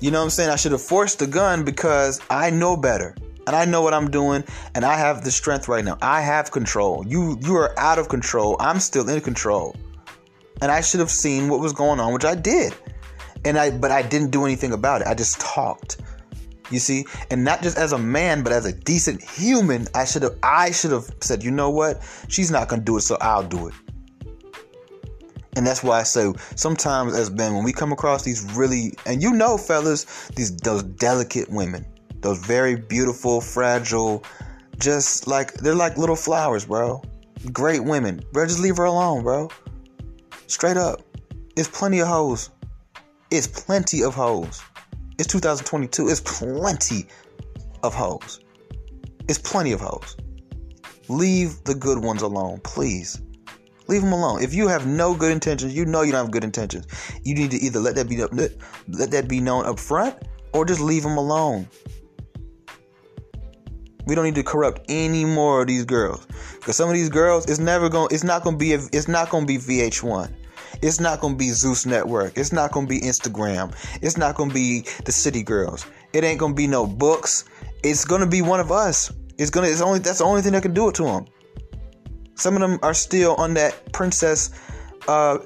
You 0.00 0.10
know 0.10 0.18
what 0.18 0.24
I'm 0.24 0.30
saying? 0.30 0.50
I 0.50 0.56
should 0.56 0.72
have 0.72 0.82
forced 0.82 1.18
the 1.18 1.26
gun 1.26 1.64
because 1.64 2.20
I 2.30 2.50
know 2.50 2.76
better. 2.76 3.16
And 3.48 3.56
I 3.56 3.64
know 3.64 3.80
what 3.80 3.94
I'm 3.94 4.10
doing, 4.10 4.44
and 4.74 4.84
I 4.84 4.96
have 4.96 5.24
the 5.24 5.30
strength 5.30 5.68
right 5.68 5.84
now. 5.84 5.98
I 6.02 6.20
have 6.20 6.50
control. 6.50 7.04
You 7.06 7.38
you 7.42 7.54
are 7.56 7.78
out 7.78 7.96
of 7.96 8.08
control. 8.08 8.56
I'm 8.58 8.80
still 8.80 9.08
in 9.08 9.20
control. 9.20 9.76
And 10.60 10.72
I 10.72 10.80
should 10.80 10.98
have 10.98 11.10
seen 11.10 11.48
what 11.48 11.60
was 11.60 11.72
going 11.72 12.00
on, 12.00 12.12
which 12.12 12.24
I 12.24 12.34
did. 12.34 12.74
And 13.46 13.56
I 13.56 13.70
but 13.70 13.90
I 13.90 14.02
didn't 14.02 14.30
do 14.30 14.44
anything 14.44 14.72
about 14.72 15.00
it. 15.00 15.06
I 15.06 15.14
just 15.14 15.40
talked. 15.40 15.98
You 16.70 16.80
see, 16.80 17.06
and 17.30 17.44
not 17.44 17.62
just 17.62 17.78
as 17.78 17.92
a 17.92 17.98
man, 17.98 18.42
but 18.42 18.52
as 18.52 18.66
a 18.66 18.72
decent 18.72 19.22
human, 19.22 19.86
I 19.94 20.04
should 20.04 20.22
have 20.22 20.36
I 20.42 20.72
should 20.72 20.90
have 20.90 21.08
said, 21.20 21.44
you 21.44 21.52
know 21.52 21.70
what? 21.70 22.02
She's 22.28 22.50
not 22.50 22.68
gonna 22.68 22.82
do 22.82 22.96
it, 22.96 23.02
so 23.02 23.16
I'll 23.20 23.44
do 23.44 23.68
it. 23.68 23.74
And 25.54 25.66
that's 25.66 25.82
why 25.82 26.00
I 26.00 26.02
say 26.02 26.32
sometimes 26.56 27.14
as 27.14 27.30
men, 27.30 27.54
when 27.54 27.64
we 27.64 27.72
come 27.72 27.92
across 27.92 28.24
these 28.24 28.42
really 28.54 28.94
and 29.06 29.22
you 29.22 29.32
know, 29.32 29.56
fellas, 29.56 30.28
these 30.34 30.56
those 30.56 30.82
delicate 30.82 31.48
women, 31.48 31.86
those 32.20 32.44
very 32.44 32.74
beautiful, 32.74 33.40
fragile, 33.40 34.24
just 34.78 35.28
like 35.28 35.54
they're 35.54 35.74
like 35.74 35.96
little 35.96 36.16
flowers, 36.16 36.66
bro. 36.66 37.00
Great 37.52 37.84
women. 37.84 38.20
Bro, 38.32 38.46
just 38.46 38.60
leave 38.60 38.76
her 38.76 38.84
alone, 38.84 39.22
bro. 39.22 39.48
Straight 40.48 40.76
up. 40.76 41.02
It's 41.56 41.68
plenty 41.68 42.00
of 42.00 42.08
hoes. 42.08 42.50
It's 43.30 43.46
plenty 43.46 44.04
of 44.04 44.14
hoes. 44.14 44.62
It's 45.18 45.26
2022. 45.28 46.08
It's 46.08 46.20
plenty 46.20 47.06
of 47.82 47.92
hoes. 47.94 48.40
It's 49.28 49.38
plenty 49.38 49.72
of 49.72 49.80
hoes. 49.80 50.16
Leave 51.08 51.62
the 51.64 51.74
good 51.74 52.04
ones 52.04 52.22
alone, 52.22 52.60
please. 52.62 53.20
Leave 53.88 54.02
them 54.02 54.12
alone. 54.12 54.42
If 54.42 54.54
you 54.54 54.68
have 54.68 54.86
no 54.86 55.14
good 55.14 55.32
intentions, 55.32 55.74
you 55.74 55.84
know 55.84 56.02
you 56.02 56.12
don't 56.12 56.24
have 56.24 56.30
good 56.30 56.44
intentions. 56.44 56.86
You 57.24 57.34
need 57.34 57.50
to 57.52 57.56
either 57.56 57.80
let 57.80 57.94
that 57.96 58.08
be 58.08 58.16
let 58.16 59.10
that 59.10 59.28
be 59.28 59.40
known 59.40 59.66
up 59.66 59.78
front, 59.78 60.16
or 60.52 60.64
just 60.64 60.80
leave 60.80 61.02
them 61.02 61.16
alone. 61.16 61.68
We 64.06 64.14
don't 64.14 64.24
need 64.24 64.36
to 64.36 64.44
corrupt 64.44 64.82
any 64.88 65.24
more 65.24 65.62
of 65.62 65.66
these 65.66 65.84
girls, 65.84 66.26
because 66.54 66.76
some 66.76 66.88
of 66.88 66.94
these 66.94 67.08
girls, 67.08 67.46
it's 67.46 67.58
never 67.58 67.88
going, 67.88 68.08
it's 68.12 68.24
not 68.24 68.44
going 68.44 68.56
to 68.56 68.58
be, 68.58 68.72
it's 68.72 69.08
not 69.08 69.30
going 69.30 69.46
to 69.46 69.52
be 69.52 69.58
VH1. 69.58 70.32
It's 70.82 71.00
not 71.00 71.20
gonna 71.20 71.36
be 71.36 71.50
Zeus 71.50 71.86
Network. 71.86 72.36
It's 72.36 72.52
not 72.52 72.72
gonna 72.72 72.86
be 72.86 73.00
Instagram. 73.00 73.74
It's 74.02 74.16
not 74.16 74.34
gonna 74.34 74.52
be 74.52 74.84
the 75.04 75.12
City 75.12 75.42
Girls. 75.42 75.86
It 76.12 76.24
ain't 76.24 76.38
gonna 76.38 76.54
be 76.54 76.66
no 76.66 76.86
books. 76.86 77.44
It's 77.82 78.04
gonna 78.04 78.26
be 78.26 78.42
one 78.42 78.60
of 78.60 78.70
us. 78.70 79.12
It's 79.38 79.50
gonna. 79.50 79.68
It's 79.68 79.80
only 79.80 79.98
that's 79.98 80.18
the 80.18 80.24
only 80.24 80.42
thing 80.42 80.52
that 80.52 80.62
can 80.62 80.74
do 80.74 80.88
it 80.88 80.94
to 80.96 81.04
them. 81.04 81.26
Some 82.34 82.54
of 82.54 82.60
them 82.60 82.78
are 82.82 82.94
still 82.94 83.34
on 83.36 83.54
that 83.54 83.92
princess. 83.92 84.50
Uh, 85.08 85.38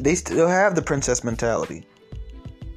they 0.00 0.14
still 0.14 0.48
have 0.48 0.74
the 0.74 0.82
princess 0.82 1.22
mentality, 1.22 1.84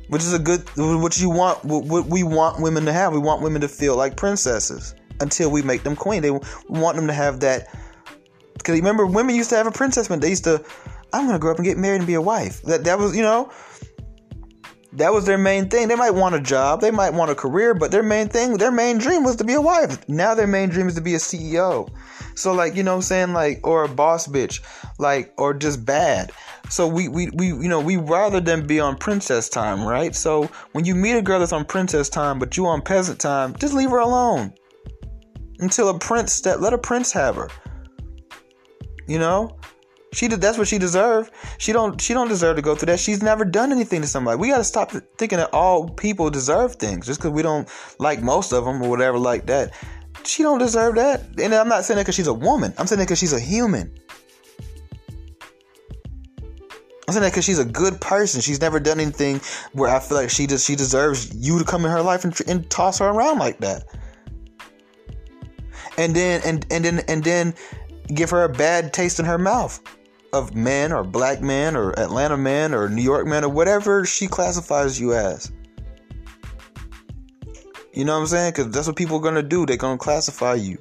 which 0.09 0.21
is 0.21 0.33
a 0.33 0.39
good. 0.39 0.67
What 0.75 1.19
you 1.19 1.29
want. 1.29 1.63
What 1.63 2.07
we 2.07 2.23
want 2.23 2.61
women 2.61 2.85
to 2.85 2.93
have. 2.93 3.13
We 3.13 3.19
want 3.19 3.41
women 3.41 3.61
to 3.61 3.67
feel 3.67 3.95
like 3.95 4.17
princesses 4.17 4.95
until 5.19 5.49
we 5.49 5.61
make 5.61 5.83
them 5.83 5.95
queen. 5.95 6.21
They 6.21 6.31
want 6.31 6.95
them 6.95 7.07
to 7.07 7.13
have 7.13 7.39
that. 7.41 7.67
Because 8.53 8.75
remember, 8.75 9.05
women 9.05 9.35
used 9.35 9.49
to 9.51 9.55
have 9.55 9.67
a 9.67 9.71
princess, 9.71 10.07
but 10.07 10.21
they 10.21 10.29
used 10.29 10.43
to 10.43 10.63
I'm 11.13 11.25
gonna 11.25 11.39
grow 11.39 11.51
up 11.51 11.57
and 11.57 11.65
get 11.65 11.77
married 11.77 11.97
and 11.97 12.07
be 12.07 12.15
a 12.15 12.21
wife. 12.21 12.61
That 12.63 12.83
that 12.85 12.99
was, 12.99 13.15
you 13.15 13.23
know, 13.23 13.51
that 14.93 15.13
was 15.13 15.25
their 15.25 15.37
main 15.37 15.69
thing. 15.69 15.87
They 15.87 15.95
might 15.95 16.11
want 16.11 16.35
a 16.35 16.41
job, 16.41 16.81
they 16.81 16.91
might 16.91 17.13
want 17.13 17.31
a 17.31 17.35
career, 17.35 17.73
but 17.73 17.91
their 17.91 18.03
main 18.03 18.29
thing, 18.29 18.57
their 18.57 18.71
main 18.71 18.97
dream 18.97 19.23
was 19.23 19.35
to 19.37 19.43
be 19.43 19.53
a 19.53 19.61
wife. 19.61 20.07
Now 20.09 20.33
their 20.33 20.47
main 20.47 20.69
dream 20.69 20.87
is 20.87 20.95
to 20.95 21.01
be 21.01 21.13
a 21.13 21.19
CEO. 21.19 21.89
So 22.35 22.53
like, 22.53 22.75
you 22.75 22.83
know 22.83 22.95
I'm 22.95 23.01
saying? 23.01 23.33
Like, 23.33 23.65
or 23.65 23.83
a 23.83 23.89
boss 23.89 24.27
bitch. 24.27 24.61
Like, 24.99 25.33
or 25.37 25.53
just 25.53 25.85
bad. 25.85 26.31
So 26.69 26.87
we, 26.87 27.07
we, 27.07 27.29
we, 27.31 27.47
you 27.47 27.69
know, 27.69 27.79
we 27.79 27.97
rather 27.97 28.39
than 28.39 28.67
be 28.67 28.79
on 28.79 28.97
princess 28.97 29.49
time, 29.49 29.83
right? 29.83 30.15
So 30.15 30.49
when 30.73 30.85
you 30.85 30.95
meet 30.95 31.13
a 31.13 31.21
girl 31.21 31.39
that's 31.39 31.53
on 31.53 31.65
princess 31.65 32.09
time, 32.09 32.39
but 32.39 32.57
you 32.57 32.65
on 32.67 32.81
peasant 32.81 33.19
time, 33.19 33.55
just 33.55 33.73
leave 33.73 33.89
her 33.89 33.99
alone. 33.99 34.53
Until 35.59 35.89
a 35.89 35.97
prince 35.97 36.33
step, 36.33 36.59
let 36.59 36.73
a 36.73 36.77
prince 36.77 37.11
have 37.11 37.35
her. 37.35 37.49
You 39.07 39.19
know? 39.19 39.57
She 40.13 40.27
did. 40.27 40.39
That's 40.39 40.57
what 40.57 40.67
she 40.67 40.77
deserved. 40.77 41.31
She 41.57 41.73
don't. 41.73 41.99
She 41.99 42.13
don't 42.13 42.29
deserve 42.29 42.55
to 42.55 42.61
go 42.61 42.75
through 42.75 42.87
that. 42.87 42.99
She's 42.99 43.21
never 43.21 43.43
done 43.43 43.71
anything 43.71 44.01
to 44.01 44.07
somebody. 44.07 44.37
We 44.37 44.49
got 44.49 44.57
to 44.57 44.63
stop 44.63 44.91
thinking 45.17 45.37
that 45.37 45.53
all 45.53 45.89
people 45.89 46.29
deserve 46.29 46.75
things 46.75 47.05
just 47.05 47.19
because 47.19 47.31
we 47.31 47.41
don't 47.41 47.67
like 47.99 48.21
most 48.21 48.53
of 48.53 48.63
them 48.63 48.81
or 48.81 48.89
whatever 48.89 49.19
like 49.19 49.45
that. 49.47 49.73
She 50.23 50.43
don't 50.43 50.59
deserve 50.59 50.95
that. 50.95 51.23
And 51.41 51.53
I'm 51.53 51.67
not 51.67 51.83
saying 51.83 51.97
that 51.97 52.03
because 52.03 52.15
she's 52.15 52.27
a 52.27 52.33
woman. 52.33 52.73
I'm 52.77 52.87
saying 52.87 52.99
that 52.99 53.05
because 53.05 53.19
she's 53.19 53.33
a 53.33 53.39
human. 53.39 53.93
I'm 57.07 57.13
saying 57.13 57.23
that 57.23 57.31
because 57.31 57.45
she's 57.45 57.59
a 57.59 57.65
good 57.65 57.99
person. 58.01 58.41
She's 58.41 58.61
never 58.61 58.79
done 58.79 58.99
anything 58.99 59.41
where 59.73 59.89
I 59.89 59.99
feel 59.99 60.17
like 60.17 60.29
she 60.29 60.47
just 60.47 60.65
she 60.65 60.75
deserves 60.75 61.33
you 61.35 61.59
to 61.59 61.65
come 61.65 61.85
in 61.85 61.91
her 61.91 62.01
life 62.01 62.23
and, 62.23 62.37
and 62.47 62.69
toss 62.69 62.99
her 62.99 63.07
around 63.07 63.39
like 63.39 63.59
that. 63.59 63.83
And 65.97 66.15
then 66.15 66.41
and 66.45 66.65
and 66.71 66.83
then 66.83 66.99
and 67.07 67.23
then 67.23 67.53
give 68.13 68.29
her 68.29 68.43
a 68.43 68.49
bad 68.49 68.93
taste 68.93 69.19
in 69.19 69.25
her 69.25 69.37
mouth 69.37 69.81
of 70.33 70.55
men 70.55 70.91
or 70.91 71.03
black 71.03 71.41
men 71.41 71.75
or 71.75 71.97
Atlanta 71.99 72.37
men 72.37 72.73
or 72.73 72.89
New 72.89 73.01
York 73.01 73.27
men 73.27 73.43
or 73.43 73.49
whatever 73.49 74.05
she 74.05 74.27
classifies 74.27 74.99
you 74.99 75.13
as. 75.13 75.51
You 77.93 78.05
know 78.05 78.13
what 78.13 78.21
I'm 78.21 78.27
saying? 78.27 78.51
Because 78.51 78.71
that's 78.71 78.87
what 78.87 78.95
people 78.95 79.17
are 79.17 79.21
going 79.21 79.35
to 79.35 79.43
do. 79.43 79.65
They're 79.65 79.77
going 79.77 79.97
to 79.97 80.03
classify 80.03 80.53
you. 80.53 80.77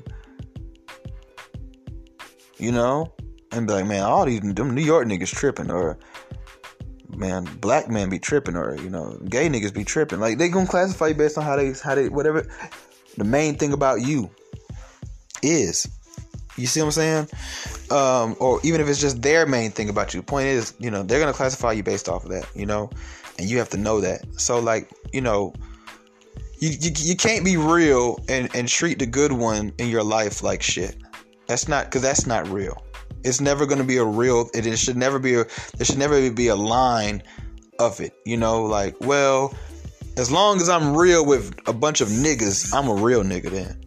You 2.58 2.72
know? 2.72 3.12
and 3.56 3.66
be 3.66 3.72
like, 3.72 3.86
man, 3.86 4.02
all 4.02 4.24
these 4.24 4.40
them 4.40 4.74
New 4.74 4.82
York 4.82 5.06
niggas 5.06 5.34
tripping, 5.34 5.70
or 5.70 5.98
man, 7.14 7.44
black 7.60 7.88
men 7.88 8.10
be 8.10 8.18
tripping, 8.18 8.56
or 8.56 8.76
you 8.76 8.90
know, 8.90 9.18
gay 9.28 9.48
niggas 9.48 9.74
be 9.74 9.84
tripping. 9.84 10.20
Like 10.20 10.38
they 10.38 10.48
gonna 10.48 10.66
classify 10.66 11.08
you 11.08 11.14
based 11.14 11.38
on 11.38 11.44
how 11.44 11.56
they 11.56 11.72
how 11.72 11.94
they 11.94 12.08
whatever. 12.08 12.46
The 13.16 13.24
main 13.24 13.56
thing 13.56 13.72
about 13.72 14.02
you 14.02 14.30
is, 15.42 15.88
you 16.56 16.66
see 16.66 16.80
what 16.80 16.86
I'm 16.86 16.92
saying? 16.92 17.28
Um, 17.90 18.36
or 18.40 18.60
even 18.62 18.80
if 18.80 18.88
it's 18.88 19.00
just 19.00 19.22
their 19.22 19.46
main 19.46 19.70
thing 19.70 19.88
about 19.88 20.14
you. 20.14 20.22
Point 20.22 20.46
is, 20.46 20.74
you 20.78 20.90
know, 20.90 21.02
they're 21.02 21.20
gonna 21.20 21.32
classify 21.32 21.72
you 21.72 21.82
based 21.82 22.08
off 22.08 22.24
of 22.24 22.30
that, 22.30 22.48
you 22.54 22.66
know, 22.66 22.90
and 23.38 23.48
you 23.48 23.58
have 23.58 23.68
to 23.70 23.76
know 23.76 24.00
that. 24.00 24.24
So 24.40 24.58
like, 24.58 24.90
you 25.12 25.20
know, 25.20 25.52
you, 26.58 26.70
you, 26.80 26.90
you 26.96 27.16
can't 27.16 27.44
be 27.44 27.56
real 27.56 28.18
and, 28.28 28.48
and 28.54 28.68
treat 28.68 28.98
the 28.98 29.06
good 29.06 29.32
one 29.32 29.72
in 29.78 29.88
your 29.88 30.02
life 30.02 30.42
like 30.42 30.62
shit. 30.62 30.96
That's 31.46 31.68
not 31.68 31.86
because 31.86 32.02
that's 32.02 32.26
not 32.26 32.48
real. 32.48 32.82
It's 33.24 33.40
never 33.40 33.66
to 33.66 33.84
be 33.84 33.96
a 33.96 34.04
real. 34.04 34.48
It, 34.54 34.66
it 34.66 34.78
should 34.78 34.96
never 34.96 35.18
be 35.18 35.34
a. 35.34 35.44
There 35.76 35.84
should 35.84 35.98
never 35.98 36.30
be 36.30 36.48
a 36.48 36.56
line 36.56 37.22
of 37.78 38.00
it. 38.00 38.14
You 38.24 38.36
know, 38.36 38.64
like 38.64 38.96
well, 39.00 39.54
as 40.16 40.30
long 40.30 40.60
as 40.60 40.68
I'm 40.68 40.96
real 40.96 41.26
with 41.26 41.56
a 41.68 41.72
bunch 41.72 42.00
of 42.00 42.08
niggas, 42.08 42.72
I'm 42.74 42.88
a 42.88 42.94
real 42.94 43.22
nigga 43.22 43.50
then. 43.50 43.84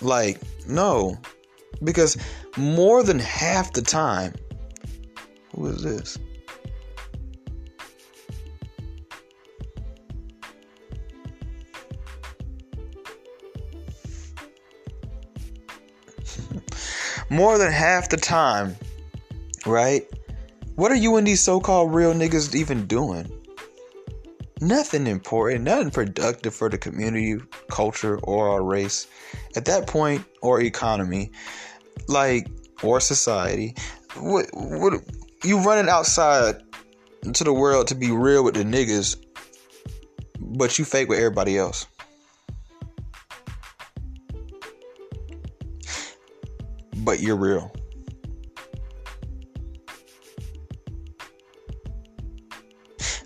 Like 0.00 0.40
no, 0.66 1.18
because 1.82 2.16
more 2.56 3.02
than 3.02 3.18
half 3.18 3.72
the 3.72 3.82
time, 3.82 4.34
who 5.54 5.66
is 5.66 5.82
this? 5.82 6.18
more 17.30 17.58
than 17.58 17.72
half 17.72 18.08
the 18.08 18.16
time, 18.16 18.76
right? 19.66 20.08
What 20.76 20.90
are 20.92 20.96
you 20.96 21.16
and 21.16 21.26
these 21.26 21.42
so 21.42 21.60
called 21.60 21.94
real 21.94 22.14
niggas 22.14 22.54
even 22.54 22.86
doing? 22.86 23.30
Nothing 24.62 25.06
important, 25.06 25.64
nothing 25.64 25.90
productive 25.90 26.54
for 26.54 26.68
the 26.68 26.78
community, 26.78 27.36
culture, 27.70 28.18
or 28.22 28.50
our 28.50 28.62
race. 28.62 29.06
At 29.56 29.64
that 29.66 29.86
point, 29.86 30.24
or 30.42 30.60
economy, 30.60 31.32
like, 32.08 32.48
or 32.82 33.00
society. 33.00 33.74
What, 34.16 34.46
what, 34.52 35.02
you 35.44 35.60
running 35.60 35.88
outside 35.88 36.62
to 37.32 37.44
the 37.44 37.52
world 37.52 37.88
to 37.88 37.94
be 37.94 38.10
real 38.10 38.44
with 38.44 38.54
the 38.54 38.62
niggas, 38.62 39.16
but 40.38 40.78
you 40.78 40.84
fake 40.84 41.08
with 41.08 41.18
everybody 41.18 41.58
else. 41.58 41.86
but 47.04 47.20
you're 47.20 47.36
real. 47.36 47.72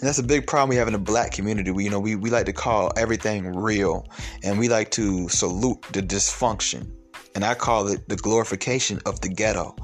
And 0.04 0.08
that's 0.10 0.18
a 0.18 0.22
big 0.22 0.46
problem 0.46 0.68
we 0.68 0.76
have 0.76 0.86
in 0.86 0.92
the 0.92 0.98
black 0.98 1.32
community. 1.32 1.70
We, 1.70 1.84
you 1.84 1.88
know, 1.88 1.98
we, 1.98 2.14
we 2.14 2.28
like 2.28 2.44
to 2.44 2.52
call 2.52 2.92
everything 2.94 3.56
real 3.56 4.06
and 4.42 4.58
we 4.58 4.68
like 4.68 4.90
to 4.90 5.30
salute 5.30 5.80
the 5.92 6.02
dysfunction. 6.02 6.90
And 7.34 7.42
I 7.42 7.54
call 7.54 7.88
it 7.88 8.06
the 8.06 8.16
glorification 8.16 9.00
of 9.06 9.22
the 9.22 9.30
ghetto, 9.30 9.74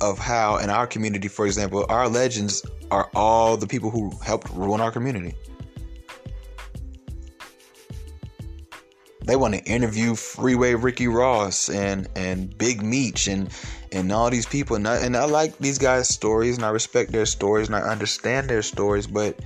of 0.00 0.18
how 0.18 0.56
in 0.56 0.68
our 0.68 0.88
community, 0.88 1.28
for 1.28 1.46
example, 1.46 1.86
our 1.88 2.08
legends 2.08 2.66
are 2.90 3.08
all 3.14 3.56
the 3.56 3.68
people 3.68 3.88
who 3.88 4.10
helped 4.24 4.50
ruin 4.50 4.80
our 4.80 4.90
community. 4.90 5.36
they 9.28 9.36
want 9.36 9.52
to 9.52 9.62
interview 9.64 10.14
Freeway 10.14 10.74
Ricky 10.74 11.06
Ross 11.06 11.68
and 11.68 12.08
and 12.16 12.56
Big 12.56 12.82
Meech 12.82 13.28
and 13.28 13.50
and 13.92 14.10
all 14.10 14.30
these 14.30 14.46
people 14.46 14.74
and 14.74 14.88
I, 14.88 14.96
and 14.96 15.14
I 15.14 15.26
like 15.26 15.58
these 15.58 15.76
guys' 15.76 16.08
stories 16.08 16.56
and 16.56 16.64
I 16.64 16.70
respect 16.70 17.12
their 17.12 17.26
stories 17.26 17.68
and 17.68 17.76
I 17.76 17.80
understand 17.80 18.48
their 18.48 18.62
stories, 18.62 19.06
but 19.06 19.38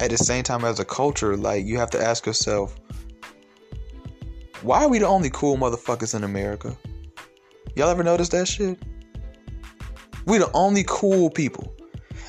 at 0.00 0.10
the 0.10 0.18
same 0.18 0.42
time, 0.42 0.64
as 0.64 0.80
a 0.80 0.84
culture, 0.84 1.36
like 1.36 1.64
you 1.64 1.78
have 1.78 1.90
to 1.90 2.02
ask 2.02 2.26
yourself, 2.26 2.74
why 4.62 4.84
are 4.84 4.88
we 4.88 4.98
the 4.98 5.06
only 5.06 5.30
cool 5.30 5.56
motherfuckers 5.56 6.14
in 6.14 6.24
America? 6.24 6.76
Y'all 7.76 7.88
ever 7.88 8.02
notice 8.02 8.28
that 8.30 8.48
shit? 8.48 8.78
We 10.26 10.38
the 10.38 10.50
only 10.52 10.84
cool 10.86 11.30
people. 11.30 11.74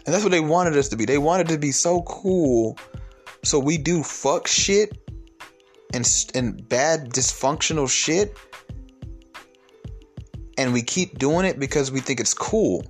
And 0.05 0.13
that's 0.13 0.24
what 0.24 0.32
they 0.32 0.41
wanted 0.41 0.78
us 0.78 0.89
to 0.89 0.97
be. 0.97 1.05
They 1.05 1.18
wanted 1.18 1.47
to 1.47 1.57
be 1.57 1.72
so 1.72 2.01
cool 2.03 2.78
so 3.43 3.59
we 3.59 3.78
do 3.78 4.03
fuck 4.03 4.47
shit 4.47 4.97
and 5.93 6.07
and 6.34 6.68
bad 6.68 7.11
dysfunctional 7.11 7.89
shit 7.89 8.36
and 10.57 10.74
we 10.74 10.82
keep 10.82 11.20
doing 11.20 11.45
it 11.45 11.59
because 11.59 11.91
we 11.91 11.99
think 11.99 12.20
it's 12.20 12.34
cool. 12.34 12.84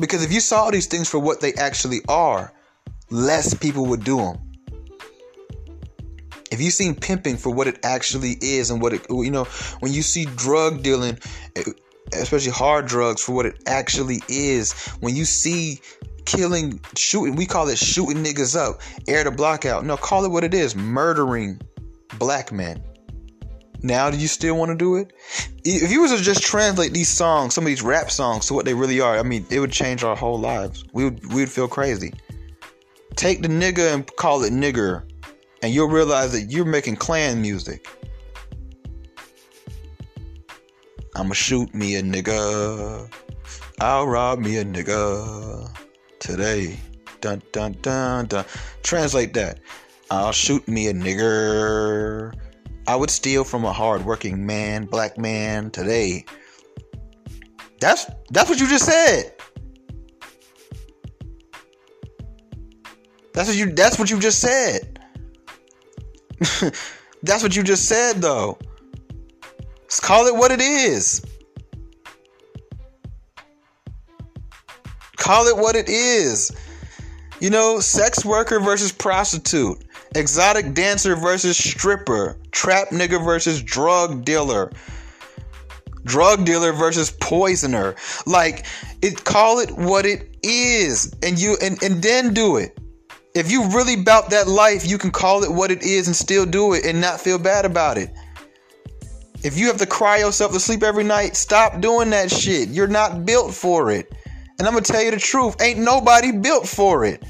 Because 0.00 0.24
if 0.24 0.32
you 0.32 0.40
saw 0.40 0.70
these 0.70 0.86
things 0.86 1.08
for 1.08 1.18
what 1.18 1.40
they 1.40 1.52
actually 1.54 2.00
are, 2.08 2.52
less 3.10 3.54
people 3.54 3.86
would 3.86 4.04
do 4.04 4.18
them. 4.18 4.38
If 6.50 6.60
you 6.60 6.70
seen 6.70 6.94
pimping 6.94 7.36
for 7.36 7.50
what 7.50 7.66
it 7.66 7.78
actually 7.84 8.36
is 8.40 8.70
and 8.70 8.80
what 8.80 8.94
it, 8.94 9.06
you 9.10 9.30
know, 9.30 9.44
when 9.80 9.92
you 9.92 10.02
see 10.02 10.24
drug 10.24 10.82
dealing, 10.82 11.18
especially 12.12 12.52
hard 12.52 12.86
drugs 12.86 13.22
for 13.22 13.32
what 13.32 13.46
it 13.46 13.62
actually 13.66 14.22
is, 14.28 14.72
when 15.00 15.14
you 15.14 15.26
see 15.26 15.80
killing, 16.28 16.78
shooting. 16.96 17.36
We 17.36 17.46
call 17.46 17.68
it 17.68 17.78
shooting 17.78 18.22
niggas 18.22 18.56
up, 18.56 18.80
air 19.08 19.24
to 19.24 19.30
block 19.30 19.64
out. 19.64 19.84
No, 19.84 19.96
call 19.96 20.24
it 20.24 20.30
what 20.30 20.44
it 20.44 20.54
is 20.54 20.76
murdering 20.76 21.60
black 22.18 22.52
men. 22.52 22.82
Now, 23.80 24.10
do 24.10 24.18
you 24.18 24.28
still 24.28 24.56
want 24.56 24.70
to 24.70 24.76
do 24.76 24.96
it? 24.96 25.12
If 25.64 25.90
you 25.90 26.02
was 26.02 26.12
to 26.12 26.22
just 26.22 26.42
translate 26.42 26.92
these 26.92 27.08
songs, 27.08 27.54
some 27.54 27.64
of 27.64 27.68
these 27.68 27.82
rap 27.82 28.10
songs, 28.10 28.46
to 28.46 28.54
what 28.54 28.64
they 28.64 28.74
really 28.74 29.00
are, 29.00 29.16
I 29.16 29.22
mean, 29.22 29.46
it 29.50 29.60
would 29.60 29.70
change 29.70 30.02
our 30.02 30.16
whole 30.16 30.38
lives. 30.38 30.84
We 30.92 31.04
would 31.04 31.32
we 31.32 31.40
would 31.40 31.50
feel 31.50 31.68
crazy. 31.68 32.12
Take 33.18 33.42
the 33.42 33.48
nigga 33.48 33.92
and 33.92 34.06
call 34.14 34.44
it 34.44 34.52
nigger, 34.52 35.02
and 35.60 35.74
you'll 35.74 35.88
realize 35.88 36.30
that 36.30 36.52
you're 36.52 36.64
making 36.64 36.94
Klan 36.94 37.42
music. 37.42 37.88
I'ma 41.16 41.34
shoot 41.34 41.74
me 41.74 41.96
a 41.96 42.02
nigga. 42.02 43.12
I'll 43.80 44.06
rob 44.06 44.38
me 44.38 44.58
a 44.58 44.64
nigga 44.64 45.68
today. 46.20 46.78
Dun 47.20 47.42
dun 47.50 47.72
dun 47.82 48.26
dun. 48.26 48.44
Translate 48.84 49.34
that. 49.34 49.58
I'll 50.12 50.30
shoot 50.30 50.68
me 50.68 50.86
a 50.86 50.94
nigger. 50.94 52.32
I 52.86 52.94
would 52.94 53.10
steal 53.10 53.42
from 53.42 53.64
a 53.64 53.72
hardworking 53.72 54.46
man, 54.46 54.84
black 54.84 55.18
man 55.18 55.72
today. 55.72 56.24
That's 57.80 58.06
that's 58.30 58.48
what 58.48 58.60
you 58.60 58.68
just 58.68 58.84
said. 58.84 59.34
That's 63.38 63.50
what 63.50 63.56
you 63.56 63.66
that's 63.70 64.00
what 64.00 64.10
you 64.10 64.18
just 64.18 64.40
said. 64.40 64.98
that's 67.22 67.40
what 67.40 67.54
you 67.54 67.62
just 67.62 67.84
said 67.84 68.20
though. 68.20 68.58
Let's 69.82 70.00
call 70.00 70.26
it 70.26 70.34
what 70.34 70.50
it 70.50 70.60
is. 70.60 71.24
Call 75.18 75.46
it 75.46 75.56
what 75.56 75.76
it 75.76 75.88
is. 75.88 76.50
You 77.38 77.50
know, 77.50 77.78
sex 77.78 78.24
worker 78.24 78.58
versus 78.58 78.90
prostitute, 78.90 79.84
exotic 80.16 80.74
dancer 80.74 81.14
versus 81.14 81.56
stripper, 81.56 82.40
trap 82.50 82.88
nigga 82.88 83.24
versus 83.24 83.62
drug 83.62 84.24
dealer, 84.24 84.72
drug 86.02 86.44
dealer 86.44 86.72
versus 86.72 87.12
poisoner. 87.12 87.94
Like, 88.26 88.66
it 89.00 89.22
call 89.22 89.60
it 89.60 89.70
what 89.70 90.06
it 90.06 90.36
is, 90.42 91.14
and 91.22 91.38
you 91.38 91.56
and 91.62 91.80
and 91.84 92.02
then 92.02 92.34
do 92.34 92.56
it. 92.56 92.76
If 93.38 93.52
you 93.52 93.68
really 93.68 93.94
bout 93.94 94.30
that 94.30 94.48
life, 94.48 94.84
you 94.84 94.98
can 94.98 95.12
call 95.12 95.44
it 95.44 95.52
what 95.52 95.70
it 95.70 95.84
is 95.84 96.08
and 96.08 96.16
still 96.16 96.44
do 96.44 96.72
it 96.72 96.84
and 96.84 97.00
not 97.00 97.20
feel 97.20 97.38
bad 97.38 97.64
about 97.64 97.96
it. 97.96 98.10
If 99.44 99.56
you 99.56 99.68
have 99.68 99.76
to 99.76 99.86
cry 99.86 100.18
yourself 100.18 100.50
to 100.54 100.58
sleep 100.58 100.82
every 100.82 101.04
night, 101.04 101.36
stop 101.36 101.80
doing 101.80 102.10
that 102.10 102.32
shit. 102.32 102.68
You're 102.70 102.88
not 102.88 103.24
built 103.24 103.54
for 103.54 103.92
it. 103.92 104.12
And 104.58 104.66
I'm 104.66 104.74
gonna 104.74 104.84
tell 104.84 105.00
you 105.00 105.12
the 105.12 105.20
truth, 105.20 105.62
ain't 105.62 105.78
nobody 105.78 106.32
built 106.32 106.66
for 106.66 107.04
it. 107.04 107.22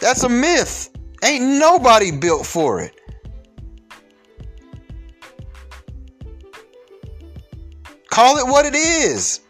That's 0.00 0.22
a 0.22 0.30
myth. 0.30 0.96
Ain't 1.22 1.44
nobody 1.44 2.10
built 2.10 2.46
for 2.46 2.80
it. 2.80 2.98
Call 8.08 8.38
it 8.38 8.46
what 8.46 8.64
it 8.64 8.74
is. 8.74 9.40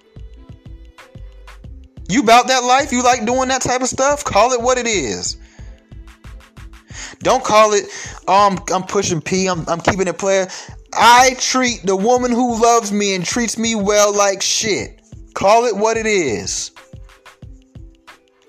You 2.09 2.23
about 2.23 2.49
that 2.49 2.65
life? 2.65 2.91
You 2.91 3.03
like 3.03 3.27
doing 3.27 3.49
that 3.49 3.63
type 3.63 3.83
of 3.83 3.89
stuff? 3.89 4.25
Call 4.25 4.53
it 4.53 4.61
what 4.61 4.79
it 4.79 4.87
is. 4.87 5.37
Don't 7.21 7.45
call 7.45 7.75
it, 7.75 7.85
oh, 8.27 8.49
I'm, 8.51 8.59
I'm 8.75 8.87
pushing 8.87 9.21
P, 9.21 9.47
I'm, 9.47 9.69
I'm 9.69 9.81
keeping 9.81 10.07
it 10.07 10.19
player. 10.19 10.49
I 10.95 11.35
treat 11.39 11.83
the 11.85 11.97
woman 11.97 12.31
who 12.31 12.61
loves 12.61 12.93
me 12.93 13.15
and 13.15 13.25
treats 13.25 13.59
me 13.59 13.75
well 13.75 14.17
like 14.17 14.41
shit. 14.41 15.03
Call 15.35 15.67
it 15.67 15.77
what 15.77 15.97
it 15.97 16.07
is. 16.07 16.71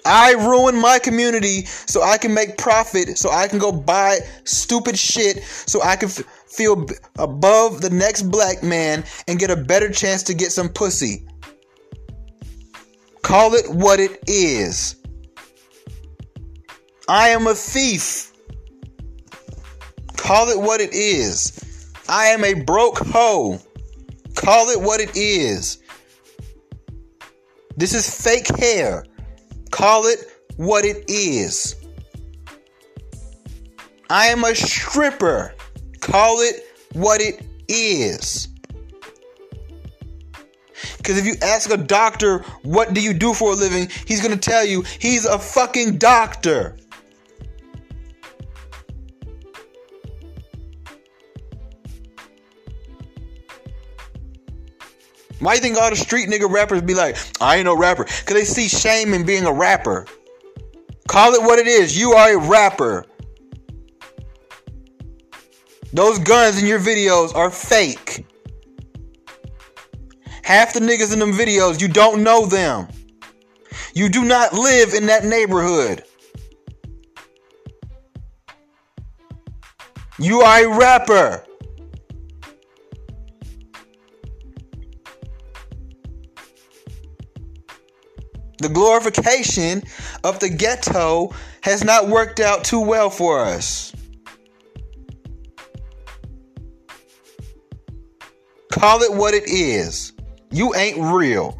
I 0.05 0.33
ruin 0.33 0.79
my 0.79 0.97
community 0.97 1.65
so 1.65 2.01
I 2.01 2.17
can 2.17 2.33
make 2.33 2.57
profit, 2.57 3.17
so 3.17 3.29
I 3.29 3.47
can 3.47 3.59
go 3.59 3.71
buy 3.71 4.19
stupid 4.45 4.97
shit, 4.97 5.43
so 5.43 5.81
I 5.83 5.97
can 5.97 6.09
f- 6.09 6.23
feel 6.47 6.77
b- 6.85 6.95
above 7.17 7.81
the 7.81 7.89
next 7.89 8.23
black 8.23 8.63
man 8.63 9.03
and 9.27 9.37
get 9.37 9.51
a 9.51 9.55
better 9.55 9.89
chance 9.89 10.23
to 10.23 10.33
get 10.33 10.51
some 10.51 10.69
pussy. 10.69 11.27
Call 13.21 13.53
it 13.53 13.69
what 13.69 13.99
it 13.99 14.23
is. 14.27 14.95
I 17.07 17.29
am 17.29 17.47
a 17.47 17.53
thief. 17.53 18.33
Call 20.15 20.49
it 20.49 20.59
what 20.59 20.81
it 20.81 20.93
is. 20.93 21.91
I 22.07 22.25
am 22.27 22.43
a 22.43 22.53
broke 22.53 22.99
hoe. 22.99 23.59
Call 24.35 24.69
it 24.69 24.79
what 24.79 24.99
it 24.99 25.15
is. 25.15 25.81
This 27.77 27.93
is 27.93 28.23
fake 28.23 28.47
hair. 28.57 29.05
Call 29.71 30.05
it 30.05 30.19
what 30.57 30.85
it 30.85 31.05
is. 31.07 31.75
I 34.09 34.27
am 34.27 34.43
a 34.43 34.53
stripper. 34.55 35.53
Call 35.99 36.41
it 36.41 36.63
what 36.93 37.21
it 37.21 37.45
is. 37.67 38.47
Because 41.09 41.25
if 41.25 41.25
you 41.25 41.39
ask 41.41 41.71
a 41.71 41.77
doctor, 41.77 42.45
what 42.61 42.93
do 42.93 43.01
you 43.01 43.15
do 43.15 43.33
for 43.33 43.53
a 43.53 43.55
living? 43.55 43.89
He's 44.05 44.21
going 44.21 44.37
to 44.37 44.39
tell 44.39 44.63
you 44.63 44.83
he's 44.99 45.25
a 45.25 45.39
fucking 45.39 45.97
doctor. 45.97 46.77
Why 55.39 55.55
you 55.55 55.59
think 55.61 55.79
all 55.79 55.89
the 55.89 55.95
street 55.95 56.29
nigga 56.29 56.47
rappers 56.47 56.83
be 56.83 56.93
like, 56.93 57.17
I 57.41 57.55
ain't 57.55 57.65
no 57.65 57.75
rapper? 57.75 58.03
Because 58.03 58.35
they 58.35 58.45
see 58.45 58.67
shame 58.67 59.15
in 59.15 59.25
being 59.25 59.47
a 59.47 59.51
rapper. 59.51 60.05
Call 61.07 61.33
it 61.33 61.41
what 61.41 61.57
it 61.57 61.65
is. 61.65 61.97
You 61.97 62.11
are 62.11 62.35
a 62.35 62.37
rapper. 62.37 63.03
Those 65.91 66.19
guns 66.19 66.61
in 66.61 66.67
your 66.67 66.79
videos 66.79 67.33
are 67.33 67.49
fake. 67.49 68.27
Half 70.49 70.73
the 70.73 70.79
niggas 70.79 71.13
in 71.13 71.19
them 71.19 71.31
videos, 71.31 71.79
you 71.79 71.87
don't 71.87 72.23
know 72.23 72.47
them. 72.47 72.87
You 73.93 74.09
do 74.09 74.25
not 74.25 74.51
live 74.51 74.95
in 74.95 75.05
that 75.05 75.23
neighborhood. 75.23 76.03
You 80.17 80.41
are 80.41 80.65
a 80.65 80.75
rapper. 80.75 81.45
The 88.57 88.69
glorification 88.69 89.83
of 90.23 90.39
the 90.39 90.49
ghetto 90.49 91.31
has 91.61 91.83
not 91.83 92.07
worked 92.07 92.39
out 92.39 92.63
too 92.63 92.81
well 92.81 93.11
for 93.11 93.41
us. 93.41 93.93
Call 98.71 99.03
it 99.03 99.13
what 99.13 99.35
it 99.35 99.47
is. 99.47 100.13
You 100.51 100.73
ain't 100.75 100.97
real. 100.97 101.59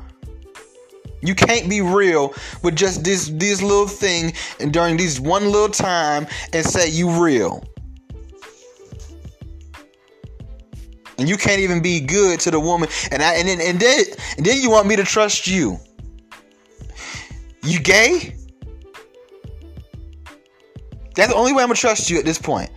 You 1.22 1.36
can't 1.36 1.70
be 1.70 1.82
real 1.82 2.34
with 2.64 2.76
just 2.76 3.04
this 3.04 3.30
this 3.34 3.62
little 3.62 3.88
thing 3.88 4.34
and 4.60 4.72
during 4.72 4.98
this 4.98 5.20
one 5.20 5.46
little 5.52 5.70
time 5.70 6.28
and 6.54 6.66
say 6.66 6.90
you 6.90 7.10
real. 7.10 7.64
And 11.18 11.28
you 11.28 11.36
can't 11.36 11.60
even 11.60 11.82
be 11.82 12.00
good 12.00 12.40
to 12.42 12.52
the 12.52 12.60
woman. 12.60 12.88
And 13.12 13.22
I 13.22 13.36
and 13.36 13.48
then 13.48 13.60
and 13.60 13.80
then 13.80 14.06
and 14.38 14.46
then 14.46 14.62
you 14.62 14.70
want 14.70 14.88
me 14.88 14.96
to 14.96 15.04
trust 15.04 15.48
you. 15.48 15.78
You 17.64 17.80
gay? 17.80 18.36
That's 21.16 21.34
the 21.34 21.36
only 21.36 21.52
way 21.52 21.62
I'm 21.62 21.68
gonna 21.68 21.76
trust 21.76 22.10
you 22.10 22.18
at 22.18 22.24
this 22.24 22.38
point. 22.40 22.70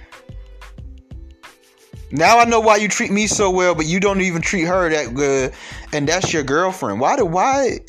Now 2.11 2.39
I 2.39 2.45
know 2.45 2.61
why 2.61 2.77
you 2.77 2.89
treat 2.89 3.11
me 3.11 3.27
so 3.27 3.51
well, 3.51 3.75
but 3.75 3.87
you 3.87 3.99
don't 3.99 4.21
even 4.21 4.43
treat 4.43 4.65
her 4.65 4.91
that 4.91 5.15
good, 5.15 5.55
and 5.93 6.09
that's 6.09 6.33
your 6.33 6.43
girlfriend. 6.43 7.01
Why 7.01 7.17
do 7.17 7.25
why 7.25 7.81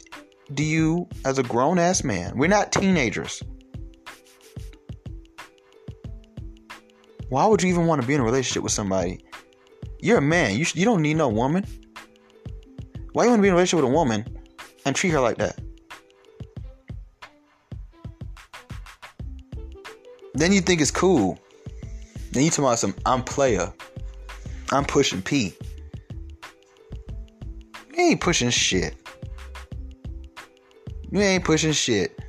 do 0.54 0.64
you, 0.64 1.08
as 1.26 1.38
a 1.38 1.44
grown 1.44 1.80
ass 1.80 2.04
man, 2.04 2.38
we're 2.38 2.48
not 2.48 2.72
teenagers. 2.72 3.42
Why 7.30 7.48
would 7.48 7.64
you 7.64 7.70
even 7.70 7.88
want 7.88 8.02
to 8.02 8.08
be 8.08 8.14
in 8.14 8.22
a 8.22 8.24
relationship 8.24 8.62
with 8.62 8.74
somebody? 8.74 9.26
You're 10.00 10.20
a 10.20 10.22
man. 10.22 10.56
You, 10.56 10.66
sh- 10.66 10.76
you 10.76 10.86
don't 10.86 11.02
need 11.02 11.16
no 11.16 11.30
woman. 11.30 11.66
Why 13.14 13.24
you 13.24 13.30
want 13.30 13.40
to 13.40 13.42
be 13.42 13.48
in 13.48 13.54
a 13.54 13.56
relationship 13.56 13.86
with 13.86 13.92
a 13.92 13.96
woman 13.96 14.26
and 14.86 14.96
treat 14.96 15.12
her 15.12 15.20
like 15.20 15.38
that? 15.38 15.60
Then 20.36 20.52
you 20.52 20.62
think 20.62 20.82
it's 20.82 20.92
cool. 20.92 21.40
Then 22.32 22.44
you 22.44 22.50
talk 22.50 22.60
about 22.60 22.80
some 22.80 22.96
I'm 23.06 23.24
player. 23.24 23.72
I'm 24.72 24.84
pushing 24.84 25.22
P. 25.22 25.54
You 27.94 28.04
ain't 28.04 28.22
pushing 28.22 28.50
shit. 28.50 28.96
You 31.12 31.22
ain't 31.22 31.44
pushing 31.44 31.74
shit. 31.74 32.20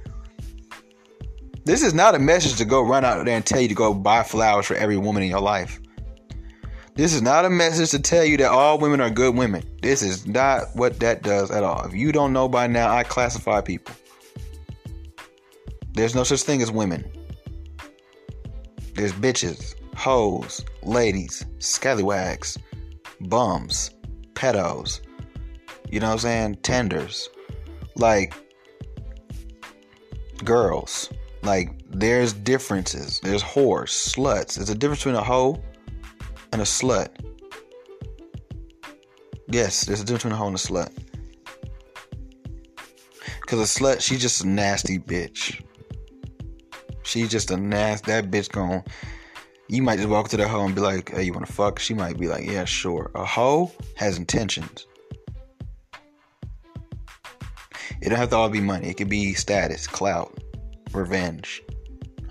This 1.65 1.83
is 1.83 1.95
not 1.95 2.15
a 2.15 2.19
message 2.19 2.57
to 2.59 2.67
go 2.67 2.83
run 2.83 3.05
out 3.05 3.25
there 3.25 3.35
and 3.35 3.47
tell 3.47 3.61
you 3.61 3.69
to 3.69 3.75
go 3.75 3.95
buy 3.95 4.23
flowers 4.23 4.67
for 4.67 4.75
every 4.75 4.99
woman 4.99 5.23
in 5.23 5.31
your 5.31 5.41
life. 5.41 5.81
This 6.95 7.15
is 7.15 7.23
not 7.23 7.47
a 7.47 7.51
message 7.51 7.91
to 7.91 7.99
tell 7.99 8.25
you 8.25 8.37
that 8.37 8.51
all 8.51 8.79
women 8.79 9.01
are 9.01 9.11
good 9.11 9.35
women. 9.35 9.65
This 9.81 10.03
is 10.03 10.27
not 10.27 10.65
what 10.75 11.01
that 11.01 11.23
does 11.23 11.51
at 11.51 11.65
all. 11.65 11.87
If 11.87 11.95
you 11.95 12.12
don't 12.12 12.33
know 12.33 12.49
by 12.49 12.67
now, 12.67 12.95
I 12.95 13.03
classify 13.03 13.62
people. 13.62 13.95
There's 15.95 16.15
no 16.15 16.25
such 16.25 16.43
thing 16.43 16.61
as 16.61 16.71
women. 16.71 17.11
There's 18.95 19.12
bitches 19.12 19.75
hoes, 19.97 20.65
ladies, 20.83 21.45
scallywags, 21.59 22.59
bums, 23.23 23.91
pedos, 24.35 25.01
you 25.91 26.01
know 26.01 26.07
what 26.07 26.12
I'm 26.12 26.18
saying? 26.18 26.55
Tenders. 26.57 27.28
Like 27.97 28.35
girls. 30.45 31.11
Like 31.43 31.70
there's 31.89 32.32
differences. 32.32 33.20
There's 33.22 33.43
whores, 33.43 33.91
sluts. 33.91 34.55
There's 34.55 34.70
a 34.70 34.74
difference 34.74 35.01
between 35.01 35.16
a 35.16 35.22
hoe 35.22 35.62
and 36.53 36.61
a 36.61 36.64
slut. 36.64 37.09
Yes, 39.49 39.85
there's 39.85 40.01
a 40.01 40.05
difference 40.05 40.24
between 40.24 40.32
a 40.32 40.37
hoe 40.37 40.47
and 40.47 40.57
a 40.57 40.59
slut. 40.59 40.91
Cause 43.47 43.61
a 43.61 43.80
slut, 43.80 44.01
she's 44.01 44.20
just 44.20 44.43
a 44.43 44.49
nasty 44.49 44.99
bitch. 44.99 45.62
She's 47.03 47.30
just 47.30 47.51
a 47.51 47.57
nasty. 47.57 48.11
That 48.11 48.30
bitch 48.30 48.51
gonna 48.51 48.82
you 49.68 49.82
might 49.82 49.97
just 49.97 50.09
walk 50.09 50.28
to 50.28 50.37
the 50.37 50.49
hoe 50.49 50.64
and 50.64 50.74
be 50.74 50.80
like, 50.80 51.11
hey, 51.11 51.24
you 51.24 51.32
wanna 51.32 51.47
fuck? 51.47 51.78
She 51.78 51.95
might 51.95 52.18
be 52.18 52.26
like, 52.26 52.47
yeah, 52.47 52.64
sure. 52.64 53.11
A 53.14 53.24
hoe 53.24 53.70
has 53.97 54.18
intentions. 54.18 54.87
It 58.01 58.09
don't 58.09 58.18
have 58.18 58.30
to 58.30 58.36
all 58.36 58.49
be 58.49 58.61
money. 58.61 58.88
It 58.88 58.97
could 58.97 59.09
be 59.09 59.34
status, 59.34 59.86
clout, 59.86 60.38
revenge. 60.92 61.62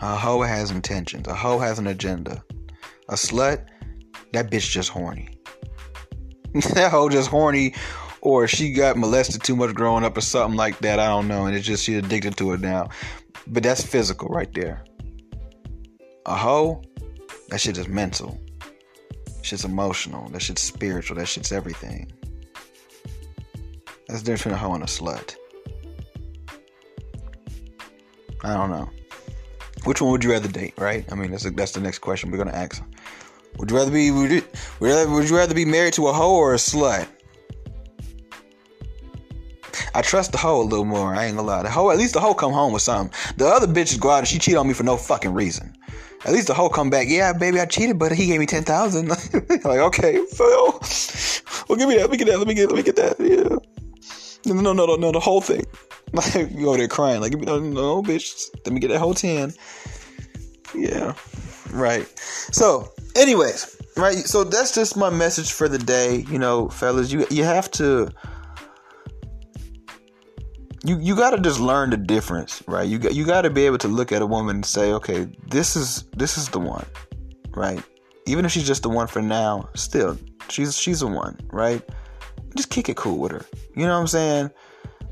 A 0.02 0.16
hoe 0.16 0.42
has 0.42 0.72
intentions. 0.72 1.28
A 1.28 1.34
hoe 1.34 1.60
has 1.60 1.80
an 1.80 1.88
agenda. 1.88 2.44
A 3.10 3.14
slut, 3.14 3.66
that 4.34 4.50
bitch 4.50 4.70
just 4.70 4.90
horny. 4.90 5.30
that 6.54 6.92
hoe 6.92 7.10
just 7.10 7.30
horny, 7.30 7.74
or 8.22 8.48
she 8.48 8.74
got 8.74 8.98
molested 8.98 9.44
too 9.44 9.56
much 9.56 9.74
growing 9.74 10.04
up 10.04 10.18
or 10.18 10.22
something 10.22 10.58
like 10.58 10.80
that. 10.80 11.00
I 11.00 11.08
don't 11.08 11.28
know, 11.28 11.46
and 11.46 11.56
it's 11.56 11.66
just 11.66 11.84
she's 11.84 11.98
addicted 11.98 12.38
to 12.38 12.54
it 12.54 12.62
now. 12.62 12.90
But 13.48 13.64
that's 13.64 13.84
physical 13.84 14.30
right 14.30 14.54
there. 14.54 14.84
A 16.26 16.36
hoe, 16.36 16.82
that 17.50 17.60
shit 17.60 17.78
is 17.78 17.88
mental. 17.88 18.40
Shit's 19.42 19.66
emotional. 19.66 20.30
That 20.30 20.42
shit's 20.42 20.62
spiritual. 20.62 21.18
That 21.18 21.28
shit's 21.28 21.52
everything. 21.52 22.12
That's 24.08 24.22
the 24.22 24.32
difference 24.32 24.44
between 24.44 24.56
a 24.56 24.58
hoe 24.58 24.74
and 24.74 24.84
a 24.84 24.88
slut. 24.88 25.36
I 28.44 28.54
don't 28.56 28.70
know. 28.70 28.90
Which 29.86 30.02
one 30.02 30.12
would 30.12 30.24
you 30.24 30.32
rather 30.32 30.48
date, 30.48 30.74
right? 30.78 31.06
I 31.12 31.16
mean, 31.16 31.32
that's 31.32 31.46
a, 31.46 31.52
that's 31.52 31.72
the 31.72 31.82
next 31.82 32.00
question 32.00 32.32
we're 32.32 32.38
gonna 32.38 32.52
ask. 32.52 32.82
Would 33.58 33.70
you 33.70 33.78
rather 33.78 33.92
be 33.92 34.12
would 34.12 34.32
you, 34.32 34.44
would 34.80 35.30
you 35.30 35.36
rather 35.36 35.54
be 35.54 35.66
married 35.66 35.94
to 35.94 36.08
a 36.08 36.14
hoe 36.14 36.36
or 36.36 36.54
a 36.54 36.58
slut? 36.58 37.08
I 39.96 40.02
trust 40.02 40.32
the 40.32 40.38
hoe 40.38 40.62
a 40.62 40.64
little 40.64 40.86
more. 40.86 41.14
I 41.14 41.26
ain't 41.26 41.36
gonna 41.36 41.48
lie. 41.48 41.64
The 41.64 41.70
hoe, 41.70 41.92
at 41.92 41.98
least 41.98 42.14
the 42.14 42.20
hoe 42.20 42.34
come 42.34 42.52
home 42.52 42.74
with 42.74 42.82
something. 42.82 43.16
The 43.38 43.46
other 43.46 43.68
bitches 43.68 44.00
go 44.00 44.10
out 44.10 44.20
and 44.20 44.28
she 44.28 44.40
cheat 44.40 44.56
on 44.56 44.68
me 44.68 44.74
for 44.74 44.84
no 44.84 44.98
fucking 44.98 45.34
reason. 45.34 45.74
At 46.26 46.32
least 46.32 46.48
the 46.48 46.54
hoe 46.54 46.70
come 46.70 46.90
back. 46.90 47.08
Yeah, 47.10 47.34
baby, 47.34 47.60
I 47.60 47.66
cheated, 47.66 48.00
but 48.00 48.12
he 48.12 48.26
gave 48.28 48.40
me 48.40 48.46
ten 48.46 48.64
thousand. 48.64 49.10
like, 49.50 49.66
okay, 49.66 50.26
so, 50.30 50.80
well, 51.68 51.78
give 51.78 51.90
me 51.90 51.96
that. 51.96 52.10
Let 52.10 52.12
me 52.12 52.18
get 52.18 52.28
that. 52.28 52.38
Let 52.38 52.48
me 52.48 52.54
get. 52.54 52.70
Let 52.70 52.78
me 52.78 52.84
get 52.84 52.96
that. 52.96 53.20
Yeah. 53.20 53.58
No, 54.46 54.62
no, 54.62 54.74
no, 54.74 54.86
no, 54.86 54.96
no. 54.96 55.12
The 55.12 55.20
whole 55.20 55.42
thing. 55.42 55.66
Like, 56.36 56.52
you 56.52 56.70
over 56.70 56.78
there 56.78 56.88
crying. 56.88 57.22
Like, 57.22 57.34
no, 57.34 57.60
no, 57.60 58.04
bitch. 58.04 58.50
Let 58.66 58.72
me 58.72 58.80
get 58.80 58.90
that 58.90 59.00
whole 59.00 59.16
ten. 59.16 59.52
Yeah. 60.76 61.16
Right. 61.72 62.08
So, 62.20 62.94
anyways, 63.16 63.82
right. 63.98 64.18
So 64.18 64.44
that's 64.44 64.76
just 64.76 64.96
my 64.96 65.10
message 65.10 65.54
for 65.54 65.68
the 65.68 65.80
day. 65.80 66.18
You 66.30 66.38
know, 66.38 66.70
fellas, 66.70 67.12
you 67.12 67.26
you 67.32 67.44
have 67.44 67.72
to 67.72 68.12
you 70.84 71.00
you 71.00 71.16
got 71.16 71.32
to 71.32 71.40
just 71.40 71.60
learn 71.60 71.90
the 71.90 71.98
difference, 71.98 72.62
right? 72.68 72.88
You 72.88 73.00
got 73.00 73.16
you 73.16 73.26
got 73.26 73.42
to 73.44 73.50
be 73.50 73.66
able 73.66 73.78
to 73.80 73.88
look 73.88 74.12
at 74.12 74.22
a 74.22 74.26
woman 74.26 74.58
and 74.58 74.66
say, 74.66 74.92
okay, 74.94 75.28
this 75.50 75.76
is 75.76 76.04
this 76.16 76.38
is 76.38 76.50
the 76.50 76.60
one, 76.60 76.86
right? 77.56 77.82
Even 78.26 78.46
if 78.46 78.52
she's 78.52 78.68
just 78.68 78.84
the 78.84 78.90
one 78.90 79.08
for 79.08 79.22
now, 79.22 79.70
still 79.76 80.18
she's 80.50 80.78
she's 80.78 81.00
the 81.00 81.08
one, 81.08 81.40
right? 81.52 81.82
Just 82.56 82.70
kick 82.70 82.90
it 82.90 82.98
cool 82.98 83.18
with 83.18 83.32
her. 83.32 83.46
You 83.76 83.86
know 83.86 83.94
what 83.94 84.02
I'm 84.02 84.08
saying? 84.08 84.52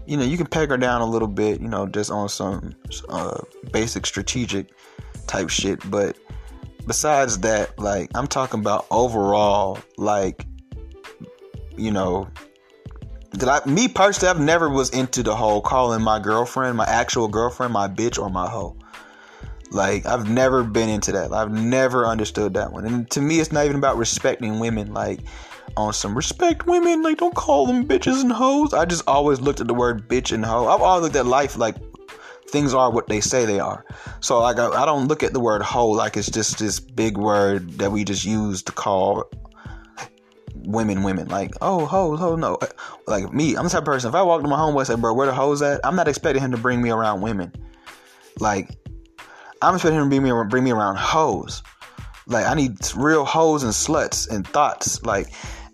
You 0.05 0.17
know, 0.17 0.23
you 0.23 0.37
can 0.37 0.47
peg 0.47 0.69
her 0.69 0.77
down 0.77 1.01
a 1.01 1.05
little 1.05 1.27
bit, 1.27 1.61
you 1.61 1.67
know, 1.67 1.87
just 1.87 2.11
on 2.11 2.29
some 2.29 2.75
uh, 3.09 3.41
basic 3.71 4.05
strategic 4.05 4.67
type 5.27 5.49
shit. 5.49 5.89
But 5.89 6.17
besides 6.85 7.39
that, 7.39 7.77
like, 7.79 8.11
I'm 8.15 8.27
talking 8.27 8.59
about 8.59 8.85
overall, 8.91 9.79
like, 9.97 10.45
you 11.77 11.91
know, 11.91 12.27
that 13.31 13.47
I, 13.65 13.69
me 13.69 13.87
personally, 13.87 14.29
I've 14.29 14.43
never 14.43 14.69
was 14.69 14.89
into 14.89 15.23
the 15.23 15.35
whole 15.35 15.61
calling 15.61 16.01
my 16.01 16.19
girlfriend, 16.19 16.75
my 16.77 16.85
actual 16.85 17.27
girlfriend, 17.27 17.71
my 17.73 17.87
bitch 17.87 18.21
or 18.21 18.29
my 18.29 18.49
hoe. 18.49 18.75
Like, 19.69 20.05
I've 20.05 20.29
never 20.29 20.63
been 20.63 20.89
into 20.89 21.13
that. 21.13 21.31
I've 21.31 21.51
never 21.51 22.05
understood 22.05 22.55
that 22.55 22.73
one. 22.73 22.85
And 22.85 23.09
to 23.11 23.21
me, 23.21 23.39
it's 23.39 23.53
not 23.53 23.63
even 23.63 23.77
about 23.77 23.97
respecting 23.97 24.59
women. 24.59 24.93
Like, 24.93 25.21
on 25.77 25.93
some 25.93 26.15
respect 26.15 26.65
women, 26.67 27.01
like, 27.01 27.17
don't 27.17 27.35
call 27.35 27.65
them 27.65 27.87
bitches 27.87 28.21
and 28.21 28.31
hoes. 28.31 28.73
I 28.73 28.85
just 28.85 29.03
always 29.07 29.39
looked 29.41 29.61
at 29.61 29.67
the 29.67 29.73
word 29.73 30.07
bitch 30.07 30.31
and 30.31 30.45
hoe. 30.45 30.67
I've 30.67 30.81
always 30.81 31.03
looked 31.03 31.15
at 31.15 31.25
life 31.25 31.57
like 31.57 31.75
things 32.49 32.73
are 32.73 32.91
what 32.91 33.07
they 33.07 33.21
say 33.21 33.45
they 33.45 33.59
are. 33.59 33.85
So, 34.19 34.39
like, 34.39 34.57
I, 34.57 34.67
I 34.67 34.85
don't 34.85 35.07
look 35.07 35.23
at 35.23 35.33
the 35.33 35.39
word 35.39 35.61
hoe 35.61 35.89
like 35.89 36.17
it's 36.17 36.29
just 36.29 36.59
this 36.59 36.79
big 36.79 37.17
word 37.17 37.71
that 37.79 37.91
we 37.91 38.03
just 38.03 38.25
use 38.25 38.61
to 38.63 38.71
call 38.71 39.29
women 40.63 41.01
women 41.01 41.27
like 41.27 41.49
oh 41.61 41.87
ho 41.87 42.15
ho 42.15 42.35
no 42.35 42.55
like 43.07 43.33
me 43.33 43.55
i'm 43.55 43.63
the 43.63 43.69
type 43.69 43.79
of 43.79 43.85
person 43.85 44.09
if 44.09 44.13
i 44.13 44.21
walk 44.21 44.43
to 44.43 44.47
my 44.47 44.55
homeboy 44.55 44.77
and 44.77 44.87
say 44.87 44.95
bro 44.95 45.11
where 45.11 45.25
the 45.25 45.33
hoes 45.33 45.59
at 45.63 45.81
i'm 45.83 45.95
not 45.95 46.07
expecting 46.07 46.43
him 46.43 46.51
to 46.51 46.57
bring 46.57 46.79
me 46.83 46.91
around 46.91 47.21
women 47.21 47.51
like 48.39 48.77
I'm 49.61 49.75
expecting 49.75 49.99
him 49.99 50.09
to 50.09 50.09
bring 50.09 50.23
me 50.23 50.49
bring 50.49 50.63
me 50.63 50.71
around 50.71 50.97
hoes. 50.97 51.61
Like 52.27 52.45
I 52.45 52.53
need 52.55 52.77
real 52.95 53.25
hoes 53.25 53.63
and 53.63 53.71
sluts 53.71 54.29
and 54.29 54.47
thoughts. 54.47 55.03
Like 55.03 55.27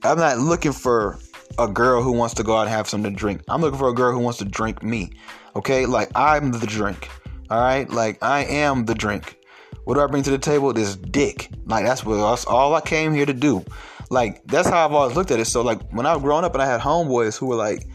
I'm 0.07 0.17
not 0.17 0.37
looking 0.39 0.71
for 0.71 1.19
a 1.59 1.67
girl 1.67 2.01
who 2.01 2.13
wants 2.13 2.33
to 2.35 2.43
go 2.43 2.55
out 2.55 2.61
and 2.61 2.69
have 2.69 2.87
something 2.87 3.11
to 3.11 3.17
drink. 3.17 3.41
I'm 3.49 3.61
looking 3.61 3.77
for 3.77 3.89
a 3.89 3.93
girl 3.93 4.13
who 4.13 4.19
wants 4.19 4.39
to 4.39 4.45
drink 4.45 4.81
me. 4.81 5.11
Okay, 5.55 5.85
like 5.85 6.09
I'm 6.15 6.51
the 6.51 6.65
drink. 6.65 7.09
All 7.49 7.59
right, 7.59 7.89
like 7.89 8.21
I 8.23 8.45
am 8.45 8.85
the 8.85 8.95
drink. 8.95 9.37
What 9.83 9.95
do 9.95 10.01
I 10.01 10.07
bring 10.07 10.23
to 10.23 10.31
the 10.31 10.37
table? 10.37 10.71
This 10.71 10.95
dick. 10.95 11.49
Like 11.65 11.85
that's 11.85 12.05
what 12.05 12.17
that's 12.17 12.45
all 12.45 12.73
I 12.73 12.81
came 12.81 13.13
here 13.13 13.25
to 13.25 13.33
do. 13.33 13.65
Like 14.09 14.45
that's 14.45 14.69
how 14.69 14.85
I've 14.85 14.93
always 14.93 15.15
looked 15.15 15.31
at 15.31 15.39
it. 15.39 15.45
So 15.45 15.61
like 15.61 15.81
when 15.91 16.05
I 16.05 16.13
was 16.13 16.21
growing 16.21 16.45
up 16.45 16.53
and 16.53 16.61
I 16.61 16.65
had 16.65 16.79
homeboys 16.79 17.37
who 17.37 17.47
were 17.47 17.55
like 17.55 17.85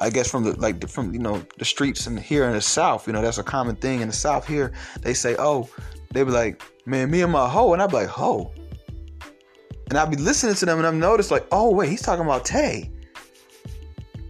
I 0.00 0.10
guess 0.10 0.30
from 0.30 0.44
the 0.44 0.52
like 0.60 0.88
from 0.88 1.12
you 1.12 1.18
know 1.18 1.42
the 1.58 1.64
streets 1.64 2.06
and 2.06 2.18
here 2.18 2.44
in 2.44 2.52
the 2.52 2.60
South, 2.60 3.06
you 3.06 3.12
know 3.12 3.22
that's 3.22 3.38
a 3.38 3.42
common 3.42 3.76
thing 3.76 4.00
in 4.02 4.08
the 4.08 4.14
South 4.14 4.46
here. 4.46 4.72
They 5.00 5.14
say, 5.14 5.34
oh, 5.38 5.68
they 6.12 6.22
be 6.22 6.30
like, 6.30 6.62
man, 6.84 7.10
me 7.10 7.22
and 7.22 7.32
my 7.32 7.48
hoe, 7.48 7.72
and 7.72 7.82
I'd 7.82 7.90
be 7.90 7.96
like, 7.96 8.08
hoe, 8.08 8.52
and 9.88 9.98
I 9.98 10.04
be 10.04 10.16
listening 10.16 10.54
to 10.56 10.66
them, 10.66 10.78
and 10.78 10.86
I've 10.86 10.94
noticed 10.94 11.30
like, 11.30 11.46
oh 11.52 11.70
wait, 11.70 11.88
he's 11.88 12.02
talking 12.02 12.24
about 12.24 12.44
Tay. 12.44 12.90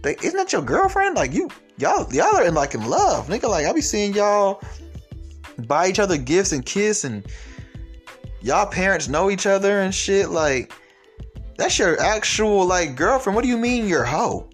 Isn't 0.03 0.37
that 0.37 0.53
your 0.53 0.61
girlfriend? 0.61 1.15
Like 1.15 1.33
you, 1.33 1.49
y'all, 1.77 2.11
y'all 2.13 2.35
are 2.35 2.45
in 2.45 2.53
like 2.53 2.73
in 2.73 2.85
love, 2.85 3.27
nigga. 3.27 3.49
Like 3.49 3.65
I 3.65 3.73
be 3.73 3.81
seeing 3.81 4.13
y'all 4.13 4.61
buy 5.67 5.87
each 5.87 5.99
other 5.99 6.17
gifts 6.17 6.53
and 6.53 6.65
kiss, 6.65 7.03
and 7.03 7.25
y'all 8.41 8.67
parents 8.67 9.07
know 9.09 9.29
each 9.29 9.45
other 9.45 9.81
and 9.81 9.93
shit. 9.93 10.29
Like 10.29 10.71
that's 11.57 11.77
your 11.77 11.99
actual 11.99 12.65
like 12.65 12.95
girlfriend. 12.95 13.35
What 13.35 13.43
do 13.43 13.49
you 13.49 13.57
mean 13.57 13.87
your 13.87 14.05
hoe? 14.05 14.47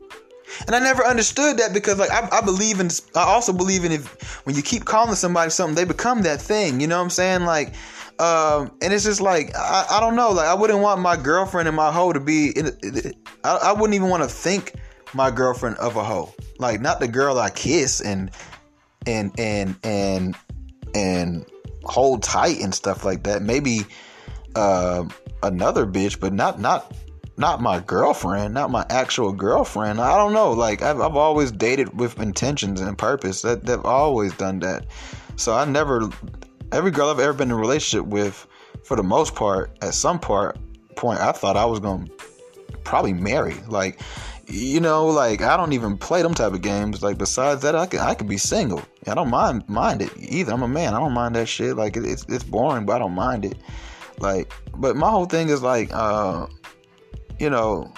And 0.67 0.75
I 0.75 0.79
never 0.79 1.05
understood 1.05 1.57
that 1.57 1.73
because 1.73 1.99
like 1.99 2.11
I, 2.11 2.27
I, 2.31 2.41
believe 2.41 2.79
in 2.79 2.89
I 3.15 3.23
also 3.23 3.53
believe 3.53 3.85
in 3.85 3.91
if 3.91 4.45
when 4.45 4.55
you 4.55 4.61
keep 4.61 4.85
calling 4.85 5.15
somebody 5.15 5.49
something, 5.49 5.75
they 5.75 5.85
become 5.85 6.21
that 6.23 6.41
thing. 6.41 6.79
You 6.79 6.87
know 6.87 6.97
what 6.97 7.03
I'm 7.03 7.09
saying? 7.09 7.43
Like 7.43 7.73
um, 8.20 8.72
and 8.82 8.93
it's 8.93 9.03
just 9.03 9.22
like 9.22 9.55
I, 9.55 9.86
I 9.91 9.99
don't 9.99 10.16
know, 10.16 10.32
like 10.32 10.47
I 10.47 10.53
wouldn't 10.53 10.80
want 10.80 11.01
my 11.01 11.16
girlfriend 11.16 11.68
and 11.68 11.76
my 11.76 11.91
hoe 11.91 12.14
to 12.14 12.20
be 12.20 12.51
in, 12.51 12.72
I, 13.43 13.57
I 13.64 13.74
wouldn't 13.74 13.93
even 13.93 14.09
want 14.09 14.24
to 14.24 14.30
think 14.30 14.74
my 15.14 15.32
girlfriend 15.32 15.78
of 15.78 15.95
a 15.95 16.03
hoe. 16.03 16.34
Like 16.59 16.82
not 16.82 16.99
the 16.99 17.07
girl 17.07 17.39
I 17.39 17.49
kiss 17.49 18.01
and 18.01 18.32
and 19.05 19.32
and 19.39 19.76
and 19.84 20.36
and 20.95 21.45
hold 21.84 22.24
tight 22.24 22.59
and 22.61 22.74
stuff 22.74 23.03
like 23.03 23.24
that. 23.24 23.41
Maybe 23.41 23.82
uh, 24.55 25.05
another 25.41 25.86
bitch, 25.86 26.20
but 26.20 26.34
not 26.34 26.59
not 26.59 26.93
not 27.38 27.61
my 27.61 27.80
girlfriend, 27.80 28.53
not 28.53 28.70
my 28.70 28.86
actual 28.89 29.34
girlfriend. 29.34 29.99
I 29.99 30.18
don't 30.18 30.34
know. 30.34 30.51
Like 30.51 30.82
I've, 30.82 31.01
I've 31.01 31.16
always 31.16 31.51
dated 31.51 31.99
with 31.99 32.20
intentions 32.20 32.80
and 32.82 32.97
purpose. 32.97 33.41
That 33.41 33.66
they've 33.66 33.84
always 33.84 34.34
done 34.34 34.59
that. 34.59 34.86
So 35.36 35.53
I 35.55 35.66
never, 35.66 36.09
every 36.74 36.91
girl 36.91 37.09
I've 37.09 37.19
ever 37.19 37.34
been 37.34 37.49
in 37.49 37.55
a 37.55 37.59
relationship 37.59 38.05
with, 38.05 38.47
for 38.84 38.97
the 38.97 39.03
most 39.03 39.36
part, 39.36 39.78
at 39.82 39.93
some 39.93 40.19
part 40.19 40.57
point, 40.95 41.19
I 41.19 41.32
thought 41.32 41.57
I 41.57 41.65
was 41.65 41.80
gonna 41.80 42.07
probably 42.84 43.13
marry. 43.13 43.55
Like, 43.67 44.01
you 44.47 44.80
know, 44.80 45.07
like 45.07 45.41
I 45.41 45.55
don't 45.55 45.74
even 45.74 45.97
play 45.97 46.21
them 46.21 46.34
type 46.34 46.53
of 46.53 46.61
games. 46.61 47.01
Like 47.01 47.17
besides 47.17 47.61
that, 47.61 47.76
I 47.76 47.86
could 47.86 48.01
I 48.01 48.15
could 48.15 48.28
be 48.28 48.38
single. 48.38 48.82
I 49.07 49.15
don't 49.15 49.30
mind 49.30 49.67
mind 49.69 50.01
it 50.01 50.11
either. 50.17 50.53
I'm 50.53 50.63
a 50.63 50.67
man. 50.67 50.93
I 50.93 50.99
don't 50.99 51.13
mind 51.13 51.36
that 51.36 51.47
shit. 51.47 51.78
Like 51.78 51.95
it, 51.95 52.05
it's 52.05 52.26
it's 52.28 52.43
boring, 52.43 52.86
but 52.86 52.97
I 52.97 52.99
don't 52.99 53.15
mind 53.15 53.45
it. 53.45 53.57
Like, 54.19 54.51
but 54.76 54.95
my 54.95 55.09
whole 55.09 55.26
thing 55.26 55.49
is 55.49 55.61
like. 55.61 55.89
uh 55.93 56.47
you 57.39 57.49
know, 57.49 57.91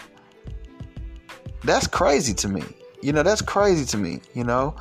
that's 1.63 1.87
crazy 1.87 2.33
to 2.33 2.47
me. 2.47 2.63
You 3.01 3.13
know, 3.13 3.23
that's 3.23 3.41
crazy 3.41 3.85
to 3.85 3.97
me, 3.97 4.21
you 4.33 4.43
know? 4.43 4.75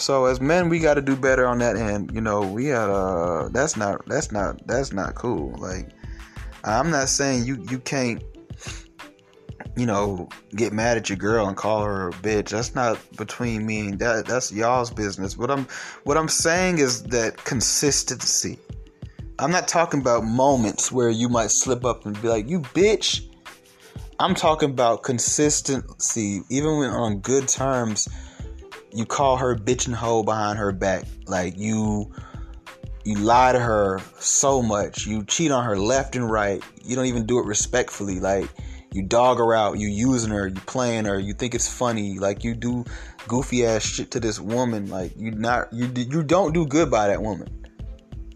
So 0.00 0.24
as 0.24 0.40
men, 0.40 0.68
we 0.68 0.78
got 0.78 0.94
to 0.94 1.02
do 1.02 1.14
better 1.14 1.46
on 1.46 1.58
that 1.58 1.76
end. 1.76 2.12
You 2.14 2.20
know, 2.20 2.40
we 2.40 2.68
got 2.68 2.90
uh 2.90 3.48
that's 3.50 3.76
not 3.76 4.06
that's 4.06 4.32
not 4.32 4.66
that's 4.66 4.92
not 4.92 5.14
cool. 5.14 5.54
Like 5.58 5.90
I'm 6.64 6.90
not 6.90 7.08
saying 7.08 7.44
you 7.44 7.64
you 7.70 7.78
can't 7.78 8.22
you 9.76 9.86
know, 9.86 10.28
get 10.54 10.72
mad 10.72 10.96
at 10.96 11.08
your 11.08 11.16
girl 11.16 11.46
and 11.48 11.56
call 11.56 11.82
her 11.84 12.08
a 12.08 12.12
bitch. 12.12 12.48
That's 12.50 12.74
not 12.74 12.98
between 13.16 13.64
me 13.64 13.80
and 13.80 13.98
that. 14.00 14.26
That's 14.26 14.52
y'all's 14.52 14.90
business. 14.90 15.36
What 15.36 15.50
I'm, 15.50 15.66
what 16.04 16.16
I'm 16.16 16.28
saying 16.28 16.78
is 16.78 17.02
that 17.04 17.36
consistency. 17.44 18.58
I'm 19.38 19.50
not 19.50 19.68
talking 19.68 20.00
about 20.00 20.24
moments 20.24 20.92
where 20.92 21.08
you 21.08 21.28
might 21.28 21.50
slip 21.50 21.84
up 21.84 22.04
and 22.04 22.20
be 22.20 22.28
like, 22.28 22.48
"You 22.48 22.60
bitch," 22.60 23.26
I'm 24.18 24.34
talking 24.34 24.70
about 24.70 25.02
consistency. 25.02 26.42
Even 26.50 26.78
when 26.78 26.90
on 26.90 27.20
good 27.20 27.48
terms, 27.48 28.06
you 28.92 29.04
call 29.06 29.36
her 29.36 29.56
bitch 29.56 29.86
and 29.86 29.94
hoe 29.94 30.22
behind 30.22 30.58
her 30.58 30.72
back. 30.72 31.04
Like 31.26 31.56
you 31.56 32.12
you 33.04 33.16
lie 33.16 33.52
to 33.52 33.58
her 33.58 34.00
so 34.18 34.62
much. 34.62 35.06
You 35.06 35.24
cheat 35.24 35.50
on 35.50 35.64
her 35.64 35.76
left 35.76 36.16
and 36.16 36.30
right. 36.30 36.62
You 36.84 36.96
don't 36.96 37.06
even 37.06 37.26
do 37.26 37.38
it 37.38 37.46
respectfully. 37.46 38.20
Like 38.20 38.48
you 38.92 39.02
dog 39.02 39.38
her 39.38 39.54
out, 39.54 39.78
you 39.78 39.88
using 39.88 40.30
her, 40.30 40.48
you 40.48 40.60
playing 40.66 41.04
her, 41.04 41.18
you 41.18 41.32
think 41.32 41.54
it's 41.54 41.68
funny, 41.68 42.18
like 42.18 42.42
you 42.42 42.54
do 42.54 42.84
goofy 43.28 43.64
ass 43.64 43.82
shit 43.82 44.10
to 44.12 44.20
this 44.20 44.40
woman. 44.40 44.88
Like 44.88 45.12
you 45.16 45.30
not 45.30 45.72
you 45.72 45.90
you 45.94 46.22
don't 46.22 46.52
do 46.52 46.66
good 46.66 46.90
by 46.90 47.08
that 47.08 47.22
woman. 47.22 47.48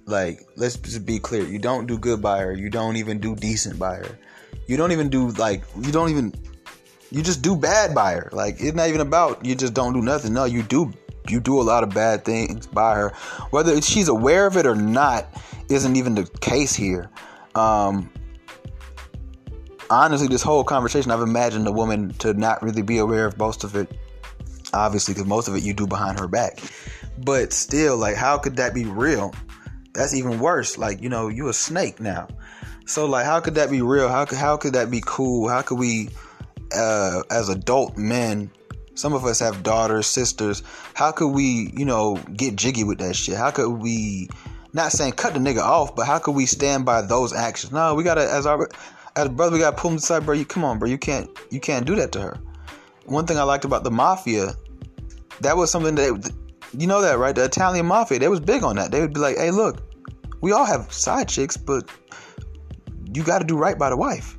Like 0.07 0.40
let's 0.57 0.76
just 0.76 1.05
be 1.05 1.18
clear, 1.18 1.44
you 1.44 1.59
don't 1.59 1.86
do 1.86 1.98
good 1.98 2.22
by 2.22 2.40
her. 2.40 2.52
You 2.52 2.70
don't 2.70 2.96
even 2.96 3.18
do 3.18 3.34
decent 3.34 3.78
by 3.78 3.96
her. 3.96 4.18
You 4.66 4.76
don't 4.76 4.92
even 4.92 5.11
do 5.11 5.28
like 5.32 5.64
you 5.80 5.90
don't 5.90 6.11
even 6.11 6.32
you 7.14 7.22
just 7.22 7.42
do 7.42 7.56
bad 7.56 7.94
by 7.94 8.14
her. 8.14 8.28
Like 8.32 8.56
it's 8.58 8.74
not 8.74 8.88
even 8.88 9.00
about 9.00 9.44
you 9.44 9.54
just 9.54 9.72
don't 9.72 9.92
do 9.92 10.02
nothing. 10.02 10.32
No, 10.32 10.46
you 10.46 10.64
do 10.64 10.92
you 11.28 11.40
do 11.40 11.60
a 11.60 11.62
lot 11.62 11.84
of 11.84 11.90
bad 11.90 12.24
things 12.24 12.66
by 12.66 12.96
her. 12.96 13.12
Whether 13.50 13.80
she's 13.80 14.08
aware 14.08 14.46
of 14.46 14.56
it 14.56 14.66
or 14.66 14.74
not 14.74 15.26
isn't 15.70 15.94
even 15.96 16.16
the 16.16 16.26
case 16.40 16.74
here. 16.74 17.08
Um, 17.54 18.10
honestly, 19.88 20.26
this 20.26 20.42
whole 20.42 20.64
conversation, 20.64 21.12
I've 21.12 21.20
imagined 21.20 21.68
a 21.68 21.72
woman 21.72 22.10
to 22.14 22.34
not 22.34 22.62
really 22.62 22.82
be 22.82 22.98
aware 22.98 23.26
of 23.26 23.38
most 23.38 23.62
of 23.62 23.76
it. 23.76 23.96
Obviously, 24.72 25.14
because 25.14 25.28
most 25.28 25.46
of 25.46 25.54
it 25.54 25.62
you 25.62 25.72
do 25.72 25.86
behind 25.86 26.18
her 26.18 26.26
back. 26.26 26.58
But 27.18 27.52
still, 27.52 27.96
like, 27.96 28.16
how 28.16 28.38
could 28.38 28.56
that 28.56 28.74
be 28.74 28.86
real? 28.86 29.32
That's 29.92 30.14
even 30.14 30.40
worse. 30.40 30.76
Like, 30.76 31.00
you 31.00 31.08
know, 31.08 31.28
you 31.28 31.48
a 31.48 31.52
snake 31.52 32.00
now. 32.00 32.26
So 32.86 33.06
like, 33.06 33.24
how 33.24 33.40
could 33.40 33.54
that 33.54 33.70
be 33.70 33.82
real? 33.82 34.08
How 34.08 34.24
could 34.24 34.36
how 34.36 34.56
could 34.56 34.74
that 34.74 34.90
be 34.90 35.02
cool? 35.06 35.48
How 35.48 35.62
could 35.62 35.78
we, 35.78 36.10
uh, 36.74 37.22
as 37.30 37.48
adult 37.48 37.96
men, 37.96 38.50
some 38.94 39.12
of 39.12 39.24
us 39.24 39.40
have 39.40 39.62
daughters, 39.62 40.06
sisters. 40.06 40.62
How 40.94 41.12
could 41.12 41.28
we, 41.28 41.72
you 41.76 41.84
know, 41.84 42.16
get 42.36 42.56
jiggy 42.56 42.84
with 42.84 42.98
that 42.98 43.16
shit? 43.16 43.36
How 43.36 43.50
could 43.50 43.70
we, 43.70 44.28
not 44.72 44.92
saying 44.92 45.12
cut 45.12 45.34
the 45.34 45.40
nigga 45.40 45.60
off, 45.60 45.96
but 45.96 46.06
how 46.06 46.18
could 46.18 46.34
we 46.34 46.46
stand 46.46 46.84
by 46.84 47.02
those 47.02 47.32
actions? 47.32 47.72
No, 47.72 47.94
we 47.94 48.04
gotta 48.04 48.30
as 48.30 48.46
our 48.46 48.68
as 49.16 49.28
brother, 49.28 49.52
we 49.52 49.60
gotta 49.60 49.76
pull 49.76 49.92
him 49.92 49.96
aside, 49.98 50.26
bro. 50.26 50.34
You 50.34 50.44
come 50.44 50.64
on, 50.64 50.78
bro. 50.78 50.88
You 50.88 50.98
can't 50.98 51.30
you 51.50 51.60
can't 51.60 51.86
do 51.86 51.94
that 51.96 52.12
to 52.12 52.20
her. 52.20 52.38
One 53.06 53.26
thing 53.26 53.38
I 53.38 53.42
liked 53.42 53.64
about 53.64 53.84
the 53.84 53.90
mafia, 53.90 54.54
that 55.40 55.56
was 55.56 55.70
something 55.70 55.94
that 55.96 56.32
you 56.76 56.86
know 56.86 57.00
that 57.02 57.18
right? 57.18 57.34
The 57.34 57.44
Italian 57.44 57.86
mafia, 57.86 58.18
they 58.18 58.28
was 58.28 58.40
big 58.40 58.64
on 58.64 58.76
that. 58.76 58.90
They 58.90 59.00
would 59.00 59.14
be 59.14 59.20
like, 59.20 59.36
hey, 59.36 59.50
look, 59.50 59.82
we 60.40 60.52
all 60.52 60.64
have 60.64 60.92
side 60.92 61.28
chicks, 61.28 61.56
but 61.56 61.88
you 63.14 63.22
got 63.22 63.38
to 63.38 63.44
do 63.44 63.56
right 63.56 63.78
by 63.78 63.90
the 63.90 63.96
wife. 63.96 64.36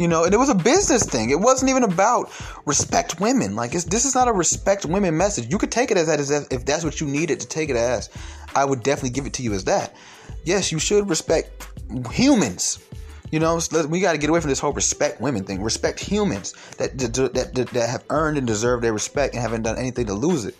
You 0.00 0.08
know, 0.08 0.24
and 0.24 0.32
it 0.32 0.38
was 0.38 0.48
a 0.48 0.54
business 0.54 1.02
thing. 1.02 1.28
It 1.28 1.38
wasn't 1.38 1.68
even 1.68 1.84
about 1.84 2.32
respect 2.64 3.20
women. 3.20 3.54
Like 3.54 3.72
this 3.72 4.06
is 4.06 4.14
not 4.14 4.28
a 4.28 4.32
respect 4.32 4.86
women 4.86 5.14
message. 5.14 5.52
You 5.52 5.58
could 5.58 5.70
take 5.70 5.90
it 5.90 5.98
as 5.98 6.06
that 6.06 6.18
as 6.18 6.30
if 6.30 6.64
that's 6.64 6.84
what 6.84 7.02
you 7.02 7.06
needed 7.06 7.38
to 7.40 7.46
take 7.46 7.68
it 7.68 7.76
as. 7.76 8.08
I 8.54 8.64
would 8.64 8.82
definitely 8.82 9.10
give 9.10 9.26
it 9.26 9.34
to 9.34 9.42
you 9.42 9.52
as 9.52 9.64
that. 9.64 9.94
Yes, 10.42 10.72
you 10.72 10.78
should 10.78 11.10
respect 11.10 11.68
humans. 12.10 12.78
You 13.30 13.40
know, 13.40 13.60
we 13.90 14.00
got 14.00 14.12
to 14.12 14.18
get 14.18 14.30
away 14.30 14.40
from 14.40 14.48
this 14.48 14.58
whole 14.58 14.72
respect 14.72 15.20
women 15.20 15.44
thing. 15.44 15.62
Respect 15.62 16.00
humans 16.00 16.54
that, 16.78 16.96
that 16.96 17.34
that 17.34 17.68
that 17.74 17.90
have 17.90 18.02
earned 18.08 18.38
and 18.38 18.46
deserve 18.46 18.80
their 18.80 18.94
respect 18.94 19.34
and 19.34 19.42
haven't 19.42 19.64
done 19.64 19.76
anything 19.76 20.06
to 20.06 20.14
lose 20.14 20.46
it. 20.46 20.56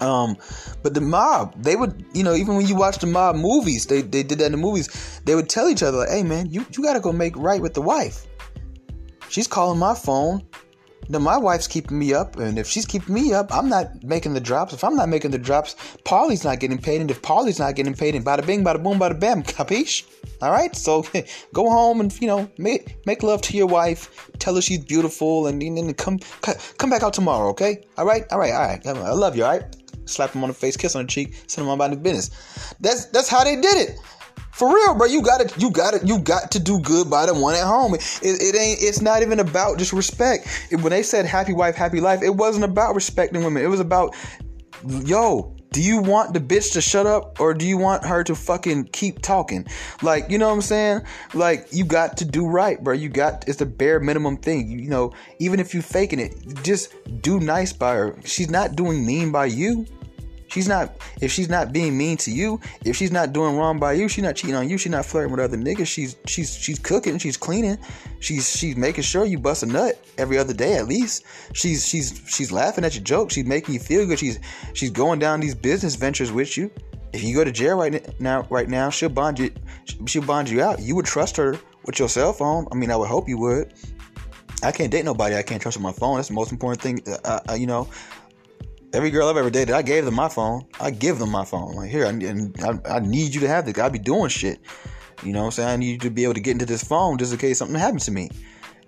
Um, 0.00 0.38
but 0.82 0.94
the 0.94 1.02
mob, 1.02 1.62
they 1.62 1.76
would, 1.76 2.06
you 2.14 2.24
know, 2.24 2.34
even 2.34 2.56
when 2.56 2.66
you 2.66 2.74
watch 2.74 3.00
the 3.00 3.06
mob 3.06 3.36
movies, 3.36 3.84
they, 3.84 4.00
they 4.00 4.22
did 4.22 4.38
that 4.38 4.46
in 4.46 4.52
the 4.52 4.58
movies. 4.58 5.20
They 5.26 5.34
would 5.34 5.50
tell 5.50 5.68
each 5.68 5.82
other, 5.82 5.98
like, 5.98 6.08
"Hey, 6.08 6.22
man, 6.22 6.50
you 6.50 6.64
you 6.72 6.82
got 6.82 6.94
to 6.94 7.00
go 7.00 7.12
make 7.12 7.36
right 7.36 7.60
with 7.60 7.74
the 7.74 7.82
wife. 7.82 8.26
She's 9.30 9.46
calling 9.46 9.78
my 9.78 9.94
phone 9.94 10.42
now 11.10 11.18
my 11.18 11.36
wife's 11.36 11.66
keeping 11.66 11.98
me 11.98 12.14
up, 12.14 12.36
and 12.36 12.56
if 12.56 12.68
she's 12.68 12.86
keeping 12.86 13.12
me 13.12 13.32
up, 13.32 13.52
I'm 13.52 13.68
not 13.68 14.04
making 14.04 14.34
the 14.34 14.40
drops. 14.40 14.72
If 14.72 14.84
I'm 14.84 14.94
not 14.94 15.08
making 15.08 15.32
the 15.32 15.38
drops, 15.38 15.74
Paulie's 16.04 16.44
not 16.44 16.60
getting 16.60 16.78
paid, 16.78 17.00
and 17.00 17.10
if 17.10 17.20
Paulie's 17.20 17.58
not 17.58 17.74
getting 17.74 17.94
paid, 17.94 18.14
and 18.14 18.24
bada 18.24 18.46
bing, 18.46 18.62
bada 18.62 18.80
boom, 18.80 18.98
bada 19.00 19.18
bam, 19.18 19.42
capiche? 19.42 20.04
All 20.40 20.52
right, 20.52 20.74
so 20.76 21.04
go 21.52 21.68
home 21.68 22.00
and 22.00 22.16
you 22.20 22.28
know 22.28 22.48
make 22.58 23.04
make 23.06 23.24
love 23.24 23.42
to 23.42 23.56
your 23.56 23.66
wife, 23.66 24.30
tell 24.38 24.54
her 24.54 24.62
she's 24.62 24.78
beautiful, 24.78 25.48
and 25.48 25.60
then 25.60 25.92
come 25.94 26.20
come 26.78 26.90
back 26.90 27.02
out 27.02 27.12
tomorrow, 27.12 27.48
okay? 27.48 27.82
All 27.98 28.06
right, 28.06 28.24
all 28.30 28.38
right, 28.38 28.52
all 28.52 28.66
right. 28.66 28.86
I 28.86 29.12
love 29.12 29.36
you, 29.36 29.44
all 29.44 29.50
right. 29.50 29.64
Slap 30.04 30.30
him 30.30 30.44
on 30.44 30.48
the 30.48 30.54
face, 30.54 30.76
kiss 30.76 30.94
on 30.94 31.02
the 31.02 31.08
cheek, 31.08 31.34
send 31.48 31.64
him 31.64 31.70
on 31.70 31.74
about 31.74 31.90
his 31.90 32.00
business. 32.00 32.74
That's 32.78 33.06
that's 33.06 33.28
how 33.28 33.42
they 33.42 33.56
did 33.56 33.88
it. 33.88 33.98
For 34.52 34.74
real, 34.74 34.94
bro. 34.94 35.06
You 35.06 35.22
got 35.22 35.48
to, 35.48 35.60
you 35.60 35.70
got 35.70 35.94
to, 35.94 36.06
you 36.06 36.18
got 36.18 36.50
to 36.52 36.60
do 36.60 36.80
good 36.80 37.08
by 37.10 37.26
the 37.26 37.34
one 37.34 37.54
at 37.54 37.64
home. 37.64 37.94
It, 37.94 38.02
it 38.22 38.54
ain't. 38.54 38.82
It's 38.82 39.00
not 39.00 39.22
even 39.22 39.40
about 39.40 39.78
just 39.78 39.92
respect. 39.92 40.46
It, 40.70 40.76
when 40.76 40.90
they 40.90 41.02
said 41.02 41.26
happy 41.26 41.52
wife, 41.52 41.76
happy 41.76 42.00
life, 42.00 42.22
it 42.22 42.34
wasn't 42.34 42.64
about 42.64 42.94
respecting 42.94 43.42
women. 43.42 43.62
It 43.62 43.68
was 43.68 43.80
about, 43.80 44.14
yo, 44.86 45.56
do 45.72 45.80
you 45.80 46.02
want 46.02 46.34
the 46.34 46.40
bitch 46.40 46.72
to 46.72 46.80
shut 46.80 47.06
up 47.06 47.40
or 47.40 47.54
do 47.54 47.64
you 47.64 47.78
want 47.78 48.04
her 48.04 48.24
to 48.24 48.34
fucking 48.34 48.86
keep 48.86 49.22
talking? 49.22 49.66
Like, 50.02 50.28
you 50.28 50.36
know 50.36 50.48
what 50.48 50.54
I'm 50.54 50.62
saying? 50.62 51.02
Like, 51.32 51.68
you 51.70 51.84
got 51.84 52.16
to 52.18 52.24
do 52.24 52.46
right, 52.46 52.82
bro. 52.82 52.92
You 52.92 53.08
got 53.08 53.48
it's 53.48 53.58
the 53.58 53.66
bare 53.66 54.00
minimum 54.00 54.36
thing. 54.36 54.68
You, 54.68 54.78
you 54.78 54.90
know, 54.90 55.12
even 55.38 55.60
if 55.60 55.72
you 55.72 55.80
faking 55.80 56.18
it, 56.18 56.34
just 56.64 56.92
do 57.22 57.38
nice 57.38 57.72
by 57.72 57.94
her. 57.94 58.16
She's 58.24 58.50
not 58.50 58.74
doing 58.74 59.06
mean 59.06 59.30
by 59.30 59.46
you. 59.46 59.86
She's 60.50 60.66
not 60.66 60.96
if 61.20 61.30
she's 61.30 61.48
not 61.48 61.72
being 61.72 61.96
mean 61.96 62.16
to 62.18 62.30
you, 62.30 62.60
if 62.84 62.96
she's 62.96 63.12
not 63.12 63.32
doing 63.32 63.56
wrong 63.56 63.78
by 63.78 63.92
you, 63.92 64.08
she's 64.08 64.24
not 64.24 64.34
cheating 64.36 64.56
on 64.56 64.68
you, 64.68 64.78
she's 64.78 64.90
not 64.90 65.06
flirting 65.06 65.30
with 65.30 65.40
other 65.40 65.56
niggas. 65.56 65.86
She's 65.86 66.16
she's 66.26 66.54
she's 66.56 66.78
cooking, 66.78 67.18
she's 67.18 67.36
cleaning, 67.36 67.78
she's 68.18 68.50
she's 68.50 68.76
making 68.76 69.04
sure 69.04 69.24
you 69.24 69.38
bust 69.38 69.62
a 69.62 69.66
nut 69.66 70.04
every 70.18 70.38
other 70.38 70.52
day 70.52 70.76
at 70.76 70.88
least. 70.88 71.24
She's 71.52 71.86
she's 71.86 72.20
she's 72.26 72.50
laughing 72.50 72.84
at 72.84 72.94
your 72.94 73.04
jokes, 73.04 73.34
she's 73.34 73.46
making 73.46 73.74
you 73.74 73.80
feel 73.80 74.06
good. 74.06 74.18
She's 74.18 74.40
she's 74.74 74.90
going 74.90 75.20
down 75.20 75.38
these 75.38 75.54
business 75.54 75.94
ventures 75.94 76.32
with 76.32 76.56
you. 76.56 76.70
If 77.12 77.22
you 77.22 77.34
go 77.34 77.44
to 77.44 77.52
jail 77.52 77.76
right 77.76 78.20
now, 78.20 78.46
right 78.50 78.68
now, 78.68 78.90
she'll 78.90 79.08
bond 79.08 79.38
you. 79.38 79.52
She'll 80.06 80.24
bond 80.24 80.48
you 80.48 80.62
out. 80.62 80.80
You 80.80 80.94
would 80.96 81.06
trust 81.06 81.36
her 81.36 81.58
with 81.84 81.98
your 81.98 82.08
cell 82.08 82.32
phone. 82.32 82.66
I 82.70 82.76
mean, 82.76 82.90
I 82.90 82.96
would 82.96 83.08
hope 83.08 83.28
you 83.28 83.38
would. 83.38 83.72
I 84.62 84.72
can't 84.72 84.90
date 84.90 85.04
nobody 85.04 85.36
I 85.36 85.42
can't 85.42 85.60
trust 85.60 85.76
with 85.76 85.82
my 85.82 85.92
phone. 85.92 86.16
That's 86.16 86.28
the 86.28 86.34
most 86.34 86.52
important 86.52 86.82
thing. 86.82 87.02
Uh, 87.24 87.40
uh, 87.48 87.54
you 87.54 87.66
know, 87.66 87.88
every 88.92 89.10
girl 89.10 89.28
I've 89.28 89.36
ever 89.36 89.50
dated, 89.50 89.74
I 89.74 89.82
gave 89.82 90.04
them 90.04 90.14
my 90.14 90.28
phone. 90.28 90.66
I 90.80 90.90
give 90.90 91.18
them 91.18 91.30
my 91.30 91.44
phone. 91.44 91.74
Like 91.74 91.90
here, 91.90 92.04
and 92.04 92.54
I, 92.62 92.96
I, 92.96 93.00
need 93.00 93.34
you 93.34 93.40
to 93.40 93.48
have 93.48 93.66
this. 93.66 93.78
I 93.78 93.88
be 93.88 93.98
doing 93.98 94.28
shit. 94.28 94.60
You 95.22 95.32
know 95.32 95.40
what 95.40 95.46
I'm 95.46 95.50
saying? 95.52 95.68
I 95.68 95.76
need 95.76 95.90
you 95.92 95.98
to 95.98 96.10
be 96.10 96.24
able 96.24 96.34
to 96.34 96.40
get 96.40 96.52
into 96.52 96.66
this 96.66 96.82
phone 96.82 97.18
just 97.18 97.32
in 97.32 97.38
case 97.38 97.58
something 97.58 97.78
happens 97.78 98.04
to 98.06 98.10
me. 98.10 98.30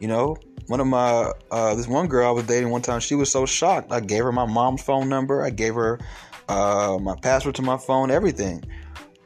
You 0.01 0.09
know, 0.09 0.37
one 0.67 0.81
of 0.81 0.87
my 0.87 1.33
uh, 1.51 1.75
this 1.75 1.87
one 1.87 2.09
girl 2.09 2.27
I 2.27 2.31
was 2.31 2.45
dating 2.45 2.71
one 2.71 2.83
time, 2.83 3.01
she 3.01 3.15
was 3.15 3.31
so 3.31 3.47
shocked. 3.47 3.93
I 3.93 4.01
gave 4.01 4.25
her 4.25 4.33
my 4.33 4.47
mom's 4.47 4.83
phone 4.83 5.09
number. 5.09 5.45
I 5.45 5.51
gave 5.51 5.75
her 5.75 6.01
uh, 6.49 6.99
my 7.01 7.15
password 7.23 7.55
to 7.57 7.63
my 7.63 7.77
phone, 7.77 8.11
everything. 8.11 8.65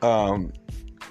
Um, 0.02 0.52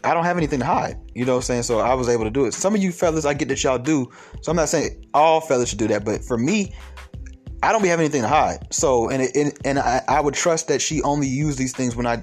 I 0.04 0.14
don't 0.14 0.24
have 0.24 0.38
anything 0.38 0.60
to 0.60 0.66
hide. 0.66 1.00
You 1.16 1.26
know 1.26 1.34
what 1.34 1.38
I'm 1.38 1.44
saying? 1.44 1.64
So 1.64 1.80
I 1.80 1.96
was 1.96 2.10
able 2.10 2.26
to 2.26 2.30
do 2.30 2.46
it. 2.46 2.54
Some 2.54 2.76
of 2.76 2.82
you 2.82 2.92
fellas, 2.92 3.26
I 3.26 3.34
get 3.34 3.48
that 3.48 3.64
y'all 3.64 3.80
do. 3.80 4.12
So 4.42 4.52
I'm 4.52 4.56
not 4.56 4.70
saying 4.70 5.08
all 5.16 5.42
fellas 5.42 5.70
should 5.70 5.80
do 5.80 5.88
that, 5.88 6.06
but 6.06 6.24
for 6.24 6.38
me, 6.38 6.76
I 7.64 7.72
don't 7.72 7.82
be 7.82 7.90
having 7.90 8.06
anything 8.06 8.22
to 8.22 8.28
hide. 8.28 8.68
So 8.74 9.10
and 9.10 9.24
it, 9.24 9.36
and, 9.36 9.54
and 9.66 9.80
I, 9.80 10.02
I 10.08 10.20
would 10.20 10.34
trust 10.34 10.68
that 10.68 10.82
she 10.82 11.02
only 11.02 11.28
used 11.28 11.58
these 11.58 11.74
things 11.74 11.96
when 11.96 12.06
I 12.06 12.18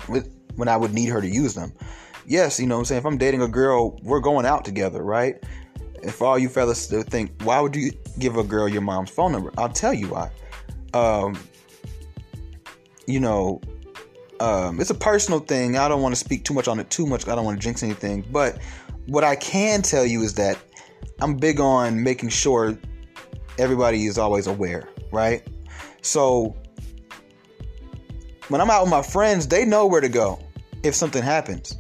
when 0.57 0.69
I 0.69 0.77
would 0.77 0.93
need 0.93 1.07
her 1.07 1.21
to 1.21 1.29
use 1.29 1.55
them. 1.55 1.73
Yes, 2.27 2.61
you 2.61 2.67
know 2.67 2.77
what 2.77 2.81
I'm 2.81 2.85
saying. 2.87 2.99
If 3.01 3.07
I'm 3.07 3.19
dating 3.19 3.43
a 3.43 3.49
girl, 3.49 3.99
we're 4.03 4.21
going 4.21 4.47
out 4.47 4.65
together, 4.65 5.03
right? 5.03 5.43
If 6.03 6.23
all 6.23 6.39
you 6.39 6.49
fellas 6.49 6.87
think, 6.87 7.43
why 7.43 7.61
would 7.61 7.75
you 7.75 7.93
give 8.19 8.37
a 8.37 8.45
girl 8.45 8.69
your 8.69 8.83
mom's 8.83 9.11
phone 9.11 9.33
number? 9.33 9.53
I'll 9.59 9.69
tell 9.69 9.95
you 9.95 10.09
why. 10.09 10.31
Um, 10.95 11.39
you 13.07 13.19
know, 13.19 13.61
um, 14.41 14.81
it's 14.81 14.91
a 14.91 14.95
personal 14.95 15.41
thing. 15.41 15.77
I 15.77 15.89
don't 15.89 16.03
want 16.03 16.15
to 16.15 16.19
speak 16.19 16.45
too 16.45 16.55
much 16.55 16.69
on 16.69 16.79
it 16.79 16.91
too 16.91 17.07
much. 17.07 17.27
I 17.27 17.35
don't 17.35 17.45
want 17.45 17.61
to 17.61 17.63
jinx 17.63 17.83
anything. 17.83 18.25
But 18.31 18.61
what 19.07 19.25
I 19.25 19.37
can 19.37 19.83
tell 19.83 20.07
you 20.07 20.23
is 20.23 20.35
that 20.35 20.59
I'm 21.21 21.37
big 21.37 21.61
on 21.61 22.03
making 22.03 22.29
sure 22.29 22.77
everybody 23.59 24.07
is 24.07 24.19
always 24.19 24.47
aware 24.47 24.89
right? 25.13 25.47
So 26.03 26.57
when 28.49 28.61
I'm 28.61 28.71
out 28.71 28.83
with 28.83 28.91
my 28.91 29.03
friends, 29.03 29.47
they 29.47 29.65
know 29.65 29.87
where 29.87 30.01
to 30.01 30.09
go 30.09 30.39
if 30.83 30.95
something 30.95 31.23
happens. 31.23 31.79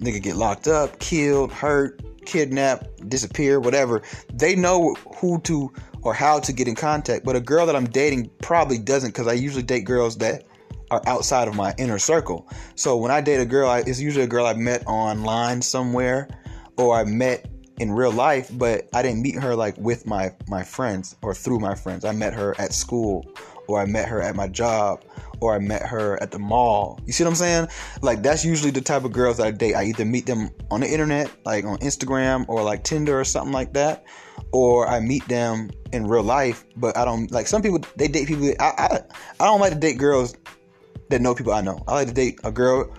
Nigga 0.00 0.22
get 0.22 0.36
locked 0.36 0.68
up, 0.68 0.98
killed, 0.98 1.52
hurt, 1.52 2.00
kidnapped, 2.26 3.08
disappear, 3.08 3.60
whatever. 3.60 4.02
They 4.32 4.54
know 4.54 4.94
who 5.16 5.40
to 5.42 5.72
or 6.02 6.14
how 6.14 6.38
to 6.40 6.52
get 6.52 6.68
in 6.68 6.74
contact. 6.74 7.24
But 7.24 7.36
a 7.36 7.40
girl 7.40 7.66
that 7.66 7.74
I'm 7.74 7.86
dating 7.86 8.30
probably 8.42 8.78
doesn't 8.78 9.10
because 9.10 9.26
I 9.26 9.32
usually 9.32 9.62
date 9.62 9.84
girls 9.84 10.18
that 10.18 10.44
are 10.90 11.02
outside 11.06 11.48
of 11.48 11.54
my 11.54 11.74
inner 11.78 11.98
circle. 11.98 12.48
So 12.74 12.96
when 12.96 13.10
I 13.10 13.20
date 13.20 13.40
a 13.40 13.46
girl, 13.46 13.70
it's 13.72 14.00
usually 14.00 14.24
a 14.24 14.28
girl 14.28 14.46
I 14.46 14.54
met 14.54 14.86
online 14.86 15.62
somewhere 15.62 16.28
or 16.76 16.96
I 16.96 17.04
met 17.04 17.48
in 17.78 17.92
real 17.92 18.12
life, 18.12 18.50
but 18.52 18.88
I 18.92 19.02
didn't 19.02 19.22
meet 19.22 19.36
her 19.36 19.54
like 19.54 19.76
with 19.78 20.06
my 20.06 20.32
my 20.48 20.62
friends 20.62 21.16
or 21.22 21.34
through 21.34 21.58
my 21.58 21.74
friends. 21.74 22.04
I 22.04 22.12
met 22.12 22.32
her 22.34 22.54
at 22.58 22.72
school 22.72 23.26
or 23.66 23.80
I 23.80 23.86
met 23.86 24.08
her 24.08 24.20
at 24.20 24.36
my 24.36 24.48
job 24.48 25.04
or 25.40 25.54
I 25.54 25.58
met 25.58 25.82
her 25.82 26.22
at 26.22 26.30
the 26.30 26.38
mall. 26.38 27.00
You 27.06 27.12
see 27.12 27.24
what 27.24 27.30
I'm 27.30 27.36
saying? 27.36 27.68
Like 28.02 28.22
that's 28.22 28.44
usually 28.44 28.70
the 28.70 28.80
type 28.80 29.04
of 29.04 29.12
girls 29.12 29.38
that 29.38 29.46
I 29.46 29.50
date. 29.50 29.74
I 29.74 29.84
either 29.84 30.04
meet 30.04 30.26
them 30.26 30.50
on 30.70 30.80
the 30.80 30.90
internet, 30.90 31.30
like 31.44 31.64
on 31.64 31.78
Instagram 31.78 32.44
or 32.48 32.62
like 32.62 32.84
Tinder 32.84 33.18
or 33.18 33.24
something 33.24 33.52
like 33.52 33.72
that, 33.74 34.04
or 34.52 34.86
I 34.86 35.00
meet 35.00 35.26
them 35.28 35.70
in 35.92 36.06
real 36.06 36.22
life. 36.22 36.64
But 36.76 36.96
I 36.96 37.04
don't 37.04 37.30
like 37.30 37.46
some 37.46 37.62
people. 37.62 37.80
They 37.96 38.08
date 38.08 38.28
people. 38.28 38.52
I 38.60 38.64
I, 38.78 39.00
I 39.40 39.44
don't 39.46 39.60
like 39.60 39.72
to 39.72 39.78
date 39.78 39.98
girls 39.98 40.34
that 41.10 41.20
know 41.20 41.34
people 41.34 41.52
I 41.52 41.60
know. 41.60 41.82
I 41.88 41.94
like 41.94 42.08
to 42.08 42.14
date 42.14 42.38
a 42.44 42.52
girl. 42.52 42.92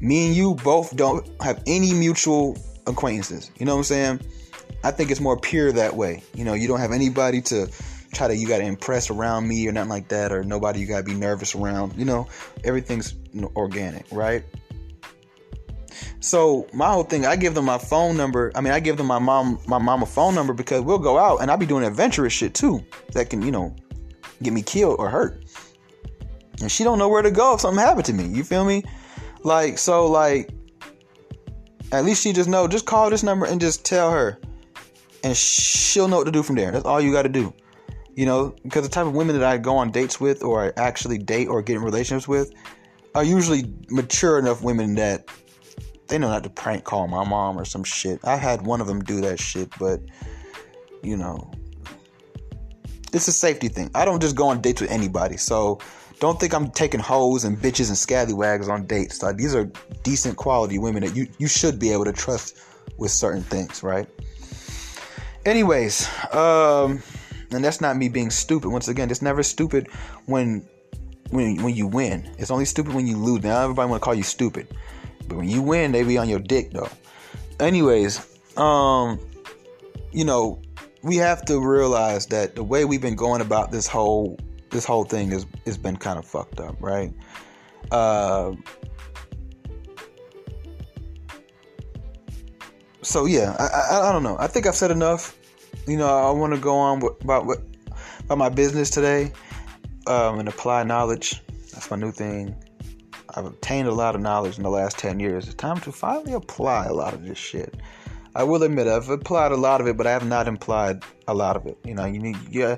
Me 0.00 0.26
and 0.26 0.36
you 0.36 0.56
both 0.56 0.96
don't 0.96 1.28
have 1.40 1.62
any 1.66 1.92
mutual 1.92 2.56
acquaintances. 2.86 3.50
You 3.58 3.66
know 3.66 3.72
what 3.72 3.78
I'm 3.78 3.84
saying? 3.84 4.20
I 4.84 4.90
think 4.90 5.10
it's 5.10 5.20
more 5.20 5.38
pure 5.38 5.72
that 5.72 5.94
way. 5.94 6.22
You 6.34 6.44
know, 6.44 6.54
you 6.54 6.68
don't 6.68 6.80
have 6.80 6.92
anybody 6.92 7.40
to 7.42 7.68
try 8.12 8.28
to 8.28 8.36
you 8.36 8.46
got 8.46 8.58
to 8.58 8.64
impress 8.64 9.10
around 9.10 9.48
me 9.48 9.66
or 9.66 9.72
nothing 9.72 9.90
like 9.90 10.08
that, 10.08 10.32
or 10.32 10.44
nobody 10.44 10.80
you 10.80 10.86
got 10.86 10.98
to 10.98 11.04
be 11.04 11.14
nervous 11.14 11.54
around. 11.54 11.94
You 11.96 12.04
know, 12.04 12.28
everything's 12.64 13.14
organic, 13.56 14.06
right? 14.10 14.44
So 16.20 16.68
my 16.72 16.88
whole 16.88 17.02
thing, 17.02 17.26
I 17.26 17.36
give 17.36 17.54
them 17.54 17.64
my 17.64 17.78
phone 17.78 18.16
number. 18.16 18.52
I 18.54 18.60
mean, 18.60 18.72
I 18.72 18.80
give 18.80 18.96
them 18.96 19.06
my 19.06 19.18
mom, 19.18 19.58
my 19.66 19.78
mama 19.78 20.06
phone 20.06 20.34
number 20.34 20.52
because 20.52 20.82
we'll 20.82 20.98
go 20.98 21.18
out 21.18 21.42
and 21.42 21.50
I'll 21.50 21.56
be 21.56 21.66
doing 21.66 21.84
adventurous 21.84 22.32
shit 22.32 22.54
too 22.54 22.84
that 23.12 23.30
can, 23.30 23.42
you 23.42 23.50
know, 23.50 23.74
get 24.42 24.52
me 24.52 24.62
killed 24.62 24.96
or 24.98 25.10
hurt. 25.10 25.44
And 26.60 26.70
she 26.70 26.84
don't 26.84 26.98
know 26.98 27.08
where 27.08 27.22
to 27.22 27.30
go 27.30 27.54
if 27.54 27.60
something 27.60 27.84
happened 27.84 28.04
to 28.06 28.12
me. 28.12 28.26
You 28.26 28.44
feel 28.44 28.64
me? 28.64 28.84
Like 29.42 29.78
so, 29.78 30.06
like 30.06 30.52
at 31.92 32.04
least 32.04 32.22
she 32.22 32.32
just 32.32 32.48
know. 32.48 32.66
Just 32.66 32.86
call 32.86 33.10
this 33.10 33.22
number 33.22 33.46
and 33.46 33.60
just 33.60 33.84
tell 33.84 34.10
her, 34.10 34.38
and 35.22 35.36
she'll 35.36 36.08
know 36.08 36.16
what 36.16 36.24
to 36.24 36.32
do 36.32 36.42
from 36.42 36.56
there. 36.56 36.72
That's 36.72 36.84
all 36.84 37.00
you 37.00 37.12
got 37.12 37.22
to 37.22 37.28
do. 37.28 37.52
You 38.14 38.26
know, 38.26 38.54
because 38.62 38.82
the 38.82 38.90
type 38.90 39.06
of 39.06 39.14
women 39.14 39.38
that 39.38 39.44
I 39.44 39.56
go 39.58 39.76
on 39.76 39.90
dates 39.90 40.20
with, 40.20 40.42
or 40.42 40.64
I 40.64 40.72
actually 40.76 41.18
date 41.18 41.48
or 41.48 41.62
get 41.62 41.76
in 41.76 41.82
relationships 41.82 42.26
with, 42.26 42.52
are 43.14 43.24
usually 43.24 43.72
mature 43.90 44.38
enough 44.38 44.62
women 44.62 44.96
that 44.96 45.28
they 46.08 46.18
know 46.18 46.28
not 46.28 46.42
to 46.42 46.50
prank 46.50 46.84
call 46.84 47.08
my 47.08 47.24
mom 47.24 47.58
or 47.58 47.64
some 47.64 47.84
shit. 47.84 48.20
I 48.24 48.36
had 48.36 48.62
one 48.66 48.80
of 48.80 48.86
them 48.86 49.02
do 49.02 49.20
that 49.22 49.40
shit, 49.40 49.70
but 49.78 50.00
you 51.02 51.16
know, 51.16 51.50
it's 53.12 53.28
a 53.28 53.32
safety 53.32 53.68
thing. 53.68 53.90
I 53.94 54.04
don't 54.04 54.20
just 54.20 54.36
go 54.36 54.48
on 54.48 54.60
dates 54.60 54.80
with 54.80 54.90
anybody. 54.90 55.36
So 55.36 55.78
don't 56.22 56.38
think 56.38 56.54
I'm 56.54 56.70
taking 56.70 57.00
hoes 57.00 57.42
and 57.42 57.58
bitches 57.58 57.88
and 57.88 57.98
scallywags 57.98 58.68
on 58.68 58.86
dates. 58.86 59.24
Like 59.24 59.38
these 59.38 59.56
are 59.56 59.64
decent 60.04 60.36
quality 60.36 60.78
women 60.78 61.02
that 61.02 61.16
you 61.16 61.26
you 61.38 61.48
should 61.48 61.80
be 61.80 61.90
able 61.92 62.04
to 62.04 62.12
trust 62.12 62.58
with 62.96 63.10
certain 63.10 63.42
things, 63.42 63.82
right? 63.82 64.08
Anyways, 65.44 66.08
um, 66.32 67.02
and 67.50 67.64
that's 67.64 67.80
not 67.80 67.96
me 67.96 68.08
being 68.08 68.30
stupid. 68.30 68.70
Once 68.70 68.86
again, 68.86 69.10
it's 69.10 69.20
never 69.20 69.42
stupid 69.42 69.88
when 70.26 70.64
when 71.30 71.60
when 71.60 71.74
you 71.74 71.88
win. 71.88 72.32
It's 72.38 72.52
only 72.52 72.66
stupid 72.66 72.94
when 72.94 73.08
you 73.08 73.16
lose. 73.16 73.42
Now 73.42 73.60
everybody 73.60 73.90
want 73.90 74.00
to 74.00 74.04
call 74.04 74.14
you 74.14 74.22
stupid, 74.22 74.68
but 75.26 75.36
when 75.36 75.48
you 75.48 75.60
win, 75.60 75.90
they 75.90 76.04
be 76.04 76.18
on 76.18 76.28
your 76.28 76.38
dick 76.38 76.70
though. 76.70 76.90
Anyways, 77.58 78.38
um, 78.56 79.18
you 80.12 80.24
know, 80.24 80.62
we 81.02 81.16
have 81.16 81.44
to 81.46 81.58
realize 81.58 82.26
that 82.26 82.54
the 82.54 82.62
way 82.62 82.84
we've 82.84 83.02
been 83.02 83.16
going 83.16 83.40
about 83.40 83.72
this 83.72 83.88
whole 83.88 84.38
this 84.72 84.84
whole 84.84 85.04
thing 85.04 85.30
has 85.30 85.46
has 85.66 85.78
been 85.78 85.96
kind 85.96 86.18
of 86.18 86.24
fucked 86.24 86.60
up, 86.60 86.76
right? 86.80 87.12
Uh, 87.90 88.54
so 93.02 93.26
yeah, 93.26 93.54
I, 93.58 93.66
I, 93.66 94.08
I 94.08 94.12
don't 94.12 94.22
know. 94.22 94.36
I 94.38 94.46
think 94.46 94.66
I've 94.66 94.74
said 94.74 94.90
enough. 94.90 95.38
You 95.86 95.96
know, 95.96 96.08
I 96.08 96.30
want 96.30 96.54
to 96.54 96.60
go 96.60 96.76
on 96.76 97.02
about 97.20 97.46
what 97.46 97.60
about 98.20 98.38
my 98.38 98.48
business 98.48 98.90
today 98.90 99.32
um, 100.06 100.38
and 100.38 100.48
apply 100.48 100.84
knowledge. 100.84 101.40
That's 101.72 101.90
my 101.90 101.96
new 101.96 102.12
thing. 102.12 102.54
I've 103.34 103.46
obtained 103.46 103.88
a 103.88 103.92
lot 103.92 104.14
of 104.14 104.20
knowledge 104.20 104.58
in 104.58 104.62
the 104.62 104.70
last 104.70 104.98
10 104.98 105.18
years. 105.18 105.46
It's 105.46 105.54
time 105.54 105.80
to 105.80 105.92
finally 105.92 106.34
apply 106.34 106.86
a 106.86 106.92
lot 106.92 107.14
of 107.14 107.24
this 107.24 107.38
shit. 107.38 107.76
I 108.34 108.44
will 108.44 108.62
admit 108.62 108.86
I've 108.86 109.08
applied 109.08 109.52
a 109.52 109.56
lot 109.56 109.80
of 109.80 109.86
it, 109.86 109.96
but 109.96 110.06
I 110.06 110.12
have 110.12 110.26
not 110.26 110.48
implied 110.48 111.02
a 111.28 111.34
lot 111.34 111.56
of 111.56 111.66
it. 111.66 111.78
You 111.84 111.94
know, 111.94 112.04
you 112.04 112.18
need 112.18 112.36
yeah, 112.50 112.76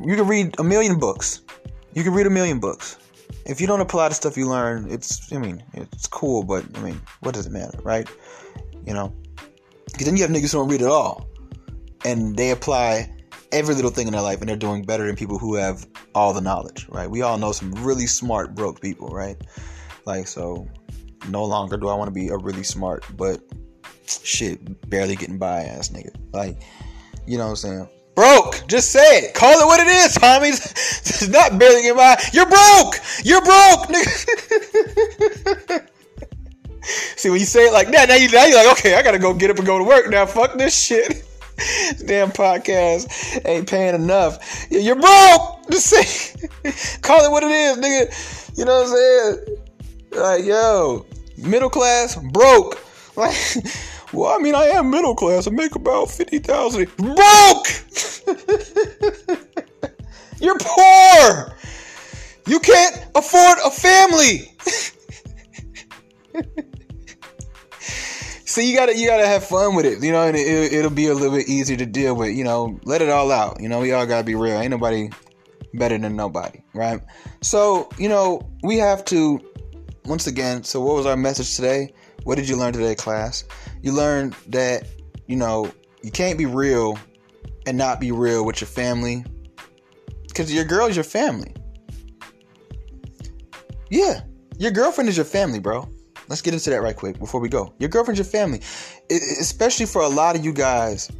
you 0.00 0.16
can 0.16 0.26
read 0.26 0.54
a 0.58 0.64
million 0.64 0.98
books. 0.98 1.42
You 1.94 2.02
can 2.02 2.12
read 2.12 2.26
a 2.26 2.30
million 2.30 2.58
books. 2.58 2.98
If 3.46 3.60
you 3.60 3.66
don't 3.66 3.80
apply 3.80 4.08
the 4.08 4.14
stuff 4.14 4.36
you 4.36 4.48
learn, 4.48 4.90
it's 4.90 5.32
I 5.32 5.38
mean, 5.38 5.62
it's 5.74 6.06
cool, 6.06 6.42
but 6.42 6.64
I 6.76 6.80
mean, 6.80 7.00
what 7.20 7.34
does 7.34 7.46
it 7.46 7.52
matter, 7.52 7.78
right? 7.82 8.08
You 8.86 8.94
know, 8.94 9.14
because 9.86 10.06
then 10.06 10.16
you 10.16 10.22
have 10.22 10.30
niggas 10.30 10.52
who 10.52 10.58
don't 10.58 10.68
read 10.68 10.82
at 10.82 10.88
all, 10.88 11.28
and 12.04 12.36
they 12.36 12.50
apply 12.50 13.10
every 13.52 13.74
little 13.74 13.90
thing 13.90 14.06
in 14.06 14.12
their 14.12 14.22
life, 14.22 14.40
and 14.40 14.48
they're 14.48 14.56
doing 14.56 14.82
better 14.82 15.06
than 15.06 15.16
people 15.16 15.38
who 15.38 15.54
have 15.54 15.86
all 16.14 16.32
the 16.32 16.40
knowledge, 16.40 16.88
right? 16.88 17.08
We 17.08 17.22
all 17.22 17.38
know 17.38 17.52
some 17.52 17.72
really 17.72 18.06
smart 18.06 18.54
broke 18.54 18.80
people, 18.80 19.08
right? 19.08 19.36
Like 20.04 20.26
so, 20.26 20.68
no 21.28 21.44
longer 21.44 21.76
do 21.76 21.88
I 21.88 21.94
want 21.94 22.08
to 22.08 22.12
be 22.12 22.28
a 22.28 22.36
really 22.36 22.64
smart, 22.64 23.04
but 23.16 23.40
shit, 24.06 24.88
barely 24.90 25.16
getting 25.16 25.38
by 25.38 25.62
ass 25.62 25.90
nigga. 25.90 26.14
Like, 26.32 26.62
you 27.26 27.38
know 27.38 27.44
what 27.44 27.50
I'm 27.50 27.56
saying? 27.56 27.88
Broke. 28.14 28.66
Just 28.68 28.90
say 28.90 29.18
it. 29.18 29.34
Call 29.34 29.58
it 29.60 29.66
what 29.66 29.80
it 29.80 29.88
is, 29.88 30.16
homies. 30.16 30.72
It's 31.14 31.28
not 31.28 31.58
barely 31.58 31.82
getting 31.82 31.96
by. 31.96 32.20
You're 32.32 32.46
broke. 32.46 33.00
You're 33.24 33.40
broke, 33.40 33.88
nigga. 33.88 34.10
See, 37.16 37.30
when 37.30 37.40
you 37.40 37.46
say 37.46 37.68
it 37.68 37.72
like 37.72 37.90
that, 37.92 38.08
now, 38.08 38.16
you, 38.16 38.28
now 38.28 38.44
you're 38.44 38.56
like, 38.62 38.78
okay, 38.78 38.94
I 38.94 39.02
gotta 39.02 39.18
go 39.18 39.32
get 39.32 39.50
up 39.50 39.56
and 39.56 39.66
go 39.66 39.78
to 39.78 39.84
work 39.84 40.10
now. 40.10 40.26
Fuck 40.26 40.58
this 40.58 40.78
shit. 40.78 41.24
Damn 42.06 42.30
podcast 42.30 43.40
ain't 43.46 43.68
paying 43.68 43.94
enough. 43.94 44.66
You're 44.70 44.96
broke. 44.96 45.70
Just 45.70 45.86
say, 45.86 46.04
call 47.00 47.24
it 47.24 47.30
what 47.30 47.42
it 47.42 47.50
is, 47.50 47.78
nigga. 47.78 48.58
You 48.58 48.64
know 48.64 48.82
what 48.82 48.88
I'm 48.88 48.96
saying? 48.96 49.58
Like, 50.12 50.44
yo, 50.44 51.06
middle 51.38 51.70
class, 51.70 52.16
broke. 52.16 52.84
Like, 53.16 53.36
well, 54.14 54.34
I 54.34 54.38
mean, 54.38 54.54
I 54.54 54.66
am 54.66 54.90
middle 54.90 55.14
class. 55.14 55.46
I 55.46 55.50
make 55.50 55.74
about 55.74 56.10
fifty 56.10 56.38
thousand. 56.38 56.94
Broke. 56.96 57.66
You're 60.40 60.58
poor. 60.58 61.56
You 62.46 62.60
can't 62.60 63.06
afford 63.14 63.58
a 63.64 63.70
family. 63.70 64.52
So 68.54 68.60
you 68.60 68.76
gotta 68.76 68.96
you 68.96 69.08
gotta 69.08 69.26
have 69.26 69.44
fun 69.44 69.74
with 69.74 69.84
it, 69.84 70.00
you 70.00 70.12
know, 70.12 70.22
and 70.22 70.36
it, 70.36 70.72
it'll 70.72 70.88
be 70.88 71.08
a 71.08 71.14
little 71.14 71.36
bit 71.36 71.48
easier 71.48 71.76
to 71.76 71.86
deal 71.86 72.14
with. 72.14 72.36
You 72.36 72.44
know, 72.44 72.78
let 72.84 73.02
it 73.02 73.08
all 73.08 73.32
out. 73.32 73.60
You 73.60 73.68
know, 73.68 73.80
we 73.80 73.92
all 73.92 74.06
gotta 74.06 74.22
be 74.22 74.36
real. 74.36 74.56
Ain't 74.56 74.70
nobody 74.70 75.10
better 75.72 75.98
than 75.98 76.14
nobody, 76.14 76.62
right? 76.72 77.00
So 77.42 77.88
you 77.98 78.08
know, 78.08 78.48
we 78.62 78.78
have 78.78 79.04
to 79.06 79.40
once 80.04 80.28
again. 80.28 80.62
So 80.62 80.80
what 80.80 80.94
was 80.94 81.04
our 81.04 81.16
message 81.16 81.56
today? 81.56 81.94
What 82.24 82.36
did 82.36 82.48
you 82.48 82.56
learn 82.56 82.72
today, 82.72 82.94
class? 82.94 83.44
You 83.82 83.92
learned 83.92 84.34
that 84.48 84.88
you 85.26 85.36
know 85.36 85.70
you 86.02 86.10
can't 86.10 86.36
be 86.36 86.46
real 86.46 86.98
and 87.66 87.78
not 87.78 88.00
be 88.00 88.12
real 88.12 88.44
with 88.44 88.60
your 88.60 88.68
family 88.68 89.24
because 90.26 90.52
your 90.52 90.64
girl 90.64 90.86
is 90.86 90.96
your 90.96 91.04
family. 91.04 91.54
Yeah, 93.90 94.22
your 94.58 94.70
girlfriend 94.70 95.08
is 95.08 95.16
your 95.16 95.26
family, 95.26 95.60
bro. 95.60 95.88
Let's 96.28 96.40
get 96.40 96.54
into 96.54 96.70
that 96.70 96.80
right 96.80 96.96
quick 96.96 97.18
before 97.18 97.40
we 97.40 97.48
go. 97.48 97.74
Your 97.78 97.90
girlfriend's 97.90 98.18
your 98.18 98.24
family, 98.24 98.60
it, 99.10 99.22
especially 99.40 99.86
for 99.86 100.02
a 100.02 100.08
lot 100.08 100.36
of 100.36 100.44
you 100.44 100.52
guys. 100.52 101.10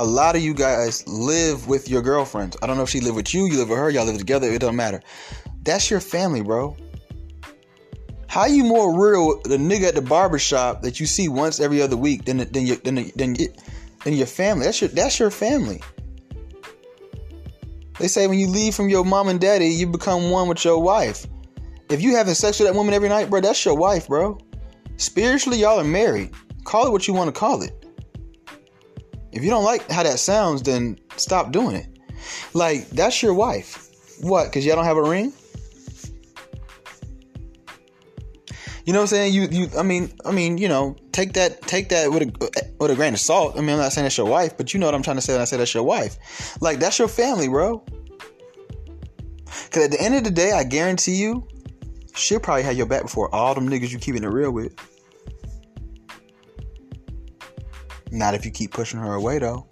A 0.00 0.04
lot 0.04 0.36
of 0.36 0.42
you 0.42 0.54
guys 0.54 1.06
live 1.08 1.66
with 1.66 1.90
your 1.90 2.02
girlfriends. 2.02 2.56
I 2.62 2.68
don't 2.68 2.76
know 2.76 2.84
if 2.84 2.88
she 2.88 3.00
live 3.00 3.16
with 3.16 3.34
you, 3.34 3.46
you 3.46 3.58
live 3.58 3.70
with 3.70 3.78
her, 3.78 3.90
y'all 3.90 4.04
live 4.04 4.18
together. 4.18 4.48
It 4.48 4.60
doesn't 4.60 4.76
matter. 4.76 5.02
That's 5.62 5.90
your 5.90 5.98
family, 5.98 6.40
bro. 6.40 6.76
How 8.28 8.46
you 8.46 8.62
more 8.62 8.94
real 8.94 9.40
the 9.42 9.56
nigga 9.56 9.88
at 9.88 9.94
the 9.94 10.02
barbershop 10.02 10.82
that 10.82 11.00
you 11.00 11.06
see 11.06 11.28
once 11.28 11.60
every 11.60 11.82
other 11.82 11.96
week 11.96 12.26
than 12.26 12.38
than 12.38 12.66
your 12.66 12.76
than, 12.76 13.10
than, 13.16 13.36
than 14.04 14.12
your 14.12 14.26
family? 14.26 14.66
That's 14.66 14.80
your 14.80 14.90
that's 14.90 15.18
your 15.18 15.30
family. 15.30 15.82
They 17.98 18.06
say 18.06 18.26
when 18.26 18.38
you 18.38 18.46
leave 18.46 18.74
from 18.74 18.88
your 18.88 19.04
mom 19.04 19.28
and 19.28 19.40
daddy, 19.40 19.66
you 19.66 19.86
become 19.86 20.30
one 20.30 20.46
with 20.46 20.64
your 20.64 20.80
wife. 20.80 21.26
If 21.90 22.02
you 22.02 22.14
having 22.14 22.34
sex 22.34 22.60
with 22.60 22.68
that 22.68 22.74
woman 22.74 22.94
every 22.94 23.08
night, 23.08 23.30
bro, 23.30 23.40
that's 23.40 23.64
your 23.64 23.74
wife, 23.74 24.08
bro. 24.08 24.38
Spiritually, 24.98 25.58
y'all 25.58 25.80
are 25.80 25.84
married. 25.84 26.32
Call 26.64 26.86
it 26.86 26.90
what 26.90 27.08
you 27.08 27.14
want 27.14 27.34
to 27.34 27.38
call 27.38 27.62
it. 27.62 27.72
If 29.32 29.42
you 29.42 29.50
don't 29.50 29.64
like 29.64 29.90
how 29.90 30.02
that 30.02 30.18
sounds, 30.18 30.62
then 30.62 30.98
stop 31.16 31.50
doing 31.50 31.76
it. 31.76 31.86
Like, 32.52 32.88
that's 32.90 33.22
your 33.22 33.34
wife. 33.34 33.88
What? 34.20 34.46
Because 34.46 34.66
y'all 34.66 34.76
don't 34.76 34.84
have 34.84 34.96
a 34.96 35.02
ring? 35.02 35.32
You 38.88 38.94
know 38.94 39.00
what 39.00 39.12
I'm 39.12 39.16
saying? 39.18 39.34
You 39.34 39.48
you 39.50 39.68
I 39.78 39.82
mean 39.82 40.10
I 40.24 40.32
mean, 40.32 40.56
you 40.56 40.66
know, 40.66 40.96
take 41.12 41.34
that 41.34 41.60
take 41.60 41.90
that 41.90 42.10
with 42.10 42.22
a 42.22 42.72
with 42.80 42.90
a 42.90 42.94
grain 42.94 43.12
of 43.12 43.20
salt. 43.20 43.58
I 43.58 43.60
mean, 43.60 43.68
I'm 43.68 43.76
not 43.76 43.92
saying 43.92 44.06
that's 44.06 44.16
your 44.16 44.26
wife, 44.26 44.56
but 44.56 44.72
you 44.72 44.80
know 44.80 44.86
what 44.86 44.94
I'm 44.94 45.02
trying 45.02 45.16
to 45.16 45.20
say 45.20 45.34
when 45.34 45.42
I 45.42 45.44
say 45.44 45.58
that's 45.58 45.74
your 45.74 45.82
wife. 45.82 46.56
Like 46.62 46.78
that's 46.78 46.98
your 46.98 47.06
family, 47.06 47.48
bro. 47.48 47.84
Cause 49.44 49.84
at 49.84 49.90
the 49.90 50.00
end 50.00 50.14
of 50.14 50.24
the 50.24 50.30
day, 50.30 50.52
I 50.52 50.64
guarantee 50.64 51.16
you, 51.16 51.46
she'll 52.14 52.40
probably 52.40 52.62
have 52.62 52.78
your 52.78 52.86
back 52.86 53.02
before 53.02 53.28
all 53.34 53.54
them 53.54 53.68
niggas 53.68 53.92
you 53.92 53.98
keeping 53.98 54.24
it 54.24 54.28
real 54.28 54.52
with. 54.52 54.74
Not 58.10 58.32
if 58.32 58.46
you 58.46 58.50
keep 58.50 58.72
pushing 58.72 59.00
her 59.00 59.12
away 59.12 59.38
though. 59.38 59.68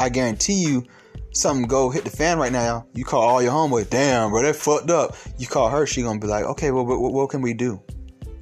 I 0.00 0.08
guarantee 0.08 0.64
you, 0.64 0.82
something 1.30 1.68
go 1.68 1.88
hit 1.88 2.02
the 2.02 2.10
fan 2.10 2.40
right 2.40 2.50
now. 2.50 2.84
You 2.94 3.04
call 3.04 3.22
all 3.22 3.40
your 3.40 3.52
homeboys, 3.52 3.88
damn, 3.88 4.30
bro, 4.30 4.42
that 4.42 4.56
fucked 4.56 4.90
up. 4.90 5.14
You 5.38 5.46
call 5.46 5.70
her, 5.70 5.86
she 5.86 6.02
gonna 6.02 6.18
be 6.18 6.26
like, 6.26 6.46
okay, 6.46 6.72
well, 6.72 6.84
what, 6.84 7.12
what 7.12 7.30
can 7.30 7.42
we 7.42 7.54
do? 7.54 7.80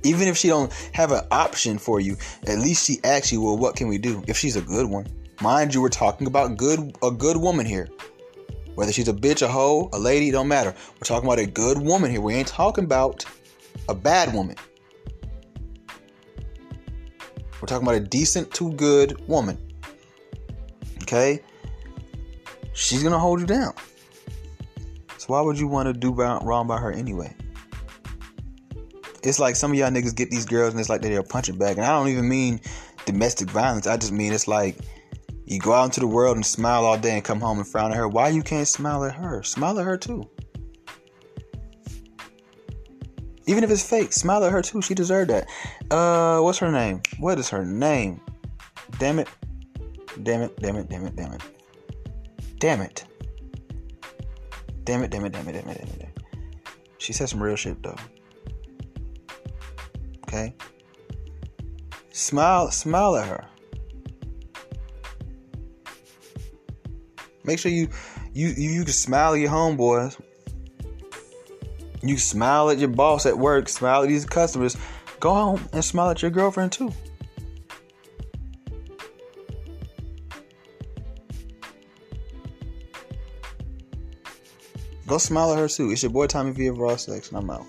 Even 0.07 0.29
if 0.29 0.37
she 0.37 0.49
don't 0.49 0.73
have 0.93 1.11
an 1.11 1.25
option 1.33 1.79
for 1.79 1.99
you, 1.99 2.17
at 2.47 2.59
least 2.59 2.87
she 2.87 3.01
asks 3.03 3.33
you, 3.33 3.43
well, 3.43 3.59
what 3.59 3.75
can 3.75 3.89
we 3.89 3.99
do? 3.99 4.23
If 4.29 4.37
she's 4.37 4.55
a 4.55 4.63
good 4.63 4.87
one, 4.87 5.07
mind 5.41 5.75
you, 5.75 5.83
we're 5.83 5.89
talking 5.89 6.29
about 6.29 6.57
good 6.57 6.97
a 7.03 7.11
good 7.11 7.37
woman 7.37 7.67
here. 7.67 7.89
Whether 8.77 8.93
she's 8.93 9.09
a 9.09 9.13
bitch, 9.13 9.43
a 9.43 9.49
hoe, 9.49 9.89
a 9.93 9.99
lady, 9.99 10.31
don't 10.31 10.49
matter. 10.49 10.75
We're 10.95 11.07
talking 11.07 11.27
about 11.27 11.41
a 11.41 11.47
good 11.47 11.79
woman 11.79 12.11
here. 12.11 12.21
We 12.21 12.35
ain't 12.35 12.47
talking 12.47 12.85
about 12.85 13.25
a 13.89 13.95
bad 13.95 14.33
woman. 14.33 14.57
We're 17.61 17.67
talking 17.67 17.87
about 17.87 17.97
a 17.97 18.01
decent 18.01 18.53
to 18.55 18.73
good 18.75 19.27
woman. 19.27 19.59
Okay? 21.03 21.43
She's 22.75 23.03
gonna 23.03 23.19
hold 23.19 23.41
you 23.41 23.47
down. 23.47 23.73
So 25.19 25.27
why 25.29 25.41
would 25.41 25.59
you 25.59 25.67
want 25.67 25.87
to 25.87 25.93
do 25.93 26.13
wrong 26.13 26.67
by 26.69 26.79
her 26.79 26.93
anyway? 26.93 27.35
It's 29.27 29.41
like 29.41 29.57
some 29.57 29.73
of 29.73 29.77
y'all 29.77 29.91
niggas 29.91 30.15
get 30.15 30.31
these 30.31 30.47
girls 30.47 30.73
and 30.73 30.79
it's 30.79 30.89
like 30.89 31.03
they're 31.03 31.21
punching 31.21 31.59
bag. 31.59 31.79
And 31.79 31.85
I 31.85 31.91
don't 31.91 32.09
even 32.09 32.29
mean 32.29 32.61
domestic 33.07 33.51
violence. 33.51 33.89
I 33.89 33.97
just 33.97 34.13
mean 34.13 34.33
it's 34.33 34.47
like 34.47 34.79
you 35.47 35.59
go 35.59 35.73
out 35.73 35.87
into 35.87 35.99
the 35.99 36.07
world 36.07 36.37
and 36.37 36.47
smile 36.47 36.85
all 36.85 36.97
day 36.97 37.15
and 37.15 37.25
come 37.25 37.41
home 37.41 37.59
and 37.59 37.67
frown 37.67 37.91
at 37.91 37.97
her. 37.97 38.07
Why 38.07 38.29
you 38.29 38.45
can't 38.45 38.69
smile 38.69 39.03
at 39.05 39.17
her? 39.17 39.43
Smile 39.43 39.81
at 39.81 39.85
her 39.85 39.97
too. 39.97 40.31
Even 43.49 43.65
if 43.65 43.71
it's 43.71 43.83
fake, 43.83 44.13
smile 44.13 44.45
at 44.45 44.53
her 44.53 44.63
too. 44.63 44.81
She 44.81 44.95
deserved 44.95 45.31
that. 45.31 45.49
Uh, 45.91 46.41
what's 46.41 46.59
her 46.59 46.71
name? 46.71 47.03
What 47.19 47.41
is 47.41 47.49
her 47.51 47.65
name? 47.65 48.21
Damn 48.99 49.19
it, 49.19 49.29
damn 50.23 50.43
it, 50.43 50.57
damn 50.61 50.77
it, 50.77 50.89
damn 50.89 51.05
it. 51.05 51.17
Damn 51.17 51.33
it. 51.33 51.43
Damn 52.59 52.81
it, 52.81 53.05
damn 54.85 55.03
it, 55.03 55.11
damn 55.11 55.25
it, 55.25 55.33
damn 55.33 55.49
it, 55.49 55.53
damn 55.53 55.69
it. 55.69 55.99
Damn 55.99 56.01
it. 56.01 56.19
She 56.99 57.13
said 57.13 57.29
some 57.29 57.43
real 57.43 57.57
shit 57.57 57.83
though. 57.83 57.97
Okay? 60.27 60.55
Smile, 62.11 62.71
smile 62.71 63.17
at 63.17 63.29
her. 63.29 63.45
Make 67.45 67.61
sure 67.61 67.71
you 67.71 67.89
you 68.33 68.49
you 68.49 68.85
can 68.85 68.93
smile 68.93 69.35
at 69.35 69.41
your 69.41 69.51
homeboys. 69.51 70.21
You 72.03 72.19
smile 72.19 72.71
at 72.71 72.79
your 72.79 72.89
boss 72.89 73.25
at 73.25 73.39
work, 73.39 73.69
smile 73.69 74.03
at 74.03 74.09
these 74.09 74.25
customers. 74.25 74.77
Go 75.21 75.33
home 75.33 75.69
and 75.73 75.85
smile 75.85 76.11
at 76.11 76.23
your 76.23 76.31
girlfriend 76.33 76.73
too. 76.73 76.93
Go 85.07 85.19
smile 85.19 85.53
at 85.53 85.59
her 85.59 85.69
too. 85.69 85.93
It's 85.93 86.03
your 86.03 86.11
boy 86.11 86.27
Tommy 86.27 86.51
V 86.51 86.67
of 86.67 86.79
Raw 86.79 86.97
Sex, 86.97 87.29
and 87.29 87.39
I'm 87.39 87.49
out. 87.49 87.67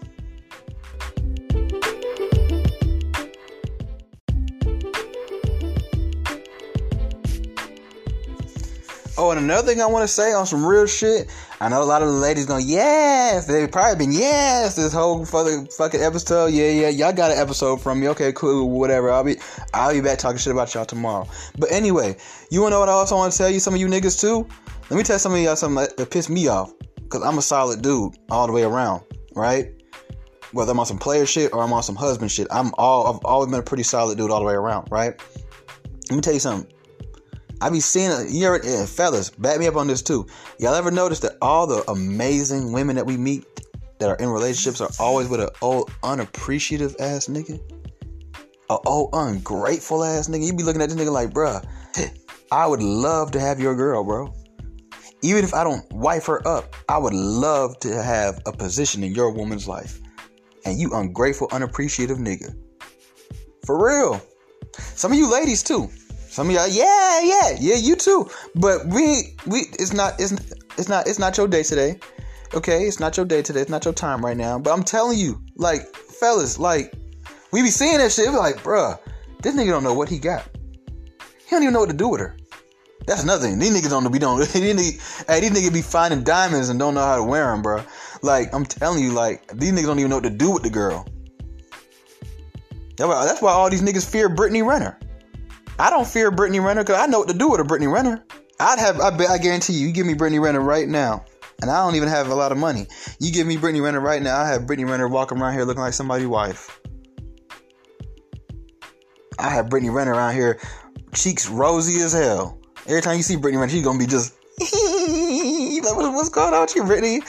Oh, 9.20 9.32
and 9.32 9.40
another 9.40 9.68
thing 9.68 9.82
I 9.82 9.88
want 9.88 10.04
to 10.04 10.08
say 10.08 10.32
on 10.34 10.46
some 10.46 10.64
real 10.64 10.86
shit. 10.86 11.28
I 11.60 11.70
know 11.70 11.82
a 11.82 11.86
lot 11.86 12.04
of 12.04 12.08
the 12.08 12.14
ladies 12.14 12.46
going, 12.46 12.68
yes. 12.68 13.48
They've 13.48 13.72
probably 13.72 14.06
been, 14.06 14.14
yes, 14.14 14.76
this 14.76 14.94
whole 14.94 15.26
fucking, 15.26 15.70
episode. 16.02 16.54
Yeah, 16.54 16.70
yeah, 16.70 16.90
y'all 16.90 17.14
got 17.14 17.32
an 17.32 17.40
episode 17.40 17.82
from 17.82 18.00
me. 18.00 18.10
Okay, 18.10 18.32
cool, 18.34 18.70
whatever. 18.70 19.10
I'll 19.10 19.24
be, 19.24 19.38
I'll 19.74 19.92
be 19.92 20.02
back 20.02 20.20
talking 20.20 20.38
shit 20.38 20.54
about 20.54 20.72
y'all 20.76 20.86
tomorrow. 20.86 21.28
But 21.58 21.72
anyway, 21.72 22.16
you 22.52 22.62
wanna 22.62 22.76
know 22.76 22.80
what 22.82 22.90
I 22.90 22.92
also 22.92 23.16
want 23.16 23.32
to 23.32 23.38
tell 23.38 23.50
you? 23.50 23.60
Some 23.60 23.74
of 23.74 23.80
you 23.80 23.88
niggas 23.88 24.22
too. 24.22 24.48
Let 24.92 24.98
me 24.98 25.04
tell 25.04 25.18
some 25.18 25.34
of 25.34 25.40
y'all 25.40 25.56
something 25.56 25.84
that, 25.84 25.98
that 25.98 26.12
pissed 26.12 26.30
me 26.30 26.48
off. 26.48 26.72
Cause 27.10 27.24
I'm 27.24 27.40
a 27.40 27.42
solid 27.42 27.82
dude 27.82 28.16
all 28.30 28.46
the 28.46 28.54
way 28.54 28.64
around, 28.64 29.02
right? 29.34 29.74
Whether 30.52 30.74
I'm 30.74 30.80
on 30.80 30.86
some 30.86 31.00
player 31.00 31.26
shit 31.26 31.54
or 31.54 31.64
I'm 31.64 31.74
on 31.74 31.82
some 31.82 31.96
husband 31.96 32.32
shit, 32.32 32.48
I'm 32.52 32.72
all, 32.78 33.16
I've 33.16 33.26
always 33.26 33.50
been 33.50 33.62
a 33.62 33.64
pretty 33.64 33.84
solid 33.84 34.18
dude 34.20 34.30
all 34.30 34.40
the 34.40 34.46
way 34.46 34.54
around, 34.54 34.90
right? 34.92 35.20
Let 36.10 36.16
me 36.16 36.22
tell 36.22 36.34
you 36.34 36.40
something. 36.40 36.72
I 37.62 37.70
be 37.70 37.80
seeing, 37.80 38.12
you 38.30 38.46
ever, 38.48 38.62
yeah, 38.64 38.86
fellas, 38.86 39.30
back 39.32 39.60
me 39.60 39.68
up 39.68 39.76
on 39.76 39.88
this 39.88 40.02
too. 40.02 40.28
Y'all 40.60 40.76
ever 40.76 40.92
notice 40.92 41.20
that 41.22 41.38
all 41.42 41.66
the 41.66 41.90
amazing 41.90 42.72
women 42.72 42.96
that 42.96 43.06
we 43.06 43.18
meet 43.18 43.46
that 44.00 44.10
are 44.10 44.16
in 44.18 44.30
relationships 44.30 44.80
are 44.80 44.90
always 45.00 45.28
with 45.28 45.42
an 45.42 45.50
old 45.62 45.92
oh, 46.04 46.10
unappreciative 46.12 46.96
ass 47.00 47.28
nigga? 47.28 47.60
A 48.70 48.78
old 48.86 49.10
ungrateful 49.14 50.04
ass 50.04 50.28
nigga. 50.28 50.46
You 50.46 50.54
be 50.54 50.64
looking 50.64 50.82
at 50.82 50.90
this 50.90 50.98
nigga 50.98 51.12
like, 51.12 51.32
bruh, 51.32 51.66
I 52.52 52.68
would 52.68 52.82
love 52.82 53.32
to 53.32 53.40
have 53.40 53.60
your 53.60 53.76
girl, 53.76 54.04
bro. 54.04 54.34
Even 55.24 55.44
if 55.44 55.54
I 55.54 55.64
don't 55.64 55.92
wife 55.92 56.28
her 56.28 56.48
up, 56.48 56.76
I 56.88 56.98
would 56.98 57.14
love 57.14 57.80
to 57.80 58.02
have 58.02 58.40
a 58.46 58.52
position 58.52 59.04
in 59.04 59.16
your 59.16 59.32
woman's 59.32 59.68
life. 59.68 60.00
And 60.64 60.78
you 60.78 60.94
ungrateful, 60.94 61.48
unappreciative 61.52 62.18
nigga. 62.18 62.56
For 63.66 63.84
real. 63.84 64.22
Some 64.78 65.12
of 65.12 65.18
you 65.18 65.32
ladies 65.32 65.64
too. 65.64 65.90
Some 66.38 66.50
of 66.50 66.54
y'all, 66.54 66.68
yeah, 66.68 67.20
yeah, 67.24 67.58
yeah, 67.60 67.78
you 67.78 67.96
too. 67.96 68.30
But 68.54 68.86
we, 68.86 69.36
we, 69.48 69.62
it's 69.80 69.92
not, 69.92 70.14
it's, 70.20 70.34
it's 70.78 70.88
not, 70.88 71.08
it's 71.08 71.18
not 71.18 71.36
your 71.36 71.48
day 71.48 71.64
today. 71.64 72.00
Okay, 72.54 72.84
it's 72.84 73.00
not 73.00 73.18
your 73.18 73.26
day 73.26 73.42
today. 73.42 73.62
It's 73.62 73.72
not 73.72 73.84
your 73.86 73.94
time 73.96 74.24
right 74.24 74.38
now. 74.38 74.60
But 74.60 74.72
I'm 74.72 74.84
telling 74.84 75.18
you, 75.18 75.42
like, 75.56 75.96
fellas, 75.96 76.60
like, 76.60 76.94
we 77.52 77.64
be 77.64 77.70
seeing 77.70 77.98
that 77.98 78.12
shit. 78.12 78.32
Like, 78.34 78.58
bruh, 78.58 79.00
this 79.42 79.56
nigga 79.56 79.70
don't 79.70 79.84
know 79.84 79.96
what 79.96 80.10
he 80.10 80.20
got. 80.20 80.48
He 81.20 81.50
don't 81.50 81.64
even 81.64 81.74
know 81.74 81.80
what 81.80 81.90
to 81.90 81.98
do 81.98 82.08
with 82.08 82.22
her. 82.22 82.38
That's 83.08 83.24
nothing. 83.24 83.58
These 83.58 83.76
niggas 83.76 83.90
don't 83.90 84.14
be 84.14 84.20
don't. 84.20 84.38
Hey, 84.54 84.74
these 84.76 85.24
niggas 85.26 85.74
be 85.74 85.82
finding 85.82 86.24
diamonds 86.24 86.70
and 86.70 86.78
don't 86.78 86.94
know 86.94 87.02
how 87.02 87.16
to 87.16 87.24
wear 87.24 87.46
them, 87.46 87.64
bro. 87.64 87.82
Like 88.22 88.54
I'm 88.54 88.64
telling 88.64 89.02
you, 89.04 89.12
like 89.12 89.48
these 89.58 89.72
niggas 89.72 89.88
don't 89.88 89.98
even 89.98 90.12
know 90.12 90.18
what 90.18 90.26
to 90.26 90.30
do 90.30 90.52
with 90.52 90.62
the 90.62 90.70
girl. 90.70 91.08
That's 92.96 93.42
why 93.42 93.54
all 93.54 93.72
these 93.72 93.82
niggas 93.82 94.08
fear 94.08 94.30
Brittany 94.30 94.62
Renner. 94.62 95.00
I 95.80 95.90
don't 95.90 96.08
fear 96.08 96.32
Brittany 96.32 96.60
Renner 96.60 96.84
because 96.84 97.00
I 97.00 97.06
know 97.06 97.20
what 97.20 97.28
to 97.28 97.34
do 97.36 97.52
with 97.52 97.62
a 97.62 97.64
Brittany 97.64 97.88
Renner. 97.88 98.24
I'd 98.60 98.80
have, 98.80 99.00
I 99.00 99.16
bet, 99.16 99.30
I 99.30 99.38
guarantee 99.38 99.74
you, 99.74 99.88
you 99.88 99.94
give 99.94 100.08
me 100.08 100.16
Brittany 100.16 100.40
Renner 100.40 100.60
right 100.60 100.88
now, 100.88 101.24
and 101.62 101.70
I 101.70 101.86
don't 101.86 101.96
even 101.96 102.10
have 102.10 102.30
a 102.30 102.36
lot 102.36 102.52
of 102.52 102.58
money. 102.58 102.88
You 103.20 103.32
give 103.32 103.46
me 103.46 103.58
Brittany 103.58 103.82
Renner 103.82 104.00
right 104.00 104.22
now, 104.22 104.40
I 104.40 104.48
have 104.48 104.66
Brittany 104.66 104.90
Renner 104.90 105.08
walking 105.08 105.40
around 105.40 105.54
here 105.54 105.64
looking 105.64 105.84
like 105.84 105.94
somebody's 105.94 106.28
wife. 106.28 106.80
I 109.38 109.50
have 109.50 109.70
Brittany 109.70 109.92
Renner 109.92 110.14
around 110.14 110.34
here, 110.34 110.60
cheeks 111.14 111.48
rosy 111.48 112.02
as 112.02 112.14
hell. 112.14 112.60
Every 112.88 113.02
time 113.02 113.18
you 113.18 113.24
see 113.24 113.36
Brittany 113.36 113.60
Renner, 113.60 113.72
she's 113.72 113.84
gonna 113.84 114.00
be 114.00 114.08
just, 114.08 114.34
what's 114.60 116.30
going 116.30 116.54
on 116.56 116.62
with 116.62 116.76
you, 116.76 116.84
Brittany? 116.86 117.22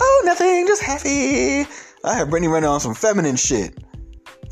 Oh, 0.00 0.22
nothing, 0.24 0.68
just 0.68 0.82
happy. 0.82 1.68
I 2.04 2.14
have 2.14 2.30
Brittany 2.30 2.46
Renner 2.46 2.68
on 2.68 2.78
some 2.78 2.94
feminine 2.94 3.34
shit. 3.34 3.76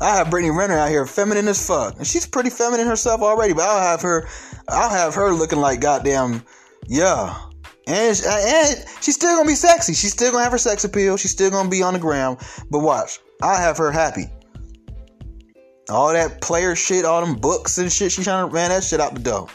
I 0.01 0.17
have 0.17 0.29
Brittany 0.29 0.51
Renner 0.51 0.77
out 0.77 0.89
here 0.89 1.05
feminine 1.05 1.47
as 1.47 1.65
fuck. 1.65 1.97
And 1.97 2.05
she's 2.05 2.25
pretty 2.25 2.49
feminine 2.49 2.87
herself 2.87 3.21
already, 3.21 3.53
but 3.53 3.63
I'll 3.63 3.81
have 3.81 4.01
her 4.01 4.27
I'll 4.67 4.89
have 4.89 5.13
her 5.15 5.31
looking 5.31 5.59
like 5.59 5.79
goddamn 5.81 6.43
yeah. 6.87 7.39
And, 7.87 8.19
and 8.25 8.85
she's 9.01 9.15
still 9.15 9.35
gonna 9.35 9.47
be 9.47 9.55
sexy. 9.55 9.93
She's 9.93 10.11
still 10.11 10.31
gonna 10.31 10.43
have 10.43 10.51
her 10.51 10.57
sex 10.57 10.83
appeal. 10.83 11.17
She's 11.17 11.31
still 11.31 11.51
gonna 11.51 11.69
be 11.69 11.83
on 11.83 11.93
the 11.93 11.99
ground. 11.99 12.39
But 12.69 12.79
watch, 12.79 13.19
I'll 13.41 13.57
have 13.57 13.77
her 13.77 13.91
happy. 13.91 14.25
All 15.89 16.11
that 16.11 16.41
player 16.41 16.75
shit, 16.75 17.05
all 17.05 17.23
them 17.23 17.35
books 17.35 17.77
and 17.77 17.91
shit, 17.91 18.11
she's 18.11 18.25
trying 18.25 18.47
to 18.47 18.53
man 18.53 18.69
that 18.69 18.83
shit 18.83 18.99
out 18.99 19.13
the 19.13 19.19
door. 19.19 19.47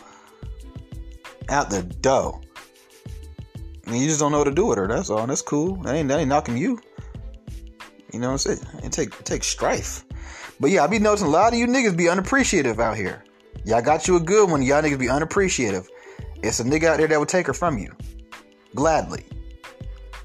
Out 1.49 1.70
the 1.70 1.82
door. 1.82 2.41
I 3.86 3.91
mean, 3.91 4.03
you 4.03 4.07
just 4.09 4.20
don't 4.20 4.30
know 4.30 4.38
what 4.38 4.45
to 4.45 4.55
do 4.55 4.66
with 4.66 4.78
her. 4.78 4.86
That's 4.86 5.11
all. 5.11 5.26
That's 5.26 5.43
cool. 5.43 5.82
That 5.82 5.97
ain't 5.97 6.09
that 6.09 6.20
ain't 6.20 6.28
knocking 6.28 6.57
you. 6.57 6.80
You 8.12 8.20
know 8.20 8.28
what 8.28 8.47
I'm 8.47 8.57
saying? 8.57 8.84
It 8.84 8.93
take 8.93 9.09
it 9.09 9.24
takes 9.24 9.49
strife. 9.49 10.05
But 10.61 10.71
yeah, 10.71 10.85
I 10.85 10.87
be 10.87 10.99
noticing 10.99 11.27
a 11.27 11.31
lot 11.31 11.55
of 11.55 11.59
you 11.59 11.67
niggas 11.67 11.97
be 11.97 12.09
unappreciative 12.09 12.79
out 12.79 12.97
here. 12.97 13.25
Y'all 13.65 13.81
got 13.81 14.07
you 14.07 14.17
a 14.17 14.21
good 14.21 14.51
one. 14.51 14.63
Y'all 14.63 14.83
niggas 14.83 14.99
be 14.99 15.09
unappreciative. 15.09 15.89
It's 16.43 16.61
a 16.61 16.65
nigga 16.65 16.85
out 16.85 16.99
there 16.99 17.09
that 17.09 17.19
would 17.19 17.29
take 17.29 17.47
her 17.47 17.55
from 17.55 17.79
you. 17.79 17.95
Gladly. 18.75 19.25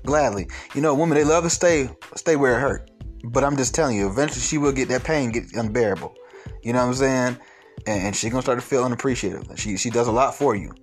Gladly. 0.06 0.48
You 0.74 0.82
know, 0.82 0.94
women, 0.94 1.18
they 1.18 1.24
love 1.24 1.46
to 1.46 1.50
stay 1.50 1.90
stay 2.16 2.36
where 2.36 2.58
it 2.58 2.62
hurt. 2.62 2.92
But 3.24 3.44
I'm 3.44 3.56
just 3.56 3.74
telling 3.74 3.98
you, 3.98 4.08
eventually 4.08 4.42
she 4.42 4.58
will 4.58 4.74
get 4.74 4.90
that 4.90 5.04
pain 5.04 5.32
get 5.32 5.54
unbearable. 5.54 6.14
You 6.62 6.74
know 6.74 6.80
what 6.80 6.90
I'm 6.90 6.94
saying? 6.96 7.38
And, 7.88 8.08
and 8.08 8.16
she 8.16 8.30
gonna 8.30 8.42
start 8.42 8.60
to 8.60 8.66
feel 8.66 8.84
unappreciative. 8.84 9.50
She 9.56 9.78
she 9.78 9.90
does 9.90 10.08
a 10.08 10.12
lot 10.12 10.36
for 10.36 10.56
you. 10.56 10.74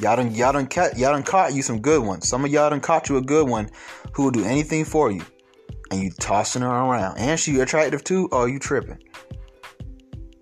Y'all 0.00 0.16
done 0.16 0.34
y'all 0.34 0.52
done 0.52 0.66
caught 0.66 0.98
y'all 0.98 1.12
done 1.12 1.22
caught 1.22 1.54
you 1.54 1.62
some 1.62 1.80
good 1.80 2.04
ones. 2.04 2.28
Some 2.28 2.44
of 2.44 2.50
y'all 2.50 2.70
done 2.70 2.80
caught 2.80 3.08
you 3.08 3.18
a 3.18 3.22
good 3.22 3.48
one 3.48 3.70
who 4.12 4.24
will 4.24 4.30
do 4.32 4.44
anything 4.44 4.84
for 4.84 5.12
you 5.12 5.22
and 5.90 6.00
you 6.00 6.10
tossing 6.10 6.62
her 6.62 6.68
around, 6.68 7.18
and 7.18 7.38
she 7.38 7.58
attractive 7.60 8.04
too, 8.04 8.28
oh, 8.32 8.46
you 8.46 8.58
tripping. 8.58 8.98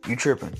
You 0.06 0.16
tripping. 0.16 0.54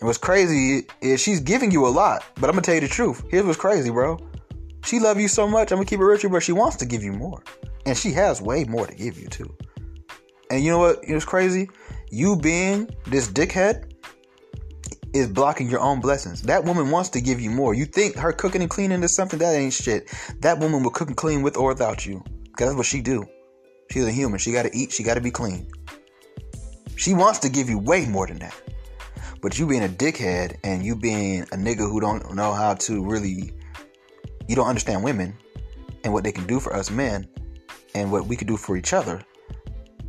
And 0.00 0.06
what's 0.06 0.18
crazy 0.18 0.86
is 1.00 1.20
she's 1.20 1.40
giving 1.40 1.70
you 1.70 1.86
a 1.86 1.88
lot, 1.88 2.24
but 2.34 2.44
I'm 2.44 2.52
gonna 2.52 2.62
tell 2.62 2.74
you 2.74 2.80
the 2.82 2.88
truth. 2.88 3.24
Here's 3.30 3.44
what's 3.44 3.58
crazy, 3.58 3.90
bro. 3.90 4.18
She 4.84 5.00
love 5.00 5.18
you 5.18 5.28
so 5.28 5.48
much. 5.48 5.72
I'm 5.72 5.78
gonna 5.78 5.86
keep 5.86 6.00
it 6.00 6.04
rich, 6.04 6.24
but 6.30 6.42
she 6.42 6.52
wants 6.52 6.76
to 6.76 6.86
give 6.86 7.02
you 7.02 7.12
more, 7.12 7.42
and 7.86 7.96
she 7.96 8.12
has 8.12 8.42
way 8.42 8.64
more 8.64 8.86
to 8.86 8.94
give 8.94 9.18
you 9.18 9.28
too. 9.28 9.52
And 10.50 10.62
you 10.62 10.70
know 10.70 10.78
what? 10.78 11.00
It's 11.02 11.24
crazy. 11.24 11.68
You 12.10 12.36
being 12.36 12.88
this 13.06 13.28
dickhead 13.28 13.92
is 15.12 15.28
blocking 15.28 15.68
your 15.68 15.80
own 15.80 16.00
blessings. 16.00 16.42
That 16.42 16.64
woman 16.64 16.90
wants 16.90 17.08
to 17.10 17.20
give 17.20 17.40
you 17.40 17.50
more. 17.50 17.74
You 17.74 17.86
think 17.86 18.16
her 18.16 18.32
cooking 18.32 18.60
and 18.60 18.70
cleaning 18.70 19.02
is 19.02 19.14
something 19.14 19.38
that 19.38 19.54
ain't 19.54 19.72
shit. 19.72 20.12
That 20.40 20.58
woman 20.58 20.82
will 20.82 20.90
cook 20.90 21.08
and 21.08 21.16
clean 21.16 21.42
with 21.42 21.56
or 21.56 21.68
without 21.68 22.06
you. 22.06 22.22
Cause 22.56 22.68
that's 22.68 22.76
what 22.76 22.86
she 22.86 23.00
do. 23.00 23.26
She's 23.90 24.06
a 24.06 24.12
human. 24.12 24.38
She 24.38 24.52
got 24.52 24.64
to 24.64 24.76
eat. 24.76 24.92
She 24.92 25.02
got 25.02 25.14
to 25.14 25.20
be 25.20 25.30
clean. 25.30 25.70
She 26.96 27.14
wants 27.14 27.38
to 27.40 27.48
give 27.48 27.68
you 27.68 27.78
way 27.78 28.06
more 28.06 28.26
than 28.26 28.38
that. 28.38 28.54
But 29.42 29.58
you 29.58 29.66
being 29.66 29.84
a 29.84 29.88
dickhead 29.88 30.56
and 30.64 30.84
you 30.84 30.96
being 30.96 31.42
a 31.42 31.56
nigga 31.56 31.88
who 31.88 32.00
don't 32.00 32.34
know 32.34 32.52
how 32.52 32.74
to 32.74 33.04
really, 33.04 33.52
you 34.48 34.56
don't 34.56 34.66
understand 34.66 35.04
women 35.04 35.36
and 36.04 36.12
what 36.12 36.24
they 36.24 36.32
can 36.32 36.46
do 36.46 36.58
for 36.58 36.74
us 36.74 36.90
men 36.90 37.28
and 37.94 38.10
what 38.10 38.26
we 38.26 38.36
can 38.36 38.46
do 38.46 38.56
for 38.56 38.76
each 38.76 38.92
other. 38.92 39.22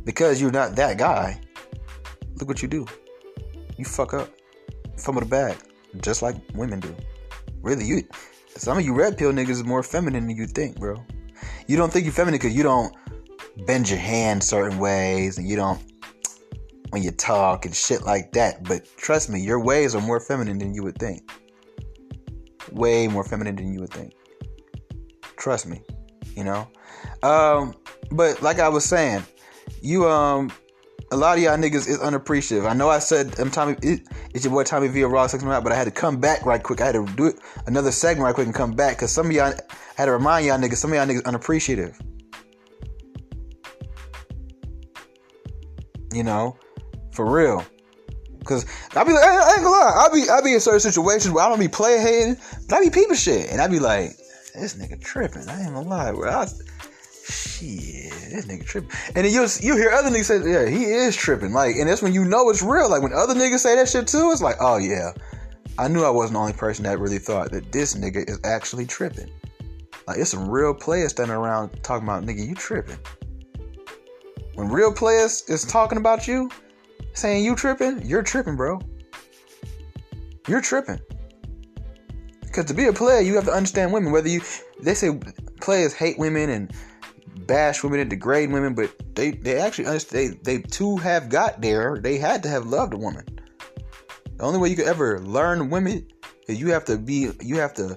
Because 0.04 0.40
you're 0.40 0.50
not 0.50 0.76
that 0.76 0.98
guy, 0.98 1.40
look 2.36 2.48
what 2.48 2.62
you 2.62 2.68
do. 2.68 2.86
You 3.76 3.84
fuck 3.84 4.14
up. 4.14 4.30
Fumble 4.96 5.20
the 5.20 5.26
bag. 5.26 5.56
Just 6.02 6.22
like 6.22 6.36
women 6.54 6.80
do. 6.80 6.94
Really, 7.62 7.84
you 7.84 8.02
some 8.56 8.78
of 8.78 8.84
you 8.84 8.92
red 8.92 9.16
pill 9.16 9.32
niggas 9.32 9.50
is 9.50 9.64
more 9.64 9.82
feminine 9.82 10.26
than 10.26 10.36
you 10.36 10.46
think, 10.46 10.78
bro. 10.78 11.04
You 11.66 11.76
don't 11.76 11.92
think 11.92 12.04
you're 12.04 12.12
feminine 12.12 12.38
because 12.38 12.56
you 12.56 12.62
don't 12.62 12.94
bend 13.66 13.88
your 13.88 13.98
hand 13.98 14.42
certain 14.42 14.78
ways 14.78 15.38
and 15.38 15.48
you 15.48 15.56
don't 15.56 15.80
when 16.90 17.02
you 17.02 17.10
talk 17.10 17.64
and 17.64 17.74
shit 17.74 18.02
like 18.02 18.32
that. 18.32 18.64
But 18.64 18.86
trust 18.96 19.28
me, 19.30 19.40
your 19.40 19.60
ways 19.60 19.94
are 19.94 20.00
more 20.00 20.20
feminine 20.20 20.58
than 20.58 20.74
you 20.74 20.82
would 20.82 20.98
think. 20.98 21.30
Way 22.72 23.08
more 23.08 23.24
feminine 23.24 23.56
than 23.56 23.72
you 23.72 23.80
would 23.80 23.90
think. 23.90 24.14
Trust 25.36 25.66
me, 25.66 25.82
you 26.34 26.44
know. 26.44 26.68
Um, 27.22 27.74
but 28.10 28.42
like 28.42 28.58
I 28.58 28.68
was 28.68 28.84
saying, 28.84 29.22
you 29.82 30.08
um, 30.08 30.50
a 31.10 31.16
lot 31.16 31.38
of 31.38 31.44
y'all 31.44 31.56
niggas 31.56 31.88
is 31.88 31.98
unappreciative. 32.00 32.66
I 32.66 32.74
know 32.74 32.88
I 32.88 32.98
said 32.98 33.38
I'm 33.38 33.50
Tommy. 33.50 33.76
It, 33.82 34.06
it's 34.34 34.44
your 34.44 34.52
boy 34.52 34.64
Tommy 34.64 34.88
V. 34.88 35.04
Raw 35.04 35.26
Six 35.26 35.44
out, 35.44 35.62
but 35.62 35.72
I 35.72 35.76
had 35.76 35.84
to 35.84 35.90
come 35.90 36.20
back 36.20 36.44
right 36.44 36.62
quick. 36.62 36.80
I 36.80 36.86
had 36.86 36.92
to 36.92 37.06
do 37.16 37.26
it 37.26 37.36
another 37.66 37.90
segment 37.90 38.24
right 38.24 38.34
quick 38.34 38.46
and 38.46 38.54
come 38.54 38.72
back 38.72 38.96
because 38.96 39.12
some 39.12 39.26
of 39.26 39.32
y'all 39.32 39.52
I 39.52 39.56
had 39.96 40.06
to 40.06 40.12
remind 40.12 40.46
y'all 40.46 40.58
niggas. 40.58 40.76
Some 40.76 40.92
of 40.92 40.96
y'all 40.96 41.06
niggas 41.06 41.24
unappreciative. 41.24 41.98
You 46.12 46.22
know, 46.22 46.56
for 47.12 47.30
real. 47.30 47.64
Cause 48.44 48.64
I 48.96 49.04
be 49.04 49.12
like, 49.12 49.24
I 49.24 49.52
ain't 49.54 49.62
gonna 49.62 49.68
lie, 49.68 50.06
I 50.06 50.14
be 50.14 50.30
I 50.30 50.40
be 50.40 50.54
in 50.54 50.60
certain 50.60 50.80
situations 50.80 51.34
where 51.34 51.44
I 51.44 51.48
don't 51.50 51.58
be 51.58 51.68
playing 51.68 52.00
hating, 52.00 52.36
but 52.68 52.76
I 52.76 52.80
be 52.80 52.90
peeping 52.90 53.16
shit, 53.16 53.50
and 53.50 53.60
I 53.60 53.68
be 53.68 53.78
like, 53.78 54.16
this 54.54 54.74
nigga 54.74 55.00
tripping. 55.02 55.48
I 55.48 55.62
ain't 55.64 55.74
gonna 55.74 55.88
lie, 55.88 56.12
bro. 56.12 56.30
I, 56.30 56.46
shit, 56.46 58.10
this 58.30 58.46
nigga 58.46 58.64
tripping. 58.64 58.90
And 59.14 59.26
then 59.26 59.32
you 59.32 59.46
you 59.60 59.76
hear 59.76 59.90
other 59.90 60.08
niggas 60.08 60.24
say, 60.24 60.50
yeah, 60.50 60.68
he 60.68 60.84
is 60.84 61.16
tripping. 61.16 61.52
Like, 61.52 61.76
and 61.76 61.88
that's 61.88 62.00
when 62.00 62.14
you 62.14 62.24
know 62.24 62.48
it's 62.48 62.62
real. 62.62 62.90
Like 62.90 63.02
when 63.02 63.12
other 63.12 63.34
niggas 63.34 63.58
say 63.58 63.76
that 63.76 63.88
shit 63.88 64.06
too, 64.06 64.30
it's 64.32 64.42
like, 64.42 64.56
oh 64.60 64.78
yeah, 64.78 65.12
I 65.78 65.88
knew 65.88 66.04
I 66.04 66.10
wasn't 66.10 66.34
the 66.34 66.40
only 66.40 66.52
person 66.54 66.84
that 66.84 66.98
really 66.98 67.18
thought 67.18 67.52
that 67.52 67.70
this 67.72 67.94
nigga 67.94 68.28
is 68.28 68.40
actually 68.44 68.86
tripping. 68.86 69.30
Like 70.06 70.18
it's 70.18 70.30
some 70.30 70.48
real 70.48 70.74
players 70.74 71.10
standing 71.10 71.36
around 71.36 71.82
talking 71.82 72.08
about 72.08 72.24
nigga, 72.24 72.46
you 72.46 72.54
tripping. 72.54 72.98
When 74.58 74.68
real 74.68 74.92
players 74.92 75.44
is 75.46 75.64
talking 75.64 75.98
about 75.98 76.26
you, 76.26 76.50
saying 77.12 77.44
you 77.44 77.54
tripping, 77.54 78.04
you're 78.04 78.24
tripping, 78.24 78.56
bro. 78.56 78.80
You're 80.48 80.60
tripping. 80.60 80.98
Because 82.40 82.64
to 82.64 82.74
be 82.74 82.86
a 82.86 82.92
player, 82.92 83.20
you 83.20 83.36
have 83.36 83.44
to 83.44 83.52
understand 83.52 83.92
women. 83.92 84.10
Whether 84.10 84.30
you, 84.30 84.40
they 84.80 84.94
say 84.94 85.16
players 85.60 85.94
hate 85.94 86.18
women 86.18 86.50
and 86.50 86.72
bash 87.46 87.84
women 87.84 88.00
and 88.00 88.10
degrade 88.10 88.50
women, 88.50 88.74
but 88.74 88.92
they 89.14 89.30
they 89.30 89.60
actually 89.60 89.86
understand. 89.86 90.40
They 90.42 90.56
they 90.56 90.62
too 90.62 90.96
have 90.96 91.28
got 91.28 91.62
there. 91.62 92.00
They 92.02 92.18
had 92.18 92.42
to 92.42 92.48
have 92.48 92.66
loved 92.66 92.94
a 92.94 92.98
woman. 92.98 93.26
The 94.38 94.42
only 94.42 94.58
way 94.58 94.70
you 94.70 94.74
could 94.74 94.88
ever 94.88 95.20
learn 95.20 95.70
women 95.70 96.08
is 96.48 96.60
you 96.60 96.72
have 96.72 96.84
to 96.86 96.98
be 96.98 97.30
you 97.40 97.58
have 97.58 97.74
to 97.74 97.96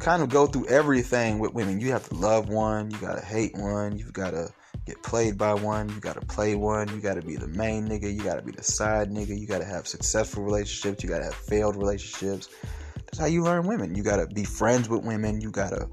kind 0.00 0.20
of 0.20 0.30
go 0.30 0.48
through 0.48 0.66
everything 0.66 1.38
with 1.38 1.54
women. 1.54 1.78
You 1.78 1.92
have 1.92 2.08
to 2.08 2.16
love 2.16 2.48
one, 2.48 2.90
you 2.90 2.98
gotta 2.98 3.24
hate 3.24 3.54
one, 3.54 3.96
you've 3.96 4.12
gotta 4.12 4.52
get 4.86 5.02
played 5.02 5.38
by 5.38 5.54
one, 5.54 5.88
you 5.88 6.00
gotta 6.00 6.20
play 6.20 6.54
one, 6.54 6.88
you 6.88 7.00
gotta 7.00 7.22
be 7.22 7.36
the 7.36 7.48
main 7.48 7.86
nigga, 7.86 8.12
you 8.12 8.22
gotta 8.22 8.42
be 8.42 8.52
the 8.52 8.62
side 8.62 9.10
nigga, 9.10 9.38
you 9.38 9.46
gotta 9.46 9.64
have 9.64 9.86
successful 9.86 10.42
relationships, 10.42 11.02
you 11.02 11.08
gotta 11.08 11.24
have 11.24 11.34
failed 11.34 11.76
relationships. 11.76 12.48
That's 12.96 13.18
how 13.18 13.26
you 13.26 13.42
learn 13.42 13.66
women. 13.66 13.94
You 13.94 14.02
gotta 14.02 14.26
be 14.26 14.44
friends 14.44 14.88
with 14.88 15.04
women, 15.04 15.40
you 15.40 15.50
gotta 15.50 15.88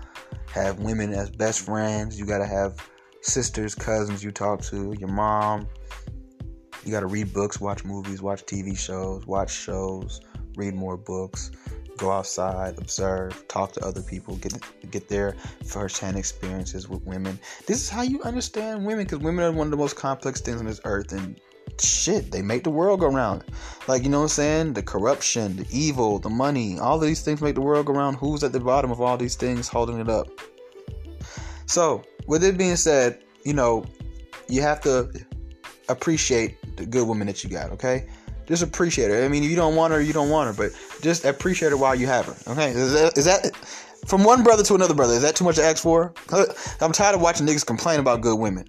have 0.54 0.80
women 0.80 1.14
as 1.14 1.30
best 1.30 1.62
friends, 1.62 2.20
you 2.20 2.26
gotta 2.26 2.48
have 2.48 2.78
sisters, 3.22 3.76
cousins 3.76 4.24
you 4.24 4.32
talk 4.32 4.62
to, 4.64 4.96
your 4.98 5.10
mom. 5.10 5.68
You 6.86 6.92
gotta 6.92 7.08
read 7.08 7.34
books, 7.34 7.60
watch 7.60 7.84
movies, 7.84 8.22
watch 8.22 8.46
TV 8.46 8.78
shows, 8.78 9.28
watch 9.28 9.52
shows, 9.52 10.22
read 10.56 10.74
more 10.74 10.98
books 10.98 11.52
go 12.00 12.12
outside, 12.12 12.78
observe, 12.78 13.47
talk 13.47 13.74
to 13.74 13.86
other 13.86 14.02
people, 14.02 14.36
get 14.38 14.54
get 14.91 15.08
their 15.08 15.36
firsthand 15.66 16.18
experiences 16.18 16.88
with 16.88 17.04
women. 17.04 17.39
This 17.68 17.82
is 17.82 17.89
how 17.89 18.02
you 18.02 18.22
understand 18.24 18.86
women, 18.86 19.06
because 19.06 19.20
women 19.20 19.45
are 19.45 19.52
one 19.52 19.68
of 19.68 19.72
the 19.72 19.78
most 19.78 19.95
complex 19.95 20.41
things 20.41 20.60
on 20.60 20.66
this 20.66 20.82
earth, 20.86 21.12
and 21.12 21.39
shit, 21.80 22.32
they 22.32 22.41
make 22.41 22.64
the 22.64 22.70
world 22.70 23.00
go 23.02 23.08
round. 23.08 23.43
Like 23.88 24.04
you 24.04 24.10
know 24.10 24.20
what 24.20 24.24
I'm 24.24 24.30
saying? 24.30 24.74
The 24.74 24.84
corruption, 24.84 25.58
the 25.58 25.68
evil, 25.72 26.20
the 26.20 26.30
money, 26.30 26.80
all 26.80 26.97
these 26.97 27.22
things 27.22 27.41
make 27.41 27.56
the 27.56 27.62
world 27.62 27.86
go 27.86 27.93
round. 27.93 28.18
Who's 28.18 28.43
at 28.43 28.52
the 28.52 28.60
bottom 28.60 28.91
of 28.91 29.02
all 29.02 29.18
these 29.18 29.36
things 29.36 29.68
holding 29.68 30.00
it 30.00 30.10
up? 30.10 30.28
So, 31.66 32.04
with 32.26 32.43
it 32.43 32.58
being 32.58 32.76
said, 32.76 33.24
you 33.43 33.54
know, 33.54 33.86
you 34.47 34.62
have 34.62 34.82
to 34.82 35.12
appreciate 35.88 36.78
the 36.78 36.86
good 36.86 37.08
woman 37.08 37.28
that 37.28 37.43
you 37.43 37.50
got, 37.50 37.72
okay? 37.72 38.08
Just 38.50 38.64
appreciate 38.64 39.12
her. 39.12 39.24
I 39.24 39.28
mean, 39.28 39.43
if 39.43 39.50
you 39.52 39.56
don't 39.56 39.76
want 39.76 39.93
her, 39.93 40.02
you 40.02 40.12
don't 40.12 40.32
want 40.32 40.47
her, 40.47 40.54
but 40.54 40.76
just 41.02 41.24
appreciate 41.24 41.70
her 41.70 41.78
while 41.78 41.93
you 41.93 42.08
have 42.08 42.26
her. 42.26 42.52
Okay? 42.52 42.72
Is 42.72 42.93
that, 42.93 43.16
is 43.16 43.26
that 43.26 43.56
from 44.08 44.24
one 44.24 44.43
brother 44.43 44.64
to 44.64 44.74
another 44.74 44.95
brother? 44.95 45.14
Is 45.14 45.22
that 45.22 45.36
too 45.36 45.43
much 45.43 45.58
to 45.58 45.64
ask 45.64 45.84
for? 45.84 46.12
I'm 46.82 46.91
tired 46.91 47.14
of 47.14 47.22
watching 47.22 47.45
niggas 47.45 47.64
complain 47.64 48.00
about 48.00 48.22
good 48.22 48.39
women. 48.39 48.68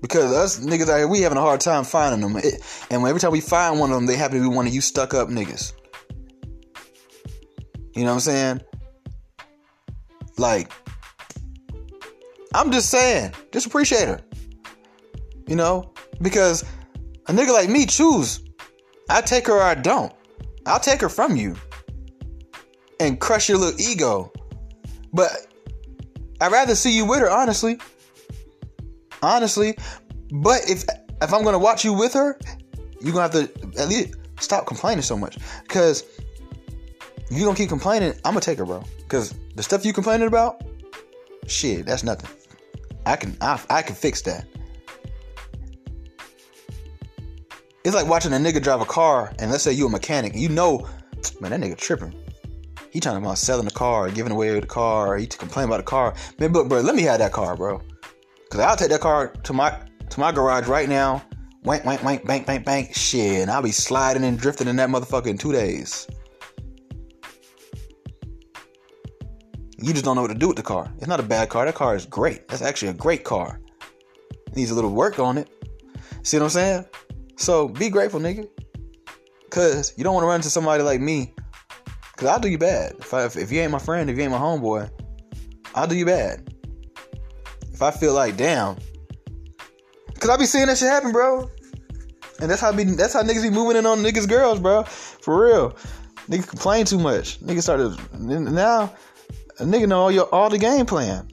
Because 0.00 0.32
us 0.32 0.64
niggas 0.64 0.88
out 0.88 0.96
here, 0.96 1.06
we 1.06 1.20
having 1.20 1.36
a 1.36 1.42
hard 1.42 1.60
time 1.60 1.84
finding 1.84 2.22
them. 2.22 2.40
and 2.90 3.06
every 3.06 3.20
time 3.20 3.30
we 3.30 3.42
find 3.42 3.78
one 3.78 3.90
of 3.90 3.96
them, 3.96 4.06
they 4.06 4.16
happen 4.16 4.38
to 4.38 4.48
be 4.48 4.54
one 4.54 4.66
of 4.66 4.72
you 4.72 4.80
stuck 4.80 5.12
up 5.12 5.28
niggas. 5.28 5.74
You 7.94 8.04
know 8.04 8.08
what 8.08 8.14
I'm 8.14 8.20
saying? 8.20 8.60
Like, 10.38 10.72
I'm 12.54 12.72
just 12.72 12.88
saying, 12.88 13.34
just 13.52 13.66
appreciate 13.66 14.08
her. 14.08 14.20
You 15.46 15.56
know? 15.56 15.92
Because 16.22 16.64
a 17.26 17.32
nigga 17.32 17.52
like 17.52 17.68
me 17.68 17.84
choose 17.84 18.45
I 19.08 19.20
take 19.20 19.46
her 19.46 19.54
or 19.54 19.62
I 19.62 19.74
don't. 19.74 20.12
I'll 20.66 20.80
take 20.80 21.00
her 21.00 21.08
from 21.08 21.36
you 21.36 21.54
and 23.00 23.20
crush 23.20 23.48
your 23.48 23.58
little 23.58 23.80
ego. 23.80 24.32
But 25.12 25.46
I'd 26.40 26.52
rather 26.52 26.74
see 26.74 26.94
you 26.94 27.04
with 27.04 27.20
her, 27.20 27.30
honestly. 27.30 27.78
Honestly. 29.22 29.76
But 30.30 30.68
if 30.68 30.84
if 31.22 31.32
I'm 31.32 31.44
gonna 31.44 31.58
watch 31.58 31.84
you 31.84 31.92
with 31.92 32.12
her, 32.14 32.38
you're 33.00 33.12
gonna 33.12 33.22
have 33.22 33.32
to 33.32 33.80
at 33.80 33.88
least 33.88 34.14
stop 34.40 34.66
complaining 34.66 35.02
so 35.02 35.16
much. 35.16 35.38
Cause 35.68 36.04
you 37.30 37.44
don't 37.44 37.54
keep 37.54 37.68
complaining, 37.68 38.12
I'm 38.24 38.32
gonna 38.32 38.40
take 38.40 38.58
her, 38.58 38.66
bro. 38.66 38.82
Cause 39.08 39.34
the 39.54 39.62
stuff 39.62 39.84
you 39.84 39.92
complaining 39.92 40.26
about, 40.26 40.62
shit, 41.46 41.86
that's 41.86 42.02
nothing. 42.02 42.30
I 43.06 43.16
can 43.16 43.36
I, 43.40 43.60
I 43.70 43.82
can 43.82 43.94
fix 43.94 44.22
that. 44.22 44.46
It's 47.86 47.94
like 47.94 48.08
watching 48.08 48.32
a 48.32 48.36
nigga 48.36 48.60
drive 48.60 48.80
a 48.80 48.84
car, 48.84 49.32
and 49.38 49.48
let's 49.48 49.62
say 49.62 49.72
you 49.72 49.86
a 49.86 49.88
mechanic, 49.88 50.34
you 50.34 50.48
know, 50.48 50.88
man, 51.40 51.52
that 51.52 51.60
nigga 51.60 51.76
tripping. 51.76 52.12
He 52.90 52.98
trying 52.98 53.16
about 53.16 53.38
selling 53.38 53.64
the 53.64 53.70
car, 53.70 54.10
giving 54.10 54.32
away 54.32 54.58
the 54.58 54.66
car, 54.66 55.16
he 55.16 55.28
complain 55.28 55.66
about 55.66 55.76
the 55.76 55.84
car. 55.84 56.12
Man, 56.40 56.50
but 56.50 56.68
bro, 56.68 56.80
let 56.80 56.96
me 56.96 57.02
have 57.02 57.20
that 57.20 57.30
car, 57.30 57.54
bro. 57.54 57.80
Cause 58.50 58.58
I'll 58.58 58.74
take 58.74 58.88
that 58.88 59.00
car 59.00 59.28
to 59.28 59.52
my 59.52 59.70
to 60.10 60.18
my 60.18 60.32
garage 60.32 60.66
right 60.66 60.88
now. 60.88 61.22
Wank, 61.62 61.84
wank, 61.84 62.02
wank, 62.02 62.26
bank, 62.26 62.44
bank, 62.44 62.64
bank. 62.64 62.92
Shit, 62.92 63.42
and 63.42 63.52
I'll 63.52 63.62
be 63.62 63.70
sliding 63.70 64.24
and 64.24 64.36
drifting 64.36 64.66
in 64.66 64.74
that 64.74 64.88
motherfucker 64.88 65.28
in 65.28 65.38
two 65.38 65.52
days. 65.52 66.08
You 69.78 69.92
just 69.92 70.04
don't 70.04 70.16
know 70.16 70.22
what 70.22 70.32
to 70.32 70.34
do 70.34 70.48
with 70.48 70.56
the 70.56 70.64
car. 70.64 70.92
It's 70.96 71.06
not 71.06 71.20
a 71.20 71.22
bad 71.22 71.50
car. 71.50 71.64
That 71.64 71.76
car 71.76 71.94
is 71.94 72.04
great. 72.04 72.48
That's 72.48 72.62
actually 72.62 72.88
a 72.88 72.94
great 72.94 73.22
car. 73.22 73.60
Needs 74.56 74.72
a 74.72 74.74
little 74.74 74.90
work 74.90 75.20
on 75.20 75.38
it. 75.38 75.48
See 76.24 76.36
what 76.36 76.42
I'm 76.42 76.50
saying? 76.50 76.84
So 77.36 77.68
be 77.68 77.90
grateful, 77.90 78.20
nigga. 78.20 78.48
Cause 79.50 79.94
you 79.96 80.04
don't 80.04 80.14
want 80.14 80.24
to 80.24 80.28
run 80.28 80.36
into 80.36 80.50
somebody 80.50 80.82
like 80.82 81.00
me. 81.00 81.34
Cause 82.16 82.28
I'll 82.28 82.40
do 82.40 82.48
you 82.48 82.58
bad. 82.58 82.96
If, 82.98 83.12
I, 83.14 83.24
if, 83.26 83.36
if 83.36 83.52
you 83.52 83.60
ain't 83.60 83.72
my 83.72 83.78
friend, 83.78 84.10
if 84.10 84.16
you 84.16 84.22
ain't 84.22 84.32
my 84.32 84.38
homeboy, 84.38 84.90
I'll 85.74 85.86
do 85.86 85.94
you 85.94 86.06
bad. 86.06 86.52
If 87.72 87.82
I 87.82 87.90
feel 87.90 88.14
like 88.14 88.36
damn. 88.36 88.76
Cause 90.18 90.30
I 90.30 90.36
be 90.38 90.46
seeing 90.46 90.66
that 90.66 90.78
shit 90.78 90.88
happen, 90.88 91.12
bro. 91.12 91.50
And 92.40 92.50
that's 92.50 92.60
how 92.60 92.72
be 92.72 92.84
that's 92.84 93.12
how 93.12 93.22
niggas 93.22 93.42
be 93.42 93.50
moving 93.50 93.76
in 93.76 93.86
on 93.86 93.98
niggas 93.98 94.28
girls, 94.28 94.58
bro. 94.58 94.82
For 94.84 95.46
real. 95.46 95.76
Niggas 96.28 96.48
complain 96.48 96.86
too 96.86 96.98
much. 96.98 97.40
Niggas 97.40 97.62
started 97.62 97.96
now 98.18 98.92
a 99.58 99.62
nigga 99.62 99.88
know 99.88 100.00
all 100.00 100.10
your 100.10 100.34
all 100.34 100.50
the 100.50 100.58
game 100.58 100.86
plan. 100.86 101.28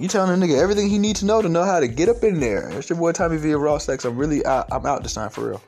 You 0.00 0.06
telling 0.06 0.30
a 0.30 0.46
nigga 0.46 0.56
everything 0.56 0.88
he 0.88 0.96
needs 0.96 1.18
to 1.20 1.26
know 1.26 1.42
to 1.42 1.48
know 1.48 1.64
how 1.64 1.80
to 1.80 1.88
get 1.88 2.08
up 2.08 2.22
in 2.22 2.38
there. 2.38 2.70
It's 2.70 2.88
your 2.88 2.98
boy 2.98 3.10
Tommy 3.10 3.36
V 3.36 3.54
Raw 3.54 3.78
Sex. 3.78 4.04
I'm 4.04 4.16
really 4.16 4.46
out, 4.46 4.68
I'm 4.70 4.86
out 4.86 5.02
this 5.02 5.14
time 5.14 5.28
for 5.28 5.48
real. 5.48 5.62